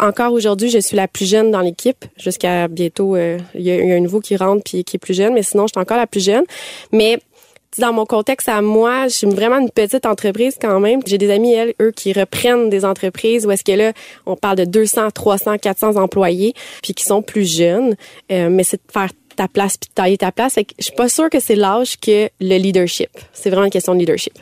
Encore 0.00 0.32
aujourd'hui, 0.32 0.70
je 0.70 0.78
suis 0.78 0.96
la 0.96 1.08
plus 1.08 1.28
jeune 1.28 1.50
dans 1.50 1.60
l'équipe, 1.60 2.06
jusqu'à 2.16 2.68
bientôt, 2.68 3.16
euh, 3.16 3.38
il 3.54 3.62
y, 3.62 3.70
a, 3.70 3.84
y 3.84 3.92
a 3.92 3.96
un 3.96 4.00
nouveau 4.00 4.20
qui 4.20 4.34
rentre 4.36 4.62
puis 4.64 4.82
qui 4.82 4.96
est 4.96 4.98
plus 4.98 5.14
jeune, 5.14 5.34
mais 5.34 5.42
sinon, 5.42 5.66
je 5.66 5.72
suis 5.74 5.80
encore 5.80 5.98
la 5.98 6.06
plus 6.06 6.24
jeune. 6.24 6.44
Mais 6.90 7.18
dans 7.76 7.92
mon 7.92 8.06
contexte 8.06 8.48
à 8.48 8.62
moi, 8.62 9.08
je 9.08 9.14
suis 9.14 9.26
vraiment 9.26 9.58
une 9.58 9.70
petite 9.70 10.06
entreprise 10.06 10.56
quand 10.60 10.80
même. 10.80 11.00
J'ai 11.06 11.18
des 11.18 11.30
amis, 11.30 11.52
elles, 11.52 11.74
eux, 11.80 11.92
qui 11.92 12.12
reprennent 12.12 12.70
des 12.70 12.84
entreprises 12.84 13.46
où 13.46 13.50
est-ce 13.50 13.64
que 13.64 13.72
là, 13.72 13.92
on 14.26 14.36
parle 14.36 14.56
de 14.56 14.64
200, 14.64 15.10
300, 15.10 15.58
400 15.58 15.96
employés, 15.96 16.54
puis 16.82 16.94
qui 16.94 17.04
sont 17.04 17.22
plus 17.22 17.44
jeunes. 17.44 17.94
Euh, 18.32 18.48
mais 18.50 18.64
c'est 18.64 18.78
de 18.78 18.92
faire 18.92 19.10
ta 19.36 19.46
place 19.46 19.76
puis 19.76 19.88
de 19.88 19.94
tailler 19.94 20.18
ta 20.18 20.32
place. 20.32 20.54
Fait 20.54 20.64
que 20.64 20.74
je 20.78 20.84
suis 20.84 20.94
pas 20.94 21.08
sûre 21.08 21.30
que 21.30 21.40
c'est 21.40 21.54
l'âge 21.54 21.98
que 22.00 22.28
le 22.40 22.56
leadership. 22.56 23.10
C'est 23.32 23.50
vraiment 23.50 23.66
une 23.66 23.70
question 23.70 23.94
de 23.94 24.00
leadership. 24.00 24.32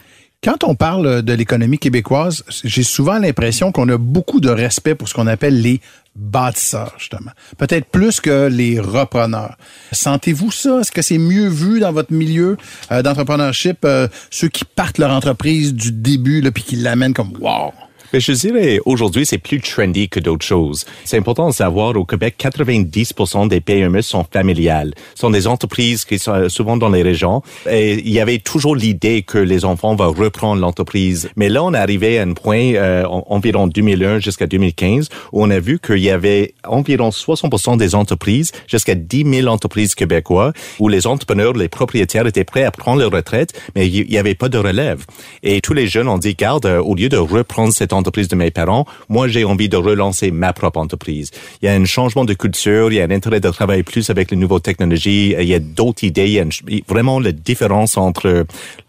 Quand 0.45 0.65
on 0.65 0.75
parle 0.75 1.23
de 1.23 1.33
l'économie 1.33 1.79
québécoise, 1.79 2.45
j'ai 2.63 2.83
souvent 2.83 3.19
l'impression 3.19 3.73
qu'on 3.73 3.89
a 3.89 3.99
beaucoup 3.99 4.41
de 4.41 4.51
respect 4.51 4.95
pour 4.95 5.09
ce 5.09 5.15
qu'on 5.15 5.27
appelle 5.27 5.61
les 5.61 5.81
bâtisseurs, 6.15 6.95
justement. 6.99 7.33
Peut-être 7.59 7.87
plus 7.87 8.21
que 8.21 8.47
les 8.47 8.79
repreneurs. 8.81 9.57
Sentez-vous 9.93 10.51
ça? 10.51 10.81
Est-ce 10.81 10.93
que 10.93 11.03
c'est 11.03 11.19
mieux 11.19 11.49
vu 11.49 11.81
dans 11.81 11.93
votre 11.93 12.13
milieu 12.13 12.57
euh, 12.93 13.03
d'entrepreneurship, 13.03 13.85
euh, 13.85 14.09
ceux 14.31 14.49
qui 14.49 14.65
partent 14.65 14.99
leur 14.99 15.11
entreprise 15.11 15.75
du 15.75 15.93
début, 15.93 16.41
là, 16.41 16.51
puis 16.51 16.63
qui 16.63 16.77
l'amènent 16.77 17.15
comme 17.15 17.33
«wow». 17.41 17.73
Mais 18.13 18.21
je 18.21 18.33
dirais, 18.33 18.81
aujourd'hui, 18.85 19.27
c'est 19.27 19.39
plus 19.39 19.61
trendy 19.61 20.09
que 20.09 20.21
d'autres 20.21 20.45
choses. 20.45 20.85
C'est 21.05 21.19
important 21.19 21.49
de 21.49 21.55
savoir, 21.55 21.97
au 21.97 22.05
Québec, 22.05 22.37
90% 22.39 23.49
des 23.49 23.61
PME 23.61 24.03
sont 24.03 24.25
familiales. 24.31 24.93
Sont 25.15 25.31
des 25.31 25.47
entreprises 25.47 26.05
qui 26.05 26.19
sont 26.19 26.49
souvent 26.49 26.77
dans 26.77 26.89
les 26.89 27.03
régions. 27.03 27.43
Et 27.69 27.95
il 27.95 28.13
y 28.13 28.21
avait 28.21 28.39
toujours 28.39 28.77
l'idée 28.77 29.23
que 29.23 29.39
les 29.39 29.65
enfants 29.65 29.95
vont 29.95 30.13
reprendre 30.13 30.61
l'entreprise. 30.61 31.29
Mais 31.37 31.49
là, 31.49 31.63
on 31.65 31.75
est 31.75 31.79
arrivé 31.79 32.19
à 32.19 32.23
un 32.23 32.33
point, 32.33 32.75
euh, 32.75 33.05
environ 33.07 33.67
2001 33.67 34.21
jusqu'à 34.21 34.47
2015, 34.47 35.09
où 35.33 35.43
on 35.43 35.51
a 35.51 35.59
vu 35.59 35.79
qu'il 35.79 35.99
y 35.99 36.11
avait 36.11 36.55
environ 36.67 37.11
60% 37.11 37.77
des 37.77 37.95
entreprises, 37.95 38.53
jusqu'à 38.69 38.95
10 38.95 39.25
000 39.43 39.49
entreprises 39.49 39.95
québécoises, 39.95 40.53
où 40.79 40.89
les 40.89 41.07
entrepreneurs, 41.07 41.55
les 41.55 41.69
propriétaires 41.69 42.27
étaient 42.27 42.45
prêts 42.45 42.65
à 42.65 42.71
prendre 42.71 43.01
leur 43.01 43.11
retraite, 43.11 43.53
mais 43.75 43.89
il 43.89 44.09
n'y 44.09 44.19
avait 44.19 44.35
pas 44.35 44.49
de 44.49 44.59
relève. 44.59 45.05
Et 45.43 45.61
tous 45.61 45.75
les 45.75 45.87
jeunes 45.87 46.09
ont 46.09 46.19
dit, 46.19 46.35
garde, 46.35 46.67
au 46.67 46.95
lieu 46.95 47.09
de 47.09 47.17
reprendre 47.17 47.73
cette 47.73 47.93
entreprise 47.97 48.29
de 48.29 48.37
mes 48.37 48.51
parents, 48.51 48.87
moi 49.09 49.29
j'ai 49.29 49.45
envie 49.45 49.69
de 49.69 49.77
relancer 49.77 50.31
ma 50.31 50.53
propre 50.53 50.79
entreprise. 50.79 51.31
Il 51.63 51.67
y 51.67 51.69
a 51.69 51.75
un 51.75 51.85
changement 51.85 52.25
de 52.25 52.35
culture, 52.35 52.93
il 52.93 52.97
y 52.97 53.01
a 53.01 53.05
un 53.05 53.11
intérêt 53.11 53.41
de 53.41 53.51
travailler 53.51 53.83
plus 53.83 54.11
avec 54.11 54.31
les 54.31 54.37
nouvelles 54.37 54.61
technologies, 54.61 55.35
il 55.39 55.49
y 55.49 55.55
a 55.55 55.59
d'autres 55.59 56.05
idées, 56.05 56.27
il 56.27 56.33
y 56.33 56.41
a 56.41 56.45
vraiment 56.89 57.21
la 57.21 57.33
différence 57.33 57.97
entre 57.97 58.47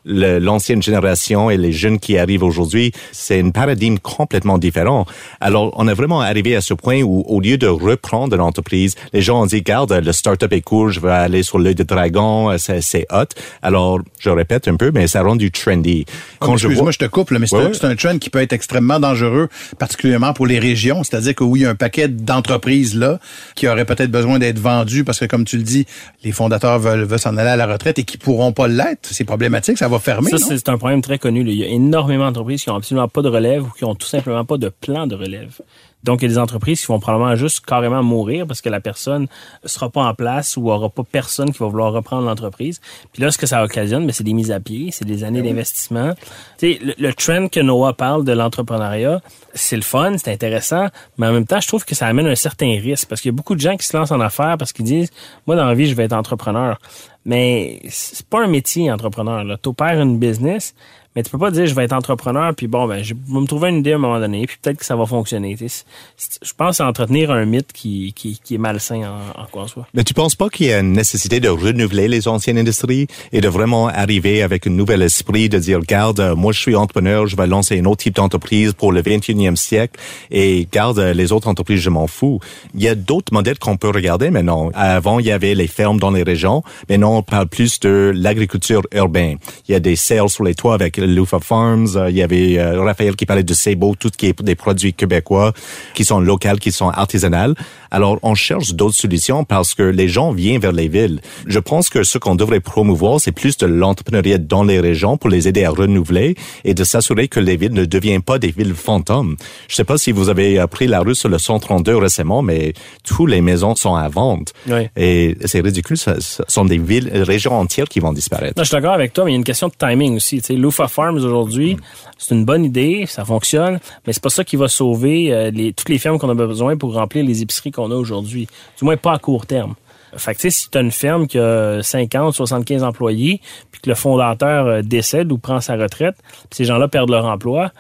l'ancienne 0.08 0.82
génération 0.82 1.50
et 1.50 1.58
les 1.58 1.72
jeunes 1.72 2.00
qui 2.00 2.18
arrivent 2.18 2.44
aujourd'hui, 2.44 2.92
c'est 3.12 3.42
un 3.42 3.50
paradigme 3.52 3.98
complètement 3.98 4.58
différent. 4.58 5.06
Alors, 5.42 5.74
on 5.78 5.88
est 5.88 5.94
vraiment 5.94 6.22
arrivé 6.22 6.56
à 6.56 6.62
ce 6.62 6.74
point 6.74 7.02
où, 7.02 7.24
au 7.28 7.40
lieu 7.42 7.58
de 7.58 7.68
reprendre 7.68 8.36
l'entreprise, 8.38 8.96
les 9.14 9.22
gens 9.22 9.42
ont 9.42 9.46
dit, 9.46 9.62
garde, 9.62 9.92
le 9.92 10.12
start-up 10.12 10.52
est 10.54 10.62
cool, 10.62 10.92
je 10.92 11.00
vais 11.00 11.12
aller 11.12 11.44
sur 11.44 11.60
l'œil 11.60 11.76
de 11.76 11.84
dragon, 11.84 12.56
c'est 12.58 13.06
hot. 13.12 13.26
Alors, 13.62 14.00
je 14.20 14.30
répète 14.30 14.68
un 14.68 14.76
peu, 14.76 14.92
mais 14.94 15.08
ça 15.08 15.20
a 15.20 15.24
rendu 15.24 15.52
trendy. 15.52 16.06
Quand 16.40 16.54
oh, 16.54 16.58
je 16.58 16.68
vois... 16.68 16.84
moi 16.84 16.92
je 16.92 17.00
te 17.00 17.06
coupe, 17.06 17.32
mais 17.32 17.46
c'est 17.48 17.56
ouais. 17.56 17.86
un, 17.86 17.90
un 17.90 17.96
trend 17.96 18.18
qui 18.18 18.30
peut 18.30 18.42
être 18.42 18.54
extrêmement 18.54 19.00
dangereux, 19.00 19.50
particulièrement 19.78 20.34
pour 20.34 20.48
les 20.48 20.60
régions. 20.60 21.04
C'est-à-dire 21.04 21.36
que 21.36 21.44
oui, 21.44 21.60
il 21.60 21.64
y 21.64 21.66
a 21.66 21.70
un 21.70 21.76
paquet 21.76 22.08
d'entreprises 22.08 22.96
là 22.96 23.20
qui 23.56 23.68
auraient 23.68 23.86
peut-être 23.86 24.12
besoin 24.12 24.40
d'être 24.40 24.60
vendues 24.60 25.04
parce 25.04 25.20
que, 25.20 25.26
comme 25.26 25.46
tu 25.46 25.58
le 25.58 25.64
dis, 25.64 25.86
les 26.24 26.32
fondateurs 26.32 26.80
veulent, 26.80 27.04
veulent 27.04 27.20
s'en 27.20 27.36
aller 27.38 27.50
à 27.50 27.56
la 27.56 27.68
retraite 27.68 28.00
et 28.00 28.04
qui 28.04 28.18
pourront 28.18 28.52
pas 28.52 28.68
l'être. 28.68 29.10
C'est 29.12 29.24
problématique. 29.24 29.78
Ça 29.78 29.88
va 29.88 29.97
va 29.98 30.04
fermer. 30.04 30.30
Ça, 30.32 30.38
c'est 30.38 30.70
un 30.70 30.78
problème 30.78 31.02
très 31.02 31.20
connu. 31.20 31.44
là. 31.44 31.52
Il 31.52 31.58
y 31.58 31.64
a 31.64 31.68
énormément 31.68 32.26
d'entreprises 32.26 32.64
qui 32.64 32.70
ont 32.70 32.76
absolument 32.76 33.08
pas 33.08 33.22
de 33.22 33.30
relève 33.30 33.64
ou 33.64 33.72
qui 33.72 33.86
ont 33.86 33.96
tout 33.96 34.08
simplement 34.08 34.46
pas 34.46 34.58
de 34.58 34.70
plan 34.70 35.08
de 35.08 35.16
relève. 35.16 35.60
Donc, 36.04 36.22
il 36.22 36.26
y 36.26 36.28
a 36.28 36.30
des 36.30 36.38
entreprises 36.38 36.82
qui 36.82 36.88
vont 36.88 37.00
probablement 37.00 37.36
juste 37.36 37.66
carrément 37.66 38.04
mourir 38.04 38.46
parce 38.48 38.62
que 38.62 38.70
la 38.70 38.80
personne 38.80 39.28
sera 39.66 39.90
pas 39.90 40.04
en 40.04 40.14
place 40.14 40.56
ou 40.56 40.70
aura 40.70 40.90
pas 40.90 41.04
personne 41.04 41.52
qui 41.52 41.60
va 41.60 41.68
vouloir 41.68 41.92
reprendre 41.92 42.28
l'entreprise. 42.28 42.80
Puis 43.12 43.24
là, 43.24 43.32
ce 43.32 43.38
que 43.38 43.46
ça 43.46 43.64
occasionne, 43.64 44.06
ben, 44.06 44.14
c'est 44.14 44.24
des 44.24 44.34
mises 44.34 44.52
à 44.52 44.60
pied, 44.60 44.92
c'est 44.92 45.06
des 45.06 45.24
années 45.24 45.42
d'investissement. 45.42 46.14
Tu 46.58 46.74
sais, 46.74 46.80
le, 46.82 46.94
le 46.98 47.14
trend 47.14 47.48
que 47.48 47.60
Noah 47.60 47.94
parle 47.94 48.24
de 48.24 48.32
l'entrepreneuriat, 48.32 49.22
c'est 49.54 49.76
le 49.76 49.82
fun, 49.82 50.18
c'est 50.18 50.32
intéressant, 50.32 50.88
mais 51.18 51.28
en 51.28 51.34
même 51.34 51.48
temps, 51.48 51.60
je 51.60 51.68
trouve 51.68 51.84
que 51.84 51.96
ça 51.96 52.08
amène 52.08 52.28
un 52.28 52.36
certain 52.36 52.80
risque 52.80 53.08
parce 53.10 53.22
qu'il 53.22 53.30
y 53.30 53.34
a 53.34 53.36
beaucoup 53.36 53.56
de 53.56 53.60
gens 53.60 53.76
qui 53.76 53.86
se 53.86 53.98
lancent 53.98 54.12
en 54.12 54.22
affaires 54.22 54.58
parce 54.58 54.74
qu'ils 54.74 54.86
disent, 54.86 55.10
moi, 55.46 55.56
dans 55.56 55.66
la 55.66 55.74
vie, 55.74 55.88
je 55.88 55.96
vais 55.96 56.04
être 56.04 56.14
entrepreneur. 56.14 56.80
Mais 57.26 57.82
c'est 57.90 58.26
pas 58.26 58.44
un 58.44 58.48
métier, 58.48 58.90
entrepreneur. 58.90 59.44
Là. 59.44 59.58
T'opères 59.58 60.00
une 60.00 60.18
business, 60.18 60.74
mais 61.18 61.24
tu 61.24 61.32
peux 61.32 61.40
pas 61.40 61.50
dire 61.50 61.66
je 61.66 61.74
vais 61.74 61.84
être 61.84 61.94
entrepreneur 61.94 62.54
puis 62.56 62.68
bon 62.68 62.88
ben 62.88 63.04
je 63.04 63.16
vais 63.16 63.40
me 63.40 63.46
trouver 63.48 63.70
une 63.70 63.78
idée 63.80 63.94
à 63.94 63.96
un 63.96 63.98
moment 63.98 64.20
donné 64.20 64.46
puis 64.46 64.58
peut-être 64.62 64.78
que 64.78 64.86
ça 64.86 64.96
va 64.96 65.08
fonctionner. 65.08 65.58
Sais, 65.58 65.68
c'est- 65.68 66.40
Je 66.44 66.54
pense 66.54 66.80
entretenir 66.80 67.32
un 67.32 67.46
mythe 67.46 67.74
qui, 67.74 68.14
qui, 68.16 68.40
qui 68.44 68.54
est 68.56 68.60
malsain 68.60 69.02
en, 69.36 69.42
en 69.42 69.46
quoi 69.48 69.64
en 69.64 69.68
soi. 69.68 69.88
Mais 69.96 70.04
tu 70.04 70.14
penses 70.14 70.36
pas 70.36 70.50
qu'il 70.50 70.68
y 70.68 70.72
a 70.74 70.80
une 70.80 70.94
nécessité 70.94 71.40
de 71.40 71.50
renouveler 71.50 72.08
les 72.08 72.28
anciennes 72.28 72.60
industries 72.60 73.08
et 73.34 73.42
de 73.42 73.48
vraiment 73.48 73.88
arriver 73.88 74.44
avec 74.44 74.68
un 74.68 74.70
nouvel 74.70 75.02
esprit, 75.02 75.50
de 75.50 75.58
dire, 75.58 75.80
regarde, 75.80 76.20
euh, 76.20 76.36
moi 76.36 76.52
je 76.54 76.60
suis 76.60 76.76
entrepreneur, 76.76 77.26
je 77.26 77.36
vais 77.36 77.48
lancer 77.48 77.80
un 77.80 77.86
autre 77.86 78.04
type 78.04 78.16
d'entreprise 78.16 78.74
pour 78.74 78.92
le 78.92 79.02
21e 79.02 79.56
siècle 79.56 80.00
et 80.30 80.68
garde 80.72 81.00
euh, 81.00 81.14
les 81.14 81.32
autres 81.32 81.48
entreprises, 81.48 81.80
je 81.82 81.90
m'en 81.90 82.06
fous. 82.06 82.40
Il 82.76 82.84
y 82.84 82.88
a 82.88 82.94
d'autres 82.94 83.34
modèles 83.34 83.58
qu'on 83.58 83.78
peut 83.78 83.90
regarder 83.90 84.30
maintenant. 84.30 84.70
Avant, 84.76 85.18
il 85.20 85.26
y 85.26 85.32
avait 85.32 85.56
les 85.56 85.68
fermes 85.68 86.00
dans 86.00 86.12
les 86.12 86.22
régions. 86.24 86.62
Maintenant, 86.90 87.18
on 87.18 87.24
parle 87.24 87.48
plus 87.48 87.80
de 87.80 88.12
l'agriculture 88.16 88.82
urbaine. 88.94 89.38
Il 89.68 89.72
y 89.72 89.76
a 89.76 89.80
des 89.80 89.96
sales 89.96 90.30
sur 90.30 90.44
les 90.44 90.54
toits 90.54 90.76
avec 90.76 90.98
Lufa 91.08 91.40
Farms. 91.40 91.96
Euh, 91.96 92.10
Il 92.10 92.16
y 92.18 92.22
avait 92.22 92.58
euh, 92.58 92.82
Raphaël 92.82 93.16
qui 93.16 93.26
parlait 93.26 93.44
de 93.44 93.54
Sebo, 93.54 93.96
tout 94.00 94.10
ce 94.12 94.18
qui 94.18 94.28
est 94.28 94.42
des 94.42 94.56
produits 94.56 94.94
québécois 94.94 95.54
qui 95.94 96.06
sont 96.06 96.20
locaux, 96.20 96.58
qui 96.60 96.72
sont 96.72 96.90
artisanales. 96.90 97.56
Alors, 97.92 98.20
on 98.22 98.36
cherche 98.36 98.74
d'autres 98.74 98.96
solutions 98.96 99.44
parce 99.44 99.74
que 99.74 99.84
les 99.84 100.08
gens 100.08 100.32
viennent 100.32 100.62
vers 100.62 100.72
les 100.72 100.88
villes. 100.88 101.22
Je 101.46 101.60
pense 101.60 101.90
que 101.90 102.04
ce 102.04 102.18
qu'on 102.18 102.36
devrait 102.36 102.60
promouvoir, 102.60 103.20
c'est 103.20 103.32
plus 103.32 103.58
de 103.58 103.66
l'entrepreneuriat 103.66 104.38
dans 104.38 104.64
les 104.64 104.80
régions 104.80 105.18
pour 105.18 105.30
les 105.30 105.48
aider 105.48 105.64
à 105.64 105.72
renouveler 105.72 106.36
et 106.64 106.74
de 106.74 106.84
s'assurer 106.84 107.28
que 107.28 107.40
les 107.40 107.58
villes 107.58 107.74
ne 107.74 107.86
deviennent 107.86 108.22
pas 108.22 108.40
des 108.40 108.52
villes 108.52 108.76
fantômes. 108.76 109.38
Je 109.68 109.76
sais 109.76 109.84
pas 109.84 109.98
si 109.98 110.12
vous 110.12 110.30
avez 110.30 110.60
euh, 110.60 110.68
pris 110.68 110.88
la 110.88 111.00
rue 111.00 111.16
sur 111.16 111.30
le 111.30 111.38
132 111.38 111.96
récemment, 111.98 112.42
mais 112.42 112.74
toutes 113.04 113.30
les 113.30 113.42
maisons 113.42 113.76
sont 113.76 113.96
à 113.96 114.08
vente. 114.10 114.54
Oui. 114.68 114.88
Et 114.96 115.38
c'est 115.46 115.62
ridicule, 115.62 115.98
ce 115.98 116.12
ce 116.20 116.44
sont 116.48 116.66
des 116.66 116.78
villes, 116.78 117.10
régions 117.14 117.54
entières 117.54 117.88
qui 117.88 118.00
vont 118.00 118.14
disparaître. 118.14 118.54
Non, 118.58 118.64
je 118.64 118.70
suis 118.70 118.76
d'accord 118.76 118.94
avec 118.94 119.14
toi, 119.14 119.26
mais 119.26 119.32
il 119.32 119.34
y 119.34 119.38
a 119.38 119.40
une 119.40 119.44
question 119.44 119.68
de 119.68 119.74
timing 119.78 120.16
aussi. 120.16 120.38
Tu 120.42 120.48
sais, 120.48 120.54
Lufa 120.54 120.88
Aujourd'hui, 120.98 121.78
c'est 122.18 122.34
une 122.34 122.44
bonne 122.44 122.66
idée, 122.66 123.06
ça 123.08 123.24
fonctionne, 123.24 123.80
mais 124.06 124.14
c'est 124.14 124.24
pas 124.24 124.30
ça 124.30 124.44
qui 124.44 124.56
va 124.56 124.68
sauver 124.68 125.32
euh, 125.32 125.52
toutes 125.76 125.90
les 125.90 126.00
fermes 126.00 126.18
qu'on 126.18 126.30
a 126.30 126.34
besoin 126.34 126.76
pour 126.76 126.94
remplir 126.96 127.24
les 127.24 127.44
épiceries 127.44 127.70
qu'on 127.72 127.92
a 127.92 127.96
aujourd'hui. 127.96 128.48
Du 128.80 128.86
moins 128.86 128.98
pas 128.98 129.14
à 129.14 129.20
court 129.20 129.46
terme. 129.46 129.76
Fait 130.16 130.34
que 130.34 130.50
si 130.50 130.70
tu 130.72 130.78
as 130.78 130.82
une 130.82 130.92
ferme 130.92 131.28
qui 131.28 131.38
a 131.38 131.84
50, 131.84 132.34
75 132.34 132.84
employés, 132.84 133.42
puis 133.72 133.80
que 133.80 133.90
le 133.90 133.96
fondateur 133.96 134.66
euh, 134.66 134.82
décède 134.82 135.32
ou 135.32 135.38
prend 135.38 135.62
sa 135.62 135.76
retraite, 135.76 136.16
ces 136.50 136.66
gens-là 136.66 136.88
perdent 136.88 137.12
leur 137.12 137.26
emploi, 137.26 137.72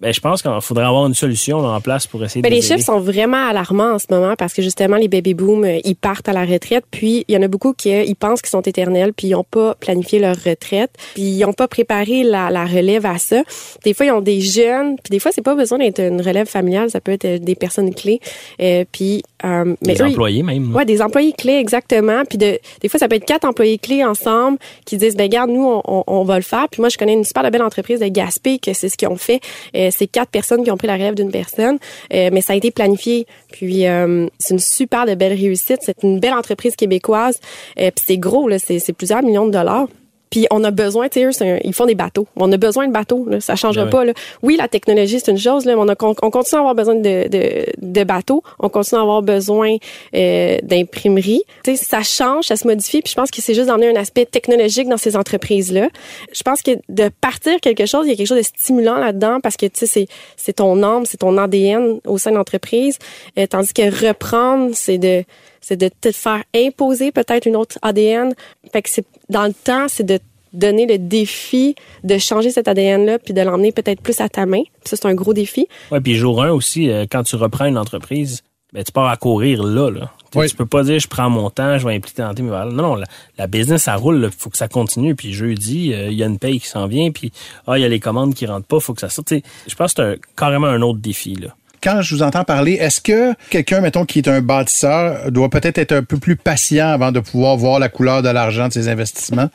ben 0.00 0.12
je 0.12 0.20
pense 0.20 0.42
qu'il 0.42 0.50
faudrait 0.60 0.84
avoir 0.84 1.06
une 1.06 1.14
solution 1.14 1.62
là, 1.62 1.68
en 1.70 1.80
place 1.80 2.06
pour 2.06 2.22
essayer 2.24 2.42
Ben, 2.42 2.50
de 2.50 2.54
les 2.54 2.60
les 2.60 2.66
chiffres 2.66 2.84
sont 2.84 3.00
vraiment 3.00 3.48
alarmants 3.48 3.94
en 3.94 3.98
ce 3.98 4.06
moment 4.10 4.34
parce 4.36 4.52
que 4.52 4.60
justement 4.62 4.96
les 4.96 5.08
baby 5.08 5.32
boom 5.34 5.64
euh, 5.64 5.78
ils 5.84 5.96
partent 5.96 6.28
à 6.28 6.32
la 6.32 6.44
retraite 6.44 6.84
puis 6.90 7.24
il 7.28 7.34
y 7.34 7.38
en 7.38 7.42
a 7.42 7.48
beaucoup 7.48 7.72
qui 7.72 7.92
euh, 7.92 8.02
ils 8.04 8.14
pensent 8.16 8.42
qu'ils 8.42 8.50
sont 8.50 8.60
éternels 8.60 9.12
puis 9.14 9.28
ils 9.28 9.34
ont 9.34 9.44
pas 9.44 9.74
planifié 9.74 10.18
leur 10.18 10.36
retraite 10.36 10.90
puis 11.14 11.22
ils 11.22 11.44
ont 11.44 11.52
pas 11.54 11.66
préparé 11.68 12.24
la, 12.24 12.50
la 12.50 12.66
relève 12.66 13.06
à 13.06 13.16
ça. 13.18 13.42
Des 13.84 13.94
fois 13.94 14.06
ils 14.06 14.12
ont 14.12 14.20
des 14.20 14.40
jeunes 14.40 14.96
puis 15.02 15.10
des 15.10 15.18
fois 15.18 15.32
c'est 15.32 15.42
pas 15.42 15.54
besoin 15.54 15.78
d'être 15.78 16.00
une 16.00 16.20
relève 16.20 16.46
familiale 16.46 16.90
ça 16.90 17.00
peut 17.00 17.12
être 17.12 17.24
euh, 17.24 17.38
des 17.38 17.54
personnes 17.54 17.94
clés 17.94 18.20
euh, 18.60 18.84
puis 18.92 19.22
euh, 19.44 19.74
mais 19.86 19.94
eux, 19.94 20.06
ils- 20.08 20.12
employés 20.12 20.42
même. 20.42 20.74
Ouais, 20.74 20.84
des 20.84 21.00
employés 21.02 21.32
clés 21.32 21.56
exactement. 21.58 22.24
Puis 22.28 22.38
de, 22.38 22.58
des 22.80 22.88
fois, 22.88 22.98
ça 22.98 23.06
peut 23.06 23.16
être 23.16 23.26
quatre 23.26 23.44
employés 23.44 23.76
clés 23.78 24.02
ensemble 24.02 24.58
qui 24.86 24.96
disent, 24.96 25.14
ben 25.14 25.28
garde, 25.28 25.50
nous, 25.50 25.62
on, 25.64 25.82
on, 25.86 26.04
on 26.06 26.24
va 26.24 26.36
le 26.36 26.42
faire. 26.42 26.66
Puis 26.70 26.80
moi, 26.80 26.88
je 26.88 26.96
connais 26.96 27.12
une 27.12 27.22
super 27.22 27.48
belle 27.50 27.62
entreprise 27.62 28.00
de 28.00 28.06
Gaspé 28.08 28.58
que 28.58 28.72
c'est 28.72 28.88
ce 28.88 28.96
qu'ils 28.96 29.08
ont 29.08 29.16
fait. 29.16 29.40
Euh, 29.76 29.85
c'est 29.90 30.06
quatre 30.06 30.30
personnes 30.30 30.64
qui 30.64 30.70
ont 30.70 30.76
pris 30.76 30.86
la 30.86 30.94
relève 30.94 31.14
d'une 31.14 31.30
personne, 31.30 31.78
Euh, 32.12 32.30
mais 32.32 32.40
ça 32.40 32.52
a 32.52 32.56
été 32.56 32.70
planifié. 32.70 33.26
Puis 33.52 33.86
euh, 33.86 34.26
c'est 34.38 34.54
une 34.54 34.60
super 34.60 35.06
de 35.06 35.14
belle 35.14 35.32
réussite. 35.32 35.78
C'est 35.82 36.02
une 36.02 36.20
belle 36.20 36.34
entreprise 36.34 36.76
québécoise. 36.76 37.38
Euh, 37.78 37.90
puis 37.90 38.04
c'est 38.06 38.18
gros 38.18 38.48
là, 38.48 38.58
c'est 38.58 38.78
c'est 38.78 38.92
plusieurs 38.92 39.22
millions 39.22 39.46
de 39.46 39.52
dollars. 39.52 39.88
Puis 40.30 40.46
on 40.50 40.64
a 40.64 40.70
besoin, 40.70 41.08
tu 41.08 41.32
sais, 41.32 41.60
ils 41.64 41.74
font 41.74 41.86
des 41.86 41.94
bateaux. 41.94 42.26
On 42.36 42.50
a 42.52 42.56
besoin 42.56 42.86
de 42.88 42.92
bateaux, 42.92 43.26
là, 43.28 43.40
ça 43.40 43.56
changera 43.56 43.84
Ben 43.84 43.90
pas. 43.90 44.04
Là. 44.04 44.12
Oui, 44.42 44.56
la 44.56 44.68
technologie 44.68 45.20
c'est 45.20 45.30
une 45.30 45.38
chose, 45.38 45.64
là, 45.64 45.74
mais 45.76 45.82
on, 45.82 45.88
a, 45.88 45.94
on 46.22 46.30
continue 46.30 46.56
à 46.56 46.60
avoir 46.60 46.74
besoin 46.74 46.94
de, 46.96 47.28
de, 47.28 47.66
de 47.80 48.04
bateaux. 48.04 48.42
On 48.58 48.68
continue 48.68 48.98
à 48.98 49.02
avoir 49.02 49.22
besoin 49.22 49.76
euh, 50.14 50.58
d'imprimerie. 50.62 51.42
Tu 51.64 51.76
sais, 51.76 51.84
ça 51.84 52.02
change, 52.02 52.46
ça 52.46 52.56
se 52.56 52.66
modifie. 52.66 53.02
Puis 53.02 53.12
je 53.12 53.16
pense 53.16 53.30
que 53.30 53.40
c'est 53.40 53.54
juste 53.54 53.68
d'emmener 53.68 53.88
un 53.88 54.00
aspect 54.00 54.26
technologique 54.26 54.88
dans 54.88 54.96
ces 54.96 55.16
entreprises 55.16 55.72
là. 55.72 55.88
Je 56.32 56.42
pense 56.42 56.62
que 56.62 56.72
de 56.88 57.08
partir 57.20 57.60
quelque 57.60 57.86
chose, 57.86 58.06
il 58.06 58.10
y 58.10 58.12
a 58.12 58.16
quelque 58.16 58.26
chose 58.26 58.38
de 58.38 58.42
stimulant 58.42 58.96
là-dedans 58.96 59.40
parce 59.40 59.56
que 59.56 59.66
tu 59.66 59.80
sais, 59.80 59.86
c'est 59.86 60.08
c'est 60.36 60.54
ton 60.54 60.82
âme, 60.82 61.06
c'est 61.06 61.18
ton 61.18 61.36
ADN 61.38 62.00
au 62.06 62.18
sein 62.18 62.30
de 62.30 62.36
l'entreprise, 62.36 62.98
Euh, 63.38 63.46
tandis 63.46 63.72
que 63.72 64.06
reprendre, 64.06 64.70
c'est 64.74 64.98
de 64.98 65.24
c'est 65.60 65.76
de 65.76 65.88
te 66.00 66.12
faire 66.12 66.42
imposer 66.54 67.12
peut-être 67.12 67.46
une 67.46 67.56
autre 67.56 67.78
ADN. 67.82 68.34
Fait 68.72 68.82
que 68.82 68.90
c'est 68.90 69.06
dans 69.28 69.44
le 69.46 69.52
temps, 69.54 69.86
c'est 69.88 70.04
de 70.04 70.18
donner 70.52 70.86
le 70.86 70.96
défi 70.98 71.74
de 72.04 72.16
changer 72.18 72.50
cet 72.50 72.66
ADN-là 72.68 73.18
puis 73.18 73.34
de 73.34 73.42
l'emmener 73.42 73.72
peut-être 73.72 74.00
plus 74.00 74.20
à 74.20 74.28
ta 74.28 74.46
main. 74.46 74.62
Puis 74.62 74.88
ça, 74.90 74.96
c'est 74.96 75.06
un 75.06 75.14
gros 75.14 75.34
défi. 75.34 75.66
Ouais, 75.90 76.00
puis 76.00 76.14
jour 76.14 76.42
1 76.42 76.50
aussi, 76.50 76.90
euh, 76.90 77.04
quand 77.10 77.22
tu 77.24 77.36
reprends 77.36 77.66
une 77.66 77.76
entreprise, 77.76 78.42
ben, 78.72 78.82
tu 78.82 78.90
pars 78.92 79.08
à 79.08 79.16
courir 79.16 79.62
là. 79.62 79.90
là. 79.90 80.10
Oui. 80.34 80.48
tu 80.50 80.56
peux 80.56 80.66
pas 80.66 80.82
dire 80.82 80.98
je 80.98 81.08
prends 81.08 81.30
mon 81.30 81.48
temps, 81.50 81.78
je 81.78 81.86
vais 81.86 81.94
implémenter 81.94 82.42
mes 82.42 82.50
valeurs. 82.50 82.72
Non, 82.72 82.82
non, 82.82 82.94
la, 82.96 83.06
la 83.38 83.46
business, 83.46 83.84
ça 83.84 83.96
roule, 83.96 84.22
il 84.30 84.30
faut 84.36 84.50
que 84.50 84.56
ça 84.58 84.68
continue. 84.68 85.14
Puis 85.14 85.32
jeudi, 85.32 85.92
euh, 85.94 86.08
il 86.08 86.14
y 86.14 86.22
a 86.22 86.26
une 86.26 86.38
paye 86.38 86.58
qui 86.60 86.66
s'en 86.68 86.86
vient, 86.86 87.10
puis 87.10 87.32
ah, 87.66 87.78
il 87.78 87.82
y 87.82 87.84
a 87.84 87.88
les 87.88 88.00
commandes 88.00 88.34
qui 88.34 88.44
rentrent 88.46 88.66
pas, 88.66 88.80
faut 88.80 88.92
que 88.94 89.00
ça 89.00 89.08
sorte. 89.08 89.28
Tu 89.28 89.36
sais, 89.36 89.42
Je 89.66 89.74
pense 89.74 89.94
que 89.94 90.02
c'est 90.02 90.08
un- 90.12 90.16
carrément 90.36 90.66
un 90.66 90.82
autre 90.82 90.98
défi. 90.98 91.34
Là. 91.36 91.48
Quand 91.86 92.02
je 92.02 92.16
vous 92.16 92.22
entends 92.24 92.42
parler, 92.42 92.72
est-ce 92.72 93.00
que 93.00 93.32
quelqu'un, 93.48 93.80
mettons, 93.80 94.04
qui 94.04 94.18
est 94.18 94.26
un 94.26 94.40
bâtisseur, 94.40 95.30
doit 95.30 95.48
peut-être 95.48 95.78
être 95.78 95.92
un 95.92 96.02
peu 96.02 96.16
plus 96.16 96.34
patient 96.34 96.88
avant 96.88 97.12
de 97.12 97.20
pouvoir 97.20 97.56
voir 97.56 97.78
la 97.78 97.88
couleur 97.88 98.22
de 98.22 98.28
l'argent 98.28 98.66
de 98.66 98.72
ses 98.72 98.88
investissements, 98.88 99.48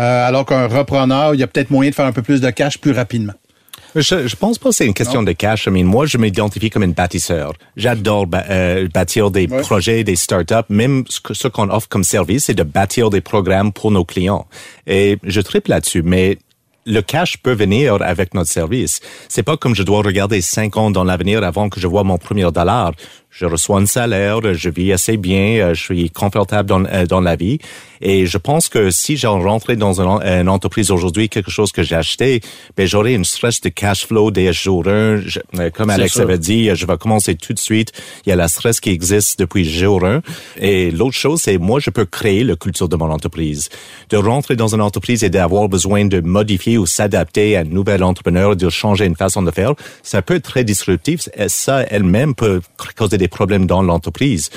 euh, 0.00 0.26
alors 0.26 0.44
qu'un 0.46 0.66
repreneur, 0.66 1.34
il 1.34 1.38
y 1.40 1.44
a 1.44 1.46
peut-être 1.46 1.70
moyen 1.70 1.90
de 1.90 1.94
faire 1.94 2.06
un 2.06 2.10
peu 2.12 2.22
plus 2.22 2.40
de 2.40 2.50
cash 2.50 2.78
plus 2.78 2.90
rapidement? 2.90 3.34
Je, 3.94 4.26
je 4.26 4.34
pense 4.36 4.58
pas 4.58 4.70
que 4.70 4.74
c'est 4.74 4.84
une 4.84 4.94
question 4.94 5.22
de 5.22 5.30
cash. 5.30 5.66
I 5.66 5.70
mean, 5.70 5.84
moi, 5.84 6.06
je 6.06 6.18
m'identifie 6.18 6.70
comme 6.70 6.82
une 6.82 6.92
bâtisseur. 6.92 7.52
J'adore 7.76 8.26
ba- 8.26 8.44
euh, 8.50 8.88
bâtir 8.92 9.30
des 9.30 9.46
Ouais. 9.46 9.60
projets, 9.60 10.02
des 10.04 10.16
startups. 10.16 10.54
Même 10.68 11.04
ce, 11.08 11.48
qu'on 11.48 11.70
offre 11.70 11.88
comme 11.88 12.04
service, 12.04 12.46
c'est 12.46 12.54
de 12.54 12.64
bâtir 12.64 13.10
des 13.10 13.20
programmes 13.22 13.72
pour 13.72 13.92
nos 13.92 14.04
clients. 14.04 14.46
Et 14.86 15.18
je 15.22 15.40
triple 15.40 15.70
là-dessus, 15.70 16.02
mais 16.02 16.36
le 16.86 17.02
cash 17.02 17.36
peut 17.38 17.52
venir 17.52 17.98
avec 18.00 18.32
notre 18.32 18.50
service. 18.50 19.00
C'est 19.28 19.42
pas 19.42 19.56
comme 19.56 19.74
je 19.74 19.82
dois 19.82 20.02
regarder 20.02 20.40
cinq 20.40 20.76
ans 20.76 20.90
dans 20.90 21.04
l'avenir 21.04 21.42
avant 21.42 21.68
que 21.68 21.80
je 21.80 21.86
vois 21.86 22.04
mon 22.04 22.16
premier 22.16 22.50
dollar. 22.52 22.92
Je 23.38 23.44
reçois 23.44 23.78
un 23.80 23.86
salaire, 23.86 24.40
je 24.54 24.70
vis 24.70 24.92
assez 24.92 25.18
bien, 25.18 25.58
euh, 25.60 25.74
je 25.74 25.82
suis 25.82 26.08
confortable 26.10 26.68
dans, 26.68 26.84
euh, 26.86 27.04
dans 27.04 27.20
la 27.20 27.36
vie. 27.36 27.58
Et 28.00 28.24
je 28.26 28.38
pense 28.38 28.68
que 28.68 28.90
si 28.90 29.16
j'en 29.18 29.38
rentrais 29.40 29.76
dans 29.76 30.00
une, 30.00 30.06
en- 30.06 30.20
une 30.22 30.48
entreprise 30.48 30.90
aujourd'hui, 30.90 31.28
quelque 31.28 31.50
chose 31.50 31.70
que 31.72 31.82
j'ai 31.82 31.96
acheté, 31.96 32.40
ben, 32.76 32.86
j'aurais 32.86 33.12
une 33.14 33.24
stress 33.26 33.60
de 33.60 33.68
cash 33.68 34.06
flow 34.06 34.30
dès 34.30 34.52
jour 34.54 34.86
1. 34.86 35.18
Je- 35.26 35.40
euh, 35.58 35.68
comme 35.70 35.88
Alex 35.90 36.14
avait 36.22 36.38
dit, 36.38 36.70
je 36.74 36.86
vais 36.86 36.96
commencer 36.96 37.34
tout 37.34 37.52
de 37.52 37.58
suite. 37.58 37.92
Il 38.24 38.30
y 38.30 38.32
a 38.32 38.36
la 38.36 38.48
stress 38.48 38.80
qui 38.80 38.88
existe 38.90 39.38
depuis 39.38 39.64
jour 39.68 40.04
1. 40.04 40.22
Et 40.58 40.90
l'autre 40.90 41.16
chose, 41.16 41.40
c'est 41.42 41.58
moi, 41.58 41.78
je 41.78 41.90
peux 41.90 42.04
créer 42.06 42.42
la 42.44 42.56
culture 42.56 42.88
de 42.88 42.96
mon 42.96 43.10
entreprise. 43.10 43.68
De 44.08 44.16
rentrer 44.16 44.56
dans 44.56 44.74
une 44.74 44.80
entreprise 44.82 45.24
et 45.24 45.30
d'avoir 45.30 45.68
besoin 45.68 46.06
de 46.06 46.20
modifier 46.20 46.78
ou 46.78 46.86
s'adapter 46.86 47.56
à 47.56 47.60
un 47.60 47.64
nouvel 47.64 48.02
entrepreneur, 48.02 48.56
de 48.56 48.68
changer 48.70 49.04
une 49.04 49.16
façon 49.16 49.42
de 49.42 49.50
faire, 49.50 49.74
ça 50.02 50.22
peut 50.22 50.36
être 50.36 50.44
très 50.44 50.64
disruptif. 50.64 51.28
Et 51.36 51.48
ça 51.50 51.82
elle-même 51.90 52.34
peut 52.34 52.60
causer 52.96 53.18
des 53.18 53.25
problèmes 53.28 53.66
dans 53.66 53.82
l'entreprise. 53.82 54.50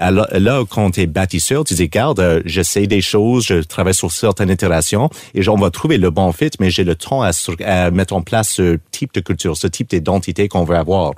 Alors, 0.00 0.28
là, 0.30 0.64
quand 0.68 0.92
tu 0.92 1.00
es 1.00 1.06
bâtisseur, 1.06 1.64
tu 1.64 1.74
dis, 1.74 1.88
garde, 1.88 2.20
euh, 2.20 2.40
j'essaie 2.44 2.86
des 2.86 3.00
choses, 3.00 3.46
je 3.46 3.60
travaille 3.60 3.94
sur 3.94 4.12
certaines 4.12 4.50
itérations 4.50 5.10
et 5.34 5.46
on 5.48 5.56
va 5.56 5.70
trouver 5.70 5.98
le 5.98 6.10
bon 6.10 6.30
fit, 6.30 6.50
mais 6.60 6.70
j'ai 6.70 6.84
le 6.84 6.94
temps 6.94 7.22
à 7.22 7.90
mettre 7.90 8.14
en 8.14 8.22
place 8.22 8.50
ce 8.50 8.78
type 8.92 9.12
de 9.14 9.20
culture, 9.20 9.56
ce 9.56 9.66
type 9.66 9.90
d'identité 9.90 10.46
qu'on 10.46 10.62
veut 10.62 10.76
avoir. 10.76 11.14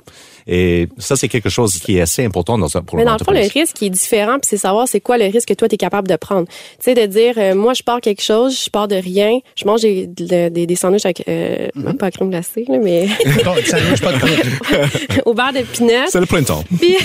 Et 0.47 0.87
ça, 0.97 1.15
c'est 1.15 1.27
quelque 1.27 1.49
chose 1.49 1.79
qui 1.79 1.97
est 1.97 2.01
assez 2.01 2.23
important 2.23 2.57
dans 2.57 2.77
un, 2.77 2.81
pour 2.81 2.97
Mais 2.97 3.05
dans 3.05 3.13
le 3.13 3.23
fond, 3.23 3.31
le 3.31 3.39
risque 3.39 3.75
qui 3.75 3.87
est 3.87 3.89
différent, 3.89 4.33
puis 4.33 4.47
c'est 4.49 4.57
savoir 4.57 4.87
c'est 4.87 5.01
quoi 5.01 5.17
le 5.17 5.25
risque 5.25 5.49
que 5.49 5.53
toi, 5.53 5.67
tu 5.67 5.75
es 5.75 5.77
capable 5.77 6.07
de 6.07 6.15
prendre. 6.15 6.47
Tu 6.47 6.55
sais, 6.79 6.93
de 6.93 7.05
dire, 7.05 7.35
euh, 7.37 7.55
moi, 7.55 7.73
je 7.73 7.83
pars 7.83 8.01
quelque 8.01 8.21
chose, 8.21 8.63
je 8.65 8.69
pars 8.69 8.87
de 8.87 8.95
rien, 8.95 9.39
je 9.55 9.65
mange 9.65 9.81
des, 9.81 10.07
des, 10.07 10.49
des, 10.49 10.65
des 10.65 10.75
sandwichs 10.75 11.05
avec, 11.05 11.23
euh, 11.27 11.67
Mm-hmm. 11.75 11.97
pas 11.97 12.07
à 12.07 12.11
crème 12.11 12.29
glacée, 12.29 12.65
là, 12.67 12.77
mais 12.81 13.07
Mettons, 13.25 13.55
sandwich, 13.65 14.01
pas 14.01 14.13
de 14.13 14.17
croûte. 14.17 15.21
au 15.25 15.33
beurre 15.33 15.53
de 15.53 15.61
pinot. 15.61 16.07
C'est 16.09 16.19
le 16.19 16.25
printemps. 16.25 16.63
Puis, 16.79 16.97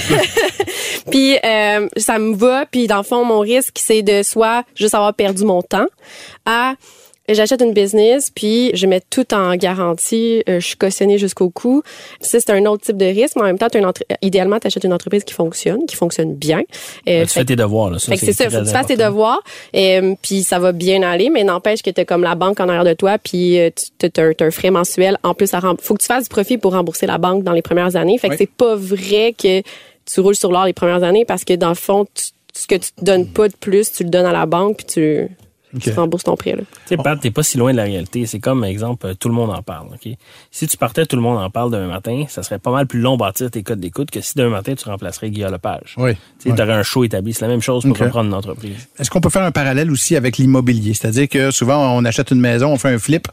puis 1.10 1.36
euh, 1.44 1.88
ça 1.96 2.18
me 2.18 2.34
va. 2.34 2.66
Puis 2.66 2.86
dans 2.86 2.98
le 2.98 3.02
fond, 3.02 3.24
mon 3.24 3.40
risque, 3.40 3.76
c'est 3.76 4.02
de 4.02 4.22
soit 4.22 4.64
juste 4.74 4.94
avoir 4.94 5.14
perdu 5.14 5.44
mon 5.44 5.62
temps, 5.62 5.86
à 6.44 6.74
J'achète 7.28 7.60
une 7.60 7.72
business, 7.72 8.30
puis 8.30 8.70
je 8.74 8.86
mets 8.86 9.00
tout 9.00 9.34
en 9.34 9.54
garantie. 9.56 10.42
Euh, 10.48 10.60
je 10.60 10.66
suis 10.66 10.76
cautionnée 10.76 11.18
jusqu'au 11.18 11.50
cou. 11.50 11.82
Ça, 12.20 12.38
c'est 12.40 12.50
un 12.50 12.64
autre 12.66 12.84
type 12.84 12.96
de 12.96 13.06
risque, 13.06 13.36
mais 13.36 13.42
en 13.42 13.46
même 13.46 13.58
temps, 13.58 13.66
as 13.66 13.78
une 13.78 13.86
entre... 13.86 14.02
idéalement, 14.22 14.58
tu 14.60 14.68
achètes 14.68 14.84
une 14.84 14.92
entreprise 14.92 15.24
qui 15.24 15.34
fonctionne, 15.34 15.86
qui 15.86 15.96
fonctionne 15.96 16.34
bien. 16.34 16.62
Euh, 17.08 17.24
tu 17.24 17.32
fais 17.32 17.44
tes 17.44 17.56
devoirs. 17.56 17.90
Là. 17.90 17.98
c'est 17.98 18.32
ça, 18.32 18.50
faut 18.50 18.60
que 18.60 18.64
tu 18.64 18.70
fasses 18.70 18.86
tes 18.86 18.96
devoirs, 18.96 19.42
euh, 19.74 20.14
puis 20.22 20.44
ça 20.44 20.58
va 20.58 20.72
bien 20.72 21.02
aller, 21.02 21.30
mais 21.30 21.44
n'empêche 21.44 21.82
que 21.82 21.90
tu 21.90 22.04
comme 22.04 22.22
la 22.22 22.34
banque 22.34 22.60
en 22.60 22.68
arrière 22.68 22.84
de 22.84 22.94
toi, 22.94 23.18
puis 23.18 23.58
tu 23.98 24.20
as, 24.20 24.44
un 24.44 24.50
frais 24.50 24.70
mensuel. 24.70 25.18
En 25.22 25.34
plus, 25.34 25.50
il 25.52 25.60
faut 25.80 25.94
que 25.94 26.02
tu 26.02 26.06
fasses 26.06 26.24
du 26.24 26.28
profit 26.28 26.58
pour 26.58 26.72
rembourser 26.72 27.06
la 27.06 27.18
banque 27.18 27.42
dans 27.42 27.52
les 27.52 27.62
premières 27.62 27.96
années. 27.96 28.18
Fait 28.18 28.28
que 28.28 28.36
c'est 28.36 28.50
pas 28.50 28.76
vrai 28.76 29.34
que 29.36 29.62
tu 30.06 30.20
roules 30.20 30.36
sur 30.36 30.52
l'or 30.52 30.64
les 30.64 30.72
premières 30.72 31.02
années 31.02 31.24
parce 31.24 31.44
que 31.44 31.54
dans 31.54 31.70
le 31.70 31.74
fond, 31.74 32.06
ce 32.52 32.66
que 32.66 32.76
tu 32.76 32.92
te 32.92 33.04
donnes 33.04 33.26
pas 33.26 33.48
de 33.48 33.54
plus, 33.54 33.92
tu 33.92 34.04
le 34.04 34.10
donnes 34.10 34.26
à 34.26 34.32
la 34.32 34.46
banque, 34.46 34.78
puis 34.78 34.86
tu 34.86 35.28
tu 35.80 35.90
rembourses 35.92 36.24
ton 36.24 36.36
prêt. 36.36 36.54
Tu 36.56 36.64
sais, 36.86 36.96
Pat, 36.96 37.20
t'es 37.20 37.30
pas 37.30 37.42
si 37.42 37.58
loin 37.58 37.72
de 37.72 37.76
la 37.76 37.84
réalité. 37.84 38.26
C'est 38.26 38.38
comme, 38.38 38.64
exemple, 38.64 39.14
tout 39.16 39.28
le 39.28 39.34
monde 39.34 39.50
en 39.50 39.62
parle. 39.62 39.88
ok? 39.88 40.12
Si 40.50 40.66
tu 40.66 40.76
partais, 40.76 41.06
tout 41.06 41.16
le 41.16 41.22
monde 41.22 41.38
en 41.38 41.50
parle 41.50 41.70
demain 41.70 41.88
matin, 41.88 42.24
ça 42.28 42.42
serait 42.42 42.58
pas 42.58 42.70
mal 42.70 42.86
plus 42.86 43.00
long 43.00 43.16
bâtir 43.16 43.50
tes 43.50 43.62
codes 43.62 43.80
d'écoute 43.80 44.10
que 44.10 44.20
si 44.20 44.34
demain 44.36 44.50
matin, 44.50 44.74
tu 44.74 44.88
remplacerais 44.88 45.30
Guillaume 45.30 45.52
Lepage. 45.52 45.94
Oui. 45.98 46.12
Tu 46.40 46.50
aurais 46.50 46.72
un 46.72 46.82
show 46.82 47.04
établi. 47.04 47.32
C'est 47.32 47.42
la 47.42 47.48
même 47.48 47.62
chose 47.62 47.84
pour 47.84 47.98
reprendre 47.98 48.28
une 48.28 48.34
entreprise. 48.34 48.88
Est-ce 48.98 49.10
qu'on 49.10 49.20
peut 49.20 49.30
faire 49.30 49.42
un 49.42 49.52
parallèle 49.52 49.90
aussi 49.90 50.16
avec 50.16 50.38
l'immobilier? 50.38 50.94
C'est-à-dire 50.94 51.28
que 51.28 51.50
souvent, 51.50 51.96
on 51.96 52.04
achète 52.04 52.30
une 52.30 52.40
maison, 52.40 52.72
on 52.72 52.78
fait 52.78 52.92
un 52.92 52.98
flip, 52.98 53.28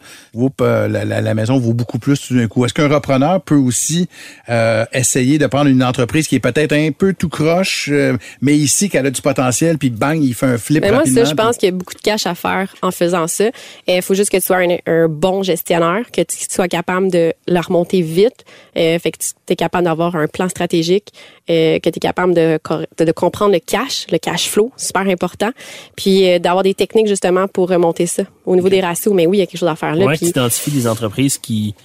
euh, 0.61 0.87
la, 0.87 1.33
maison 1.33 1.57
vaut 1.57 1.73
beaucoup 1.73 1.99
plus 1.99 2.19
tout 2.19 2.35
d'un 2.35 2.47
coup. 2.47 2.65
Est-ce 2.65 2.73
qu'un 2.73 2.87
repreneur 2.87 3.41
peut 3.41 3.55
aussi 3.55 4.07
euh, 4.49 4.85
essayer 4.93 5.37
de 5.37 5.47
prendre 5.47 5.69
une 5.69 5.83
entreprise 5.83 6.27
qui 6.27 6.35
est 6.35 6.39
peut-être 6.39 6.73
un 6.73 6.91
peu 6.91 7.13
tout 7.13 7.29
croche, 7.29 7.89
euh, 7.91 8.17
mais 8.41 8.55
ici, 8.55 8.89
qu'elle 8.89 9.05
a 9.05 9.11
du 9.11 9.21
potentiel, 9.21 9.77
puis 9.77 9.89
bang, 9.89 10.21
il 10.21 10.33
fait 10.33 10.45
un 10.45 10.57
flip 10.57 10.81
mais 10.81 10.89
rapidement? 10.89 11.15
Moi, 11.15 11.25
ça, 11.25 11.29
je 11.29 11.35
pense 11.35 11.57
qu'il 11.57 11.67
y 11.67 11.71
a 11.71 11.75
beaucoup 11.75 11.93
de 11.93 12.01
cash 12.01 12.22
à 12.25 12.35
faire 12.35 12.75
en 12.81 12.91
faisant 12.91 13.27
ça. 13.27 13.45
Il 13.87 14.01
faut 14.01 14.13
juste 14.13 14.29
que 14.29 14.37
tu 14.37 14.43
sois 14.43 14.59
un, 14.85 15.07
bon 15.07 15.43
gestionnaire, 15.43 16.11
que 16.11 16.21
tu 16.21 16.37
sois 16.49 16.67
capable 16.67 17.11
de 17.11 17.33
la 17.47 17.61
remonter 17.61 18.01
vite, 18.01 18.45
euh, 18.77 18.97
fait 18.99 19.11
que 19.11 19.17
tu 19.19 19.53
es 19.53 19.55
capable 19.55 19.85
d'avoir 19.85 20.15
un 20.15 20.27
plan 20.27 20.49
stratégique, 20.49 21.09
euh, 21.49 21.79
que 21.79 21.89
tu 21.89 21.97
es 21.97 21.99
capable 21.99 22.33
de, 22.33 22.59
de, 22.97 23.11
comprendre 23.11 23.53
le 23.53 23.59
cash, 23.59 24.05
le 24.11 24.17
cash 24.17 24.49
flow, 24.49 24.71
super 24.77 25.01
important, 25.01 25.51
puis 25.95 26.27
euh, 26.27 26.39
d'avoir 26.39 26.63
des 26.63 26.73
techniques 26.73 27.07
justement 27.07 27.47
pour 27.47 27.69
remonter 27.69 28.05
ça. 28.05 28.23
Au 28.45 28.55
niveau 28.55 28.69
des 28.69 28.81
ratios, 28.81 29.13
mais 29.13 29.27
oui, 29.27 29.37
il 29.37 29.39
y 29.41 29.43
a 29.43 29.45
quelque 29.45 29.59
chose 29.59 29.69
à 29.69 29.75
faire 29.75 29.95
là. 29.95 30.05
Ouais, 30.05 30.17
tu 30.17 30.25
identifies 30.25 30.71
des 30.71 30.87
entreprises 30.87 31.37
qui 31.37 31.75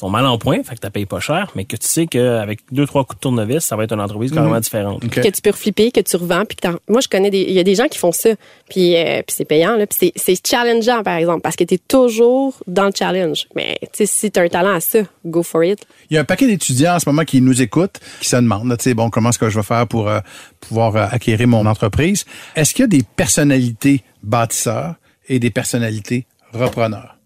sont 0.00 0.10
mal 0.10 0.26
en 0.26 0.38
point, 0.38 0.62
fait 0.62 0.74
que 0.74 0.80
tu 0.80 0.90
payes 0.90 1.06
pas 1.06 1.20
cher, 1.20 1.50
mais 1.54 1.64
que 1.64 1.76
tu 1.76 1.86
sais 1.86 2.06
qu'avec 2.06 2.60
deux, 2.72 2.86
trois 2.86 3.04
coups 3.04 3.18
de 3.18 3.20
tournevis, 3.20 3.60
ça 3.60 3.76
va 3.76 3.84
être 3.84 3.92
une 3.92 4.00
entreprise 4.00 4.32
carrément 4.32 4.54
mhm. 4.54 4.60
différente. 4.60 5.08
Que 5.08 5.20
tu 5.20 5.42
peux 5.42 5.50
reflipper, 5.50 5.92
que 5.92 6.00
tu 6.00 6.16
revends, 6.16 6.44
puis 6.44 6.56
que 6.56 6.68
Moi, 6.88 7.00
je 7.00 7.08
connais 7.08 7.30
des... 7.30 7.42
Il 7.42 7.52
y 7.52 7.58
a 7.58 7.62
des 7.62 7.74
gens 7.74 7.86
qui 7.86 7.98
font 7.98 8.12
ça, 8.12 8.30
puis, 8.68 8.96
euh, 8.96 9.22
puis 9.26 9.36
c'est 9.36 9.44
payant, 9.44 9.76
là, 9.76 9.86
puis 9.86 10.12
c'est 10.16 10.46
challengeant, 10.46 11.02
par 11.02 11.16
exemple, 11.16 11.42
parce 11.42 11.56
que 11.56 11.64
tu 11.64 11.74
es 11.74 11.78
toujours 11.78 12.54
dans 12.66 12.86
le 12.86 12.92
challenge. 12.96 13.46
Mais 13.54 13.78
tu 13.82 13.88
sais, 13.92 14.06
si 14.06 14.30
tu 14.30 14.40
as 14.40 14.42
un 14.42 14.48
talent 14.48 14.74
à 14.74 14.80
ça, 14.80 15.00
go 15.26 15.42
for 15.42 15.62
it. 15.64 15.80
Il 16.10 16.14
y 16.14 16.16
a 16.16 16.22
un 16.22 16.24
paquet 16.24 16.46
d'étudiants 16.46 16.96
en 16.96 16.98
ce 16.98 17.08
moment 17.08 17.24
qui 17.24 17.40
nous 17.40 17.60
écoutent, 17.60 18.00
qui 18.20 18.28
se 18.28 18.36
demandent, 18.36 18.74
tu 18.78 18.84
sais, 18.84 18.94
bon, 18.94 19.10
comment 19.10 19.30
est-ce 19.30 19.38
que 19.38 19.50
je 19.50 19.58
vais 19.58 19.64
faire 19.64 19.86
pour 19.86 20.08
euh, 20.08 20.20
pouvoir 20.60 20.96
euh, 20.96 21.06
acquérir 21.10 21.46
mon 21.46 21.66
entreprise? 21.66 22.24
Est-ce 22.56 22.74
qu'il 22.74 22.82
y 22.82 22.84
a 22.84 22.88
des 22.88 23.04
personnalités 23.16 24.02
bâtisseurs 24.22 24.94
et 25.28 25.38
des 25.38 25.50
personnalités 25.50 26.26
repreneurs? 26.52 27.19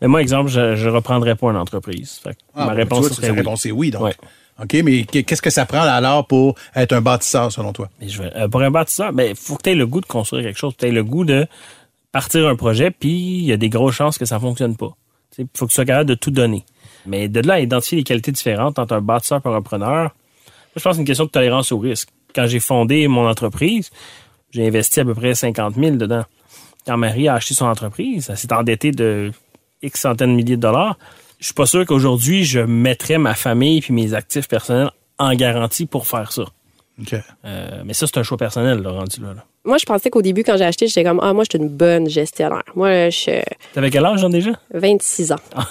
Mais 0.00 0.08
moi, 0.08 0.20
exemple, 0.20 0.50
je, 0.50 0.60
ne 0.60 0.90
reprendrais 0.90 1.36
pas 1.36 1.50
une 1.50 1.56
entreprise. 1.56 2.20
Ah, 2.54 2.66
ma 2.66 2.72
réponse, 2.72 3.08
serait 3.08 3.30
oui. 3.30 3.38
réponse 3.38 3.66
est 3.66 3.72
oui, 3.72 3.90
donc. 3.90 4.14
OK, 4.62 4.72
mais 4.84 5.04
qu'est-ce 5.04 5.42
que 5.42 5.50
ça 5.50 5.66
prend 5.66 5.82
alors 5.82 6.26
pour 6.26 6.54
être 6.74 6.94
un 6.94 7.02
bâtisseur, 7.02 7.52
selon 7.52 7.74
toi? 7.74 7.90
je 8.00 8.22
euh, 8.22 8.48
pour 8.48 8.62
un 8.62 8.70
bâtisseur, 8.70 9.12
ben, 9.12 9.34
faut 9.34 9.56
que 9.56 9.62
tu 9.62 9.70
aies 9.70 9.74
le 9.74 9.86
goût 9.86 10.00
de 10.00 10.06
construire 10.06 10.44
quelque 10.44 10.58
chose. 10.58 10.74
Tu 10.78 10.86
aies 10.86 10.92
le 10.92 11.04
goût 11.04 11.26
de 11.26 11.46
partir 12.10 12.48
un 12.48 12.56
projet, 12.56 12.90
puis 12.90 13.10
il 13.10 13.44
y 13.44 13.52
a 13.52 13.58
des 13.58 13.68
grosses 13.68 13.94
chances 13.94 14.16
que 14.16 14.24
ça 14.24 14.40
fonctionne 14.40 14.74
pas. 14.74 14.96
Il 15.36 15.46
faut 15.54 15.66
que 15.66 15.72
tu 15.72 15.74
sois 15.74 15.84
capable 15.84 16.08
de 16.08 16.14
tout 16.14 16.30
donner. 16.30 16.64
Mais 17.04 17.28
de 17.28 17.40
là 17.40 17.54
à 17.54 17.60
identifier 17.60 17.98
les 17.98 18.04
qualités 18.04 18.32
différentes 18.32 18.78
entre 18.78 18.94
un 18.94 19.02
bâtisseur 19.02 19.42
et 19.44 19.48
un 19.48 19.52
repreneur, 19.52 20.14
je 20.74 20.82
pense 20.82 20.92
que 20.92 20.94
c'est 20.94 21.00
une 21.00 21.06
question 21.06 21.24
de 21.26 21.30
tolérance 21.30 21.72
au 21.72 21.78
risque. 21.78 22.08
Quand 22.34 22.46
j'ai 22.46 22.60
fondé 22.60 23.06
mon 23.08 23.28
entreprise, 23.28 23.90
j'ai 24.50 24.66
investi 24.66 25.00
à 25.00 25.04
peu 25.04 25.14
près 25.14 25.34
50 25.34 25.74
000 25.74 25.96
dedans. 25.96 26.24
Quand 26.86 26.96
Marie 26.96 27.28
a 27.28 27.34
acheté 27.34 27.54
son 27.54 27.66
entreprise, 27.66 28.28
elle 28.30 28.38
s'est 28.38 28.52
endettée 28.52 28.92
de 28.92 29.32
X 29.86 30.00
centaines 30.00 30.32
de 30.32 30.36
milliers 30.36 30.56
de 30.56 30.62
dollars, 30.62 30.98
je 31.38 31.46
suis 31.46 31.54
pas 31.54 31.66
sûr 31.66 31.84
qu'aujourd'hui, 31.86 32.44
je 32.44 32.60
mettrais 32.60 33.18
ma 33.18 33.34
famille 33.34 33.80
puis 33.80 33.92
mes 33.92 34.14
actifs 34.14 34.48
personnels 34.48 34.90
en 35.18 35.34
garantie 35.34 35.86
pour 35.86 36.06
faire 36.06 36.32
ça. 36.32 36.44
Euh, 37.44 37.82
mais 37.84 37.92
ça, 37.92 38.06
c'est 38.06 38.18
un 38.18 38.22
choix 38.22 38.38
personnel, 38.38 38.80
là, 38.80 38.90
rendu 38.90 39.20
là. 39.20 39.44
Moi, 39.66 39.78
je 39.78 39.84
pensais 39.84 40.10
qu'au 40.10 40.22
début, 40.22 40.44
quand 40.44 40.56
j'ai 40.56 40.64
acheté, 40.64 40.86
j'étais 40.86 41.02
comme, 41.02 41.18
ah, 41.20 41.32
moi, 41.32 41.42
je 41.42 41.56
suis 41.56 41.62
une 41.62 41.68
bonne 41.68 42.08
gestionnaire. 42.08 42.62
Moi, 42.76 43.10
je. 43.10 43.42
T'avais 43.74 43.90
quel 43.90 44.04
âge, 44.06 44.24
déjà? 44.24 44.52
26 44.72 45.32
ans. 45.32 45.36
Ah. 45.54 45.66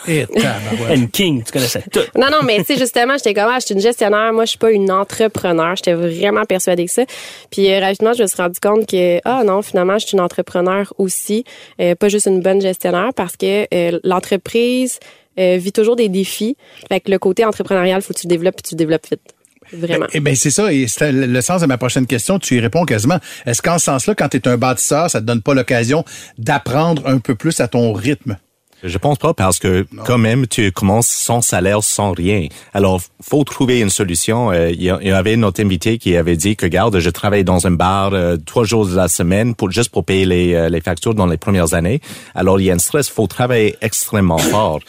une 0.93 1.09
king, 1.09 1.43
tu 1.43 1.51
connaissais 1.53 1.83
tout. 1.91 2.01
non, 2.17 2.27
non, 2.29 2.39
mais 2.43 2.57
tu 2.57 2.65
sais, 2.65 2.77
justement, 2.77 3.13
j'étais 3.17 3.33
comme, 3.33 3.49
ah, 3.49 3.59
je 3.59 3.65
suis 3.65 3.75
une 3.75 3.81
gestionnaire. 3.81 4.33
Moi, 4.33 4.43
je 4.43 4.49
suis 4.49 4.59
pas 4.59 4.71
une 4.71 4.91
entrepreneur. 4.91 5.75
J'étais 5.77 5.93
vraiment 5.93 6.43
persuadée 6.43 6.85
que 6.85 6.91
ça. 6.91 7.03
Puis, 7.49 7.71
euh, 7.71 7.79
rapidement, 7.79 8.11
je 8.11 8.23
me 8.23 8.27
suis 8.27 8.37
rendu 8.37 8.59
compte 8.59 8.85
que, 8.85 9.21
ah, 9.23 9.43
non, 9.45 9.61
finalement, 9.61 9.97
je 9.97 10.07
suis 10.07 10.17
une 10.17 10.23
entrepreneur 10.23 10.93
aussi. 10.97 11.45
Euh, 11.79 11.95
pas 11.95 12.09
juste 12.09 12.27
une 12.27 12.41
bonne 12.41 12.61
gestionnaire 12.61 13.11
parce 13.15 13.37
que 13.37 13.65
euh, 13.73 13.99
l'entreprise 14.03 14.99
vit 15.37 15.73
toujours 15.73 15.97
des 15.97 16.07
défis. 16.07 16.55
Fait 16.87 17.01
que 17.01 17.11
le 17.11 17.19
côté 17.19 17.43
entrepreneurial, 17.43 18.01
faut 18.01 18.13
que 18.13 18.19
tu 18.19 18.27
développes 18.27 18.55
et 18.59 18.69
tu 18.69 18.75
développes 18.75 19.05
vite. 19.09 19.35
Vraiment. 19.73 20.05
Eh, 20.13 20.19
bien, 20.19 20.35
c'est 20.35 20.51
ça. 20.51 20.71
Et 20.71 20.87
c'est 20.87 21.11
le 21.11 21.41
sens 21.41 21.61
de 21.61 21.65
ma 21.65 21.77
prochaine 21.77 22.05
question. 22.05 22.39
Tu 22.39 22.55
y 22.55 22.59
réponds 22.59 22.85
quasiment. 22.85 23.19
Est-ce 23.45 23.61
qu'en 23.61 23.77
ce 23.77 23.85
sens-là, 23.85 24.15
quand 24.15 24.29
tu 24.29 24.37
es 24.37 24.47
un 24.47 24.57
bâtisseur, 24.57 25.09
ça 25.09 25.21
te 25.21 25.25
donne 25.25 25.41
pas 25.41 25.53
l'occasion 25.53 26.05
d'apprendre 26.37 27.07
un 27.07 27.19
peu 27.19 27.35
plus 27.35 27.59
à 27.59 27.67
ton 27.67 27.93
rythme? 27.93 28.37
Je 28.83 28.97
pense 28.99 29.17
pas 29.17 29.33
parce 29.33 29.57
que 29.57 29.87
quand 30.05 30.19
même 30.19 30.47
tu 30.47 30.71
commences 30.71 31.07
sans 31.07 31.41
salaire, 31.41 31.81
sans 31.81 32.11
rien. 32.11 32.47
Alors 32.73 33.01
faut 33.19 33.43
trouver 33.43 33.79
une 33.79 33.89
solution. 33.89 34.51
Euh, 34.51 34.69
il 34.69 34.83
y 34.83 34.89
avait 34.89 35.37
notre 35.37 35.61
invité 35.61 35.97
qui 35.97 36.15
avait 36.15 36.35
dit 36.35 36.55
que 36.55 36.67
garde, 36.67 36.99
je 36.99 37.09
travaille 37.09 37.43
dans 37.43 37.65
un 37.65 37.71
bar 37.71 38.13
euh, 38.13 38.37
trois 38.37 38.63
jours 38.63 38.85
de 38.85 38.95
la 38.95 39.07
semaine 39.07 39.55
pour 39.55 39.71
juste 39.71 39.89
pour 39.89 40.05
payer 40.05 40.25
les, 40.25 40.53
euh, 40.53 40.69
les 40.69 40.81
factures 40.81 41.15
dans 41.15 41.25
les 41.25 41.37
premières 41.37 41.73
années. 41.73 41.99
Alors 42.35 42.59
il 42.59 42.65
y 42.65 42.71
a 42.71 42.75
un 42.75 42.79
stress. 42.79 43.09
Faut 43.09 43.27
travailler 43.27 43.75
extrêmement 43.81 44.37
fort. 44.37 44.81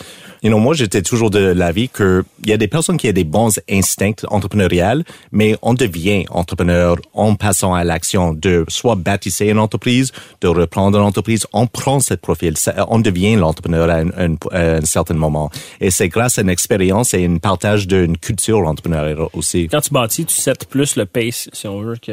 You 0.43 0.51
know, 0.51 0.59
moi, 0.59 0.75
j'étais 0.75 1.03
toujours 1.03 1.31
de 1.31 1.39
l'avis 1.39 1.89
que 1.89 2.25
il 2.43 2.51
y 2.51 2.53
a 2.53 2.57
des 2.57 2.69
personnes 2.69 2.97
qui 2.97 3.09
ont 3.09 3.13
des 3.13 3.25
bons 3.25 3.59
instincts 3.71 4.25
entrepreneuriales, 4.29 5.05
mais 5.33 5.57
on 5.63 5.75
devient 5.75 6.25
entrepreneur 6.31 6.97
en 7.15 7.35
passant 7.35 7.75
à 7.75 7.85
l'action 7.85 8.33
de 8.33 8.65
soit 8.69 8.95
bâtisser 8.95 9.47
une 9.47 9.59
entreprise, 9.59 10.13
de 10.41 10.49
reprendre 10.49 10.99
une 10.99 11.05
entreprise. 11.05 11.47
On 11.53 11.67
prend 11.67 12.01
ce 12.01 12.15
profil, 12.15 12.55
on 12.89 12.99
devient 12.99 13.37
l'entrepreneur 13.37 13.91
à, 13.91 14.01
un, 14.01 14.85
certain 14.85 15.15
moment. 15.15 15.51
Et 15.81 15.91
c'est 15.91 16.09
grâce 16.09 16.39
à 16.39 16.43
une 16.43 16.51
expérience 16.51 17.15
et 17.15 17.25
un 17.25 17.39
partage 17.39 17.87
d'une 17.87 18.17
culture 18.19 18.59
entrepreneuriale 18.59 19.19
aussi. 19.33 19.69
Quand 19.69 19.81
tu 19.81 19.93
bâtis, 19.93 20.25
tu 20.27 20.35
sets 20.35 20.67
plus 20.69 20.97
le 20.97 21.07
pace, 21.07 21.49
si 21.53 21.67
on 21.67 21.81
veut, 21.81 21.97
que, 21.97 22.13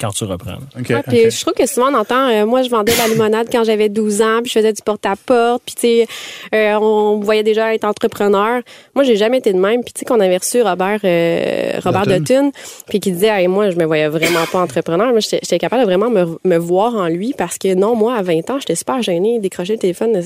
quand 0.00 0.10
tu 0.10 0.24
reprends. 0.24 0.58
Je 0.76 1.40
trouve 1.40 1.54
que 1.54 1.66
souvent 1.66 1.92
on 1.92 1.94
entend, 1.94 2.28
euh, 2.28 2.46
moi 2.46 2.62
je 2.62 2.70
vendais 2.70 2.92
de 2.92 2.98
la 2.98 3.08
limonade 3.08 3.48
quand 3.52 3.64
j'avais 3.64 3.88
12 3.88 4.22
ans, 4.22 4.40
puis 4.42 4.50
je 4.50 4.58
faisais 4.58 4.72
du 4.72 4.82
porte-à-porte, 4.82 5.62
puis 5.64 5.74
tu 5.74 5.80
sais, 5.80 6.06
euh, 6.54 6.74
on 6.80 7.20
voyait 7.20 7.42
déjà 7.42 7.74
être 7.74 7.84
entrepreneur. 7.84 8.62
Moi 8.94 9.04
j'ai 9.04 9.16
jamais 9.16 9.38
été 9.38 9.52
de 9.52 9.58
même, 9.58 9.84
puis 9.84 9.92
tu 9.92 10.00
sais 10.00 10.04
qu'on 10.04 10.20
avait 10.20 10.38
reçu 10.38 10.62
Robert 10.62 11.00
euh, 11.04 11.72
Robert 11.84 12.06
Dutton, 12.06 12.52
puis 12.88 13.00
qui 13.00 13.12
disait, 13.12 13.46
moi 13.48 13.70
je 13.70 13.76
me 13.76 13.84
voyais 13.84 14.08
vraiment 14.08 14.46
pas 14.50 14.60
entrepreneur, 14.60 15.12
mais 15.12 15.20
j'étais 15.20 15.58
capable 15.58 15.82
de 15.82 15.86
vraiment 15.86 16.10
me, 16.10 16.38
me, 16.44 16.56
voir 16.56 16.94
en 16.94 17.08
lui 17.08 17.34
parce 17.36 17.58
que 17.58 17.74
non, 17.74 17.94
moi 17.94 18.14
à 18.14 18.22
20 18.22 18.50
ans 18.50 18.58
j'étais 18.58 18.74
super 18.74 19.02
gênée, 19.02 19.38
décrocher 19.38 19.74
le 19.74 19.78
téléphone, 19.78 20.20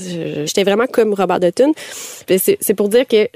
j'étais 0.45 0.63
vraiment 0.63 0.87
comme 0.87 1.13
Robert 1.13 1.39
Dutton. 1.39 1.73
C'est 2.27 2.73
pour 2.75 2.89
dire 2.89 3.05
que 3.07 3.27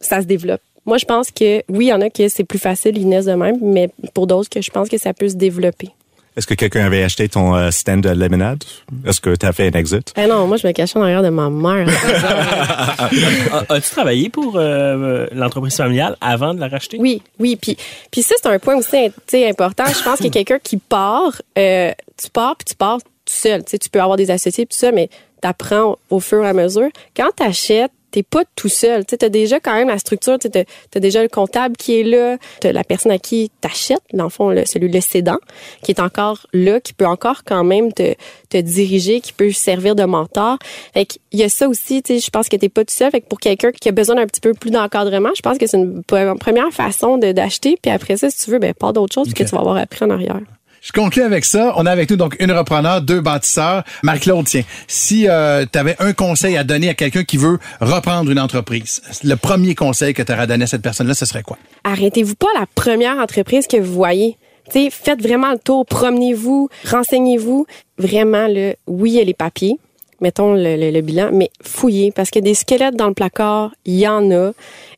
ça 0.00 0.20
se 0.20 0.26
développe. 0.26 0.60
Moi, 0.88 0.96
je 0.96 1.04
pense 1.04 1.30
que 1.30 1.62
oui, 1.68 1.84
il 1.84 1.88
y 1.88 1.92
en 1.92 2.00
a 2.00 2.08
que 2.08 2.28
c'est 2.28 2.44
plus 2.44 2.58
facile, 2.58 2.96
ils 2.96 3.06
naissent 3.06 3.26
de 3.26 3.34
même, 3.34 3.58
mais 3.60 3.90
pour 4.14 4.26
d'autres, 4.26 4.48
que 4.48 4.62
je 4.62 4.70
pense 4.70 4.88
que 4.88 4.96
ça 4.96 5.12
peut 5.12 5.28
se 5.28 5.34
développer. 5.34 5.90
Est-ce 6.34 6.46
que 6.46 6.54
quelqu'un 6.54 6.86
avait 6.86 7.02
acheté 7.02 7.28
ton 7.28 7.54
euh, 7.54 7.70
stand 7.70 8.00
de 8.00 8.08
lemonade? 8.08 8.64
Est-ce 9.04 9.20
que 9.20 9.36
tu 9.36 9.44
as 9.44 9.52
fait 9.52 9.74
un 9.74 9.78
exit? 9.78 10.14
Eh 10.16 10.26
non, 10.26 10.46
moi, 10.46 10.56
je 10.56 10.66
me 10.66 10.72
cachais 10.72 10.98
en 10.98 11.02
arrière 11.02 11.22
de 11.22 11.28
ma 11.28 11.50
mère. 11.50 11.86
As-tu 13.68 13.90
travaillé 13.90 14.30
pour 14.30 14.54
euh, 14.56 15.26
l'entreprise 15.32 15.76
familiale 15.76 16.16
avant 16.22 16.54
de 16.54 16.60
la 16.60 16.68
racheter? 16.68 16.96
Oui, 16.98 17.20
oui. 17.38 17.56
Puis, 17.60 17.76
puis 18.10 18.22
ça, 18.22 18.34
c'est 18.40 18.48
un 18.48 18.58
point 18.58 18.76
aussi 18.76 19.12
important. 19.46 19.84
Je 19.88 20.02
pense 20.02 20.16
qu'il 20.16 20.26
y 20.26 20.28
a 20.28 20.30
quelqu'un 20.30 20.58
qui 20.58 20.78
part, 20.78 21.42
euh, 21.58 21.92
tu 22.16 22.30
pars, 22.30 22.56
puis 22.56 22.64
tu 22.64 22.76
pars 22.76 22.96
tout 23.02 23.34
seul. 23.34 23.62
Tu, 23.62 23.72
sais, 23.72 23.78
tu 23.78 23.90
peux 23.90 24.00
avoir 24.00 24.16
des 24.16 24.30
associés, 24.30 24.64
tout 24.64 24.78
ça, 24.78 24.90
mais 24.90 25.10
tu 25.42 25.46
apprends 25.46 25.98
au 26.08 26.18
fur 26.18 26.42
et 26.44 26.48
à 26.48 26.54
mesure. 26.54 26.88
Quand 27.14 27.28
tu 27.36 27.42
achètes, 27.42 27.92
t'es 28.10 28.22
pas 28.22 28.42
tout 28.56 28.68
seul. 28.68 29.04
Tu 29.04 29.16
as 29.20 29.28
déjà 29.28 29.60
quand 29.60 29.74
même 29.74 29.88
la 29.88 29.98
structure, 29.98 30.38
tu 30.38 30.48
as, 30.48 31.00
déjà 31.00 31.22
le 31.22 31.28
comptable 31.28 31.76
qui 31.76 32.00
est 32.00 32.02
là, 32.02 32.36
tu 32.60 32.70
la 32.70 32.84
personne 32.84 33.12
à 33.12 33.18
qui 33.18 33.50
t'achètes, 33.60 34.02
dans 34.12 34.24
le 34.24 34.30
fond, 34.30 34.50
le, 34.50 34.64
celui 34.64 34.90
le 34.90 35.00
cédant, 35.00 35.38
qui 35.82 35.92
est 35.92 36.00
encore 36.00 36.46
là, 36.52 36.80
qui 36.80 36.92
peut 36.92 37.06
encore 37.06 37.44
quand 37.44 37.64
même 37.64 37.92
te, 37.92 38.14
te 38.48 38.56
diriger, 38.58 39.20
qui 39.20 39.32
peut 39.32 39.52
servir 39.52 39.94
de 39.94 40.04
mentor. 40.04 40.58
Fait 40.94 41.06
il 41.32 41.40
y 41.40 41.42
a 41.42 41.48
ça 41.48 41.68
aussi, 41.68 42.02
tu 42.02 42.14
sais, 42.14 42.20
je 42.20 42.30
pense 42.30 42.48
que 42.48 42.56
t'es 42.56 42.68
pas 42.68 42.84
tout 42.84 42.94
seul. 42.94 43.10
Fait 43.10 43.20
que 43.20 43.28
pour 43.28 43.40
quelqu'un 43.40 43.70
qui 43.72 43.88
a 43.88 43.92
besoin 43.92 44.16
d'un 44.16 44.26
petit 44.26 44.40
peu 44.40 44.54
plus 44.54 44.70
d'encadrement, 44.70 45.30
je 45.36 45.42
pense 45.42 45.58
que 45.58 45.66
c'est 45.66 45.78
une 45.78 46.02
première 46.02 46.70
façon 46.70 47.18
d'acheter. 47.18 47.78
Puis 47.80 47.90
après 47.90 48.16
ça, 48.16 48.30
si 48.30 48.44
tu 48.44 48.50
veux, 48.50 48.58
ben, 48.58 48.74
pas 48.74 48.92
d'autre 48.92 49.14
chose, 49.14 49.32
que 49.32 49.44
tu 49.44 49.50
vas 49.50 49.60
avoir 49.60 49.76
appris 49.76 50.04
en 50.04 50.10
arrière. 50.10 50.40
Je 50.80 50.92
conclue 50.92 51.22
avec 51.22 51.44
ça. 51.44 51.72
On 51.76 51.86
a 51.86 51.90
avec 51.90 52.08
nous 52.10 52.16
donc 52.16 52.36
une 52.40 52.52
repreneur, 52.52 53.02
deux 53.02 53.20
bâtisseurs. 53.20 53.82
Marie-Claude, 54.02 54.46
tiens, 54.46 54.62
si 54.86 55.28
euh, 55.28 55.66
tu 55.70 55.78
avais 55.78 55.96
un 55.98 56.12
conseil 56.12 56.56
à 56.56 56.64
donner 56.64 56.88
à 56.88 56.94
quelqu'un 56.94 57.24
qui 57.24 57.36
veut 57.36 57.58
reprendre 57.80 58.30
une 58.30 58.38
entreprise, 58.40 59.02
le 59.24 59.34
premier 59.34 59.74
conseil 59.74 60.14
que 60.14 60.22
tu 60.22 60.32
aurais 60.32 60.46
donné 60.46 60.64
à 60.64 60.66
cette 60.66 60.82
personne-là, 60.82 61.14
ce 61.14 61.26
serait 61.26 61.42
quoi? 61.42 61.58
Arrêtez-vous 61.84 62.36
pas 62.36 62.46
la 62.58 62.66
première 62.74 63.16
entreprise 63.18 63.66
que 63.66 63.76
vous 63.76 63.92
voyez. 63.92 64.36
T'sais, 64.70 64.88
faites 64.90 65.20
vraiment 65.22 65.50
le 65.52 65.58
tour, 65.58 65.84
promenez-vous, 65.86 66.68
renseignez-vous. 66.90 67.66
Vraiment, 67.98 68.46
le, 68.48 68.74
oui, 68.86 69.10
il 69.12 69.16
y 69.16 69.20
a 69.20 69.24
les 69.24 69.34
papiers, 69.34 69.78
mettons 70.20 70.54
le, 70.54 70.76
le- 70.76 70.90
le 70.90 71.00
bilan, 71.00 71.30
mais 71.32 71.50
fouillez, 71.62 72.12
parce 72.12 72.30
que 72.30 72.38
des 72.38 72.54
squelettes 72.54 72.94
dans 72.94 73.08
le 73.08 73.14
placard, 73.14 73.72
il 73.86 73.94
y 73.98 74.06
en 74.06 74.30
a. 74.30 74.52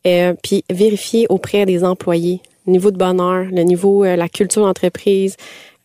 Euh, 0.06 0.34
puis 0.42 0.64
vérifiez 0.70 1.26
auprès 1.30 1.64
des 1.66 1.84
employés 1.84 2.40
niveau 2.66 2.90
de 2.90 2.98
bonheur, 2.98 3.46
le 3.50 3.62
niveau, 3.62 4.04
euh, 4.04 4.14
la 4.16 4.28
culture 4.28 4.62
d'entreprise. 4.64 5.36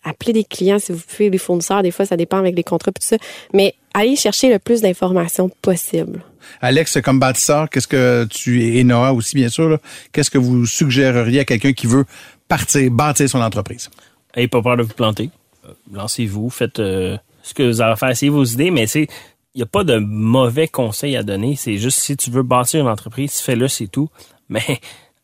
Appelez 0.08 0.32
des 0.32 0.44
clients 0.44 0.80
si 0.80 0.92
vous 0.92 1.02
pouvez, 1.06 1.30
des 1.30 1.38
fournisseurs, 1.38 1.84
des 1.84 1.92
fois 1.92 2.06
ça 2.06 2.16
dépend 2.16 2.38
avec 2.38 2.56
les 2.56 2.64
contrats 2.64 2.92
et 2.92 3.00
tout 3.00 3.06
ça. 3.06 3.18
Mais 3.54 3.74
allez 3.94 4.16
chercher 4.16 4.50
le 4.50 4.60
plus 4.60 4.82
d'informations 4.82 5.50
possible. 5.62 6.24
Alex, 6.62 7.00
comme 7.04 7.20
bâtisseur, 7.20 7.70
qu'est-ce 7.70 7.88
que 7.88 8.26
tu 8.30 8.64
et 8.64 8.84
Noah 8.84 9.14
aussi, 9.14 9.36
bien 9.36 9.50
sûr, 9.50 9.80
qu'est-ce 10.14 10.30
que 10.30 10.38
vous 10.38 10.66
suggéreriez 10.66 11.40
à 11.42 11.46
quelqu'un 11.46 11.74
qui 11.74 11.88
veut 11.88 12.06
partir, 12.48 12.90
bâtir 12.92 13.28
son 13.28 13.42
entreprise? 13.42 13.90
Ayez 14.36 14.48
pas 14.48 14.62
peur 14.62 14.78
de 14.78 14.84
vous 14.84 14.94
planter. 14.94 15.32
Euh, 15.66 15.72
Lancez-vous, 15.92 16.50
faites 16.50 16.80
euh, 16.80 17.18
ce 17.42 17.54
que 17.54 17.64
vous 17.64 17.82
avez 17.82 17.94
à 17.94 17.96
faire, 17.96 18.10
essayez 18.10 18.30
vos 18.30 18.44
idées, 18.44 18.72
mais 18.72 18.88
c'est 18.88 19.08
il 19.56 19.60
n'y 19.60 19.64
a 19.64 19.68
pas 19.68 19.86
de 19.86 19.98
mauvais 19.98 20.68
conseils 20.68 21.16
à 21.16 21.24
donner. 21.24 21.56
C'est 21.56 21.78
juste 21.78 22.00
si 22.00 22.18
tu 22.18 22.30
veux 22.30 22.44
bâtir 22.44 22.82
une 22.82 22.90
entreprise, 22.90 23.40
fais-le, 23.40 23.70
c'est 23.70 23.88
tout. 23.88 24.10
Mais 24.50 24.80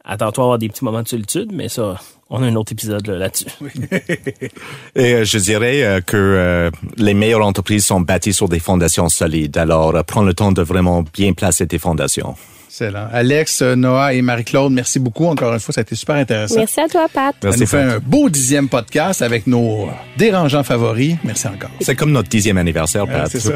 attends-toi 0.05 0.43
à 0.43 0.45
avoir 0.45 0.57
des 0.57 0.69
petits 0.69 0.85
moments 0.85 1.03
de 1.03 1.07
solitude, 1.07 1.51
mais 1.51 1.69
ça, 1.69 1.99
on 2.31 2.41
a 2.41 2.47
un 2.47 2.55
autre 2.55 2.71
épisode 2.71 3.05
là, 3.07 3.17
là-dessus. 3.17 3.47
Et 4.95 5.13
euh, 5.13 5.25
je 5.25 5.37
dirais 5.37 5.83
euh, 5.83 5.99
que 5.99 6.15
euh, 6.17 6.71
les 6.97 7.13
meilleures 7.13 7.45
entreprises 7.45 7.85
sont 7.85 7.99
bâties 7.99 8.33
sur 8.33 8.47
des 8.47 8.59
fondations 8.59 9.09
solides. 9.09 9.57
Alors, 9.57 9.93
euh, 9.95 10.01
prends 10.01 10.23
le 10.23 10.33
temps 10.33 10.53
de 10.53 10.61
vraiment 10.61 11.03
bien 11.13 11.33
placer 11.33 11.67
tes 11.67 11.77
fondations. 11.77 12.35
Excellent. 12.71 13.07
Alex, 13.11 13.61
euh, 13.61 13.75
Noah 13.75 14.13
et 14.13 14.21
Marie-Claude, 14.21 14.71
merci 14.71 14.97
beaucoup. 14.97 15.25
Encore 15.25 15.51
une 15.51 15.59
fois, 15.59 15.73
ça 15.73 15.81
a 15.81 15.83
été 15.83 15.93
super 15.93 16.15
intéressant. 16.15 16.55
Merci 16.55 16.79
à 16.79 16.87
toi, 16.87 17.07
Pat. 17.13 17.35
Ça 17.41 17.57
nous 17.57 17.65
fait 17.65 17.81
un 17.81 17.99
beau 17.99 18.29
dixième 18.29 18.69
podcast 18.69 19.21
avec 19.21 19.45
nos 19.45 19.89
dérangeants 20.17 20.63
favoris. 20.63 21.17
Merci 21.25 21.47
encore. 21.47 21.69
C'est 21.81 21.95
comme 21.95 22.13
notre 22.13 22.29
dixième 22.29 22.57
anniversaire, 22.57 23.05
Pat. 23.07 23.27
c'est 23.29 23.41
ça. 23.41 23.51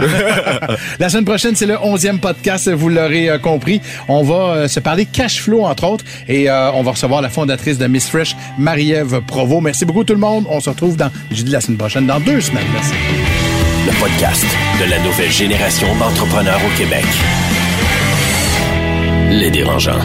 La 0.99 1.07
semaine 1.07 1.23
prochaine, 1.23 1.55
c'est 1.55 1.65
le 1.65 1.77
onzième 1.81 2.19
podcast, 2.19 2.69
vous 2.69 2.89
l'aurez 2.89 3.29
euh, 3.29 3.37
compris. 3.37 3.79
On 4.09 4.21
va 4.21 4.35
euh, 4.35 4.67
se 4.67 4.81
parler 4.81 5.05
cash 5.05 5.41
flow, 5.41 5.63
entre 5.63 5.85
autres, 5.85 6.03
et 6.27 6.49
euh, 6.49 6.73
on 6.73 6.83
va 6.83 6.91
recevoir 6.91 7.21
la 7.21 7.29
fondatrice 7.29 7.77
de 7.77 7.87
Miss 7.87 8.09
Fresh, 8.09 8.35
Marie-Ève 8.57 9.21
Provo. 9.25 9.61
Merci 9.61 9.85
beaucoup 9.85 10.03
tout 10.03 10.13
le 10.13 10.19
monde. 10.19 10.45
On 10.49 10.59
se 10.59 10.69
retrouve 10.69 10.97
dans, 10.97 11.09
j'ai 11.31 11.43
dit 11.43 11.51
la 11.51 11.61
semaine 11.61 11.77
prochaine, 11.77 12.05
dans 12.05 12.19
deux 12.19 12.41
semaines. 12.41 12.67
Merci. 12.73 12.91
Le 13.85 13.97
podcast 13.97 14.45
de 14.83 14.89
la 14.89 14.99
nouvelle 14.99 15.31
génération 15.31 15.87
d'entrepreneurs 15.95 16.59
au 16.65 16.77
Québec. 16.77 17.05
Les 19.35 19.51
dérangeants. 19.51 19.99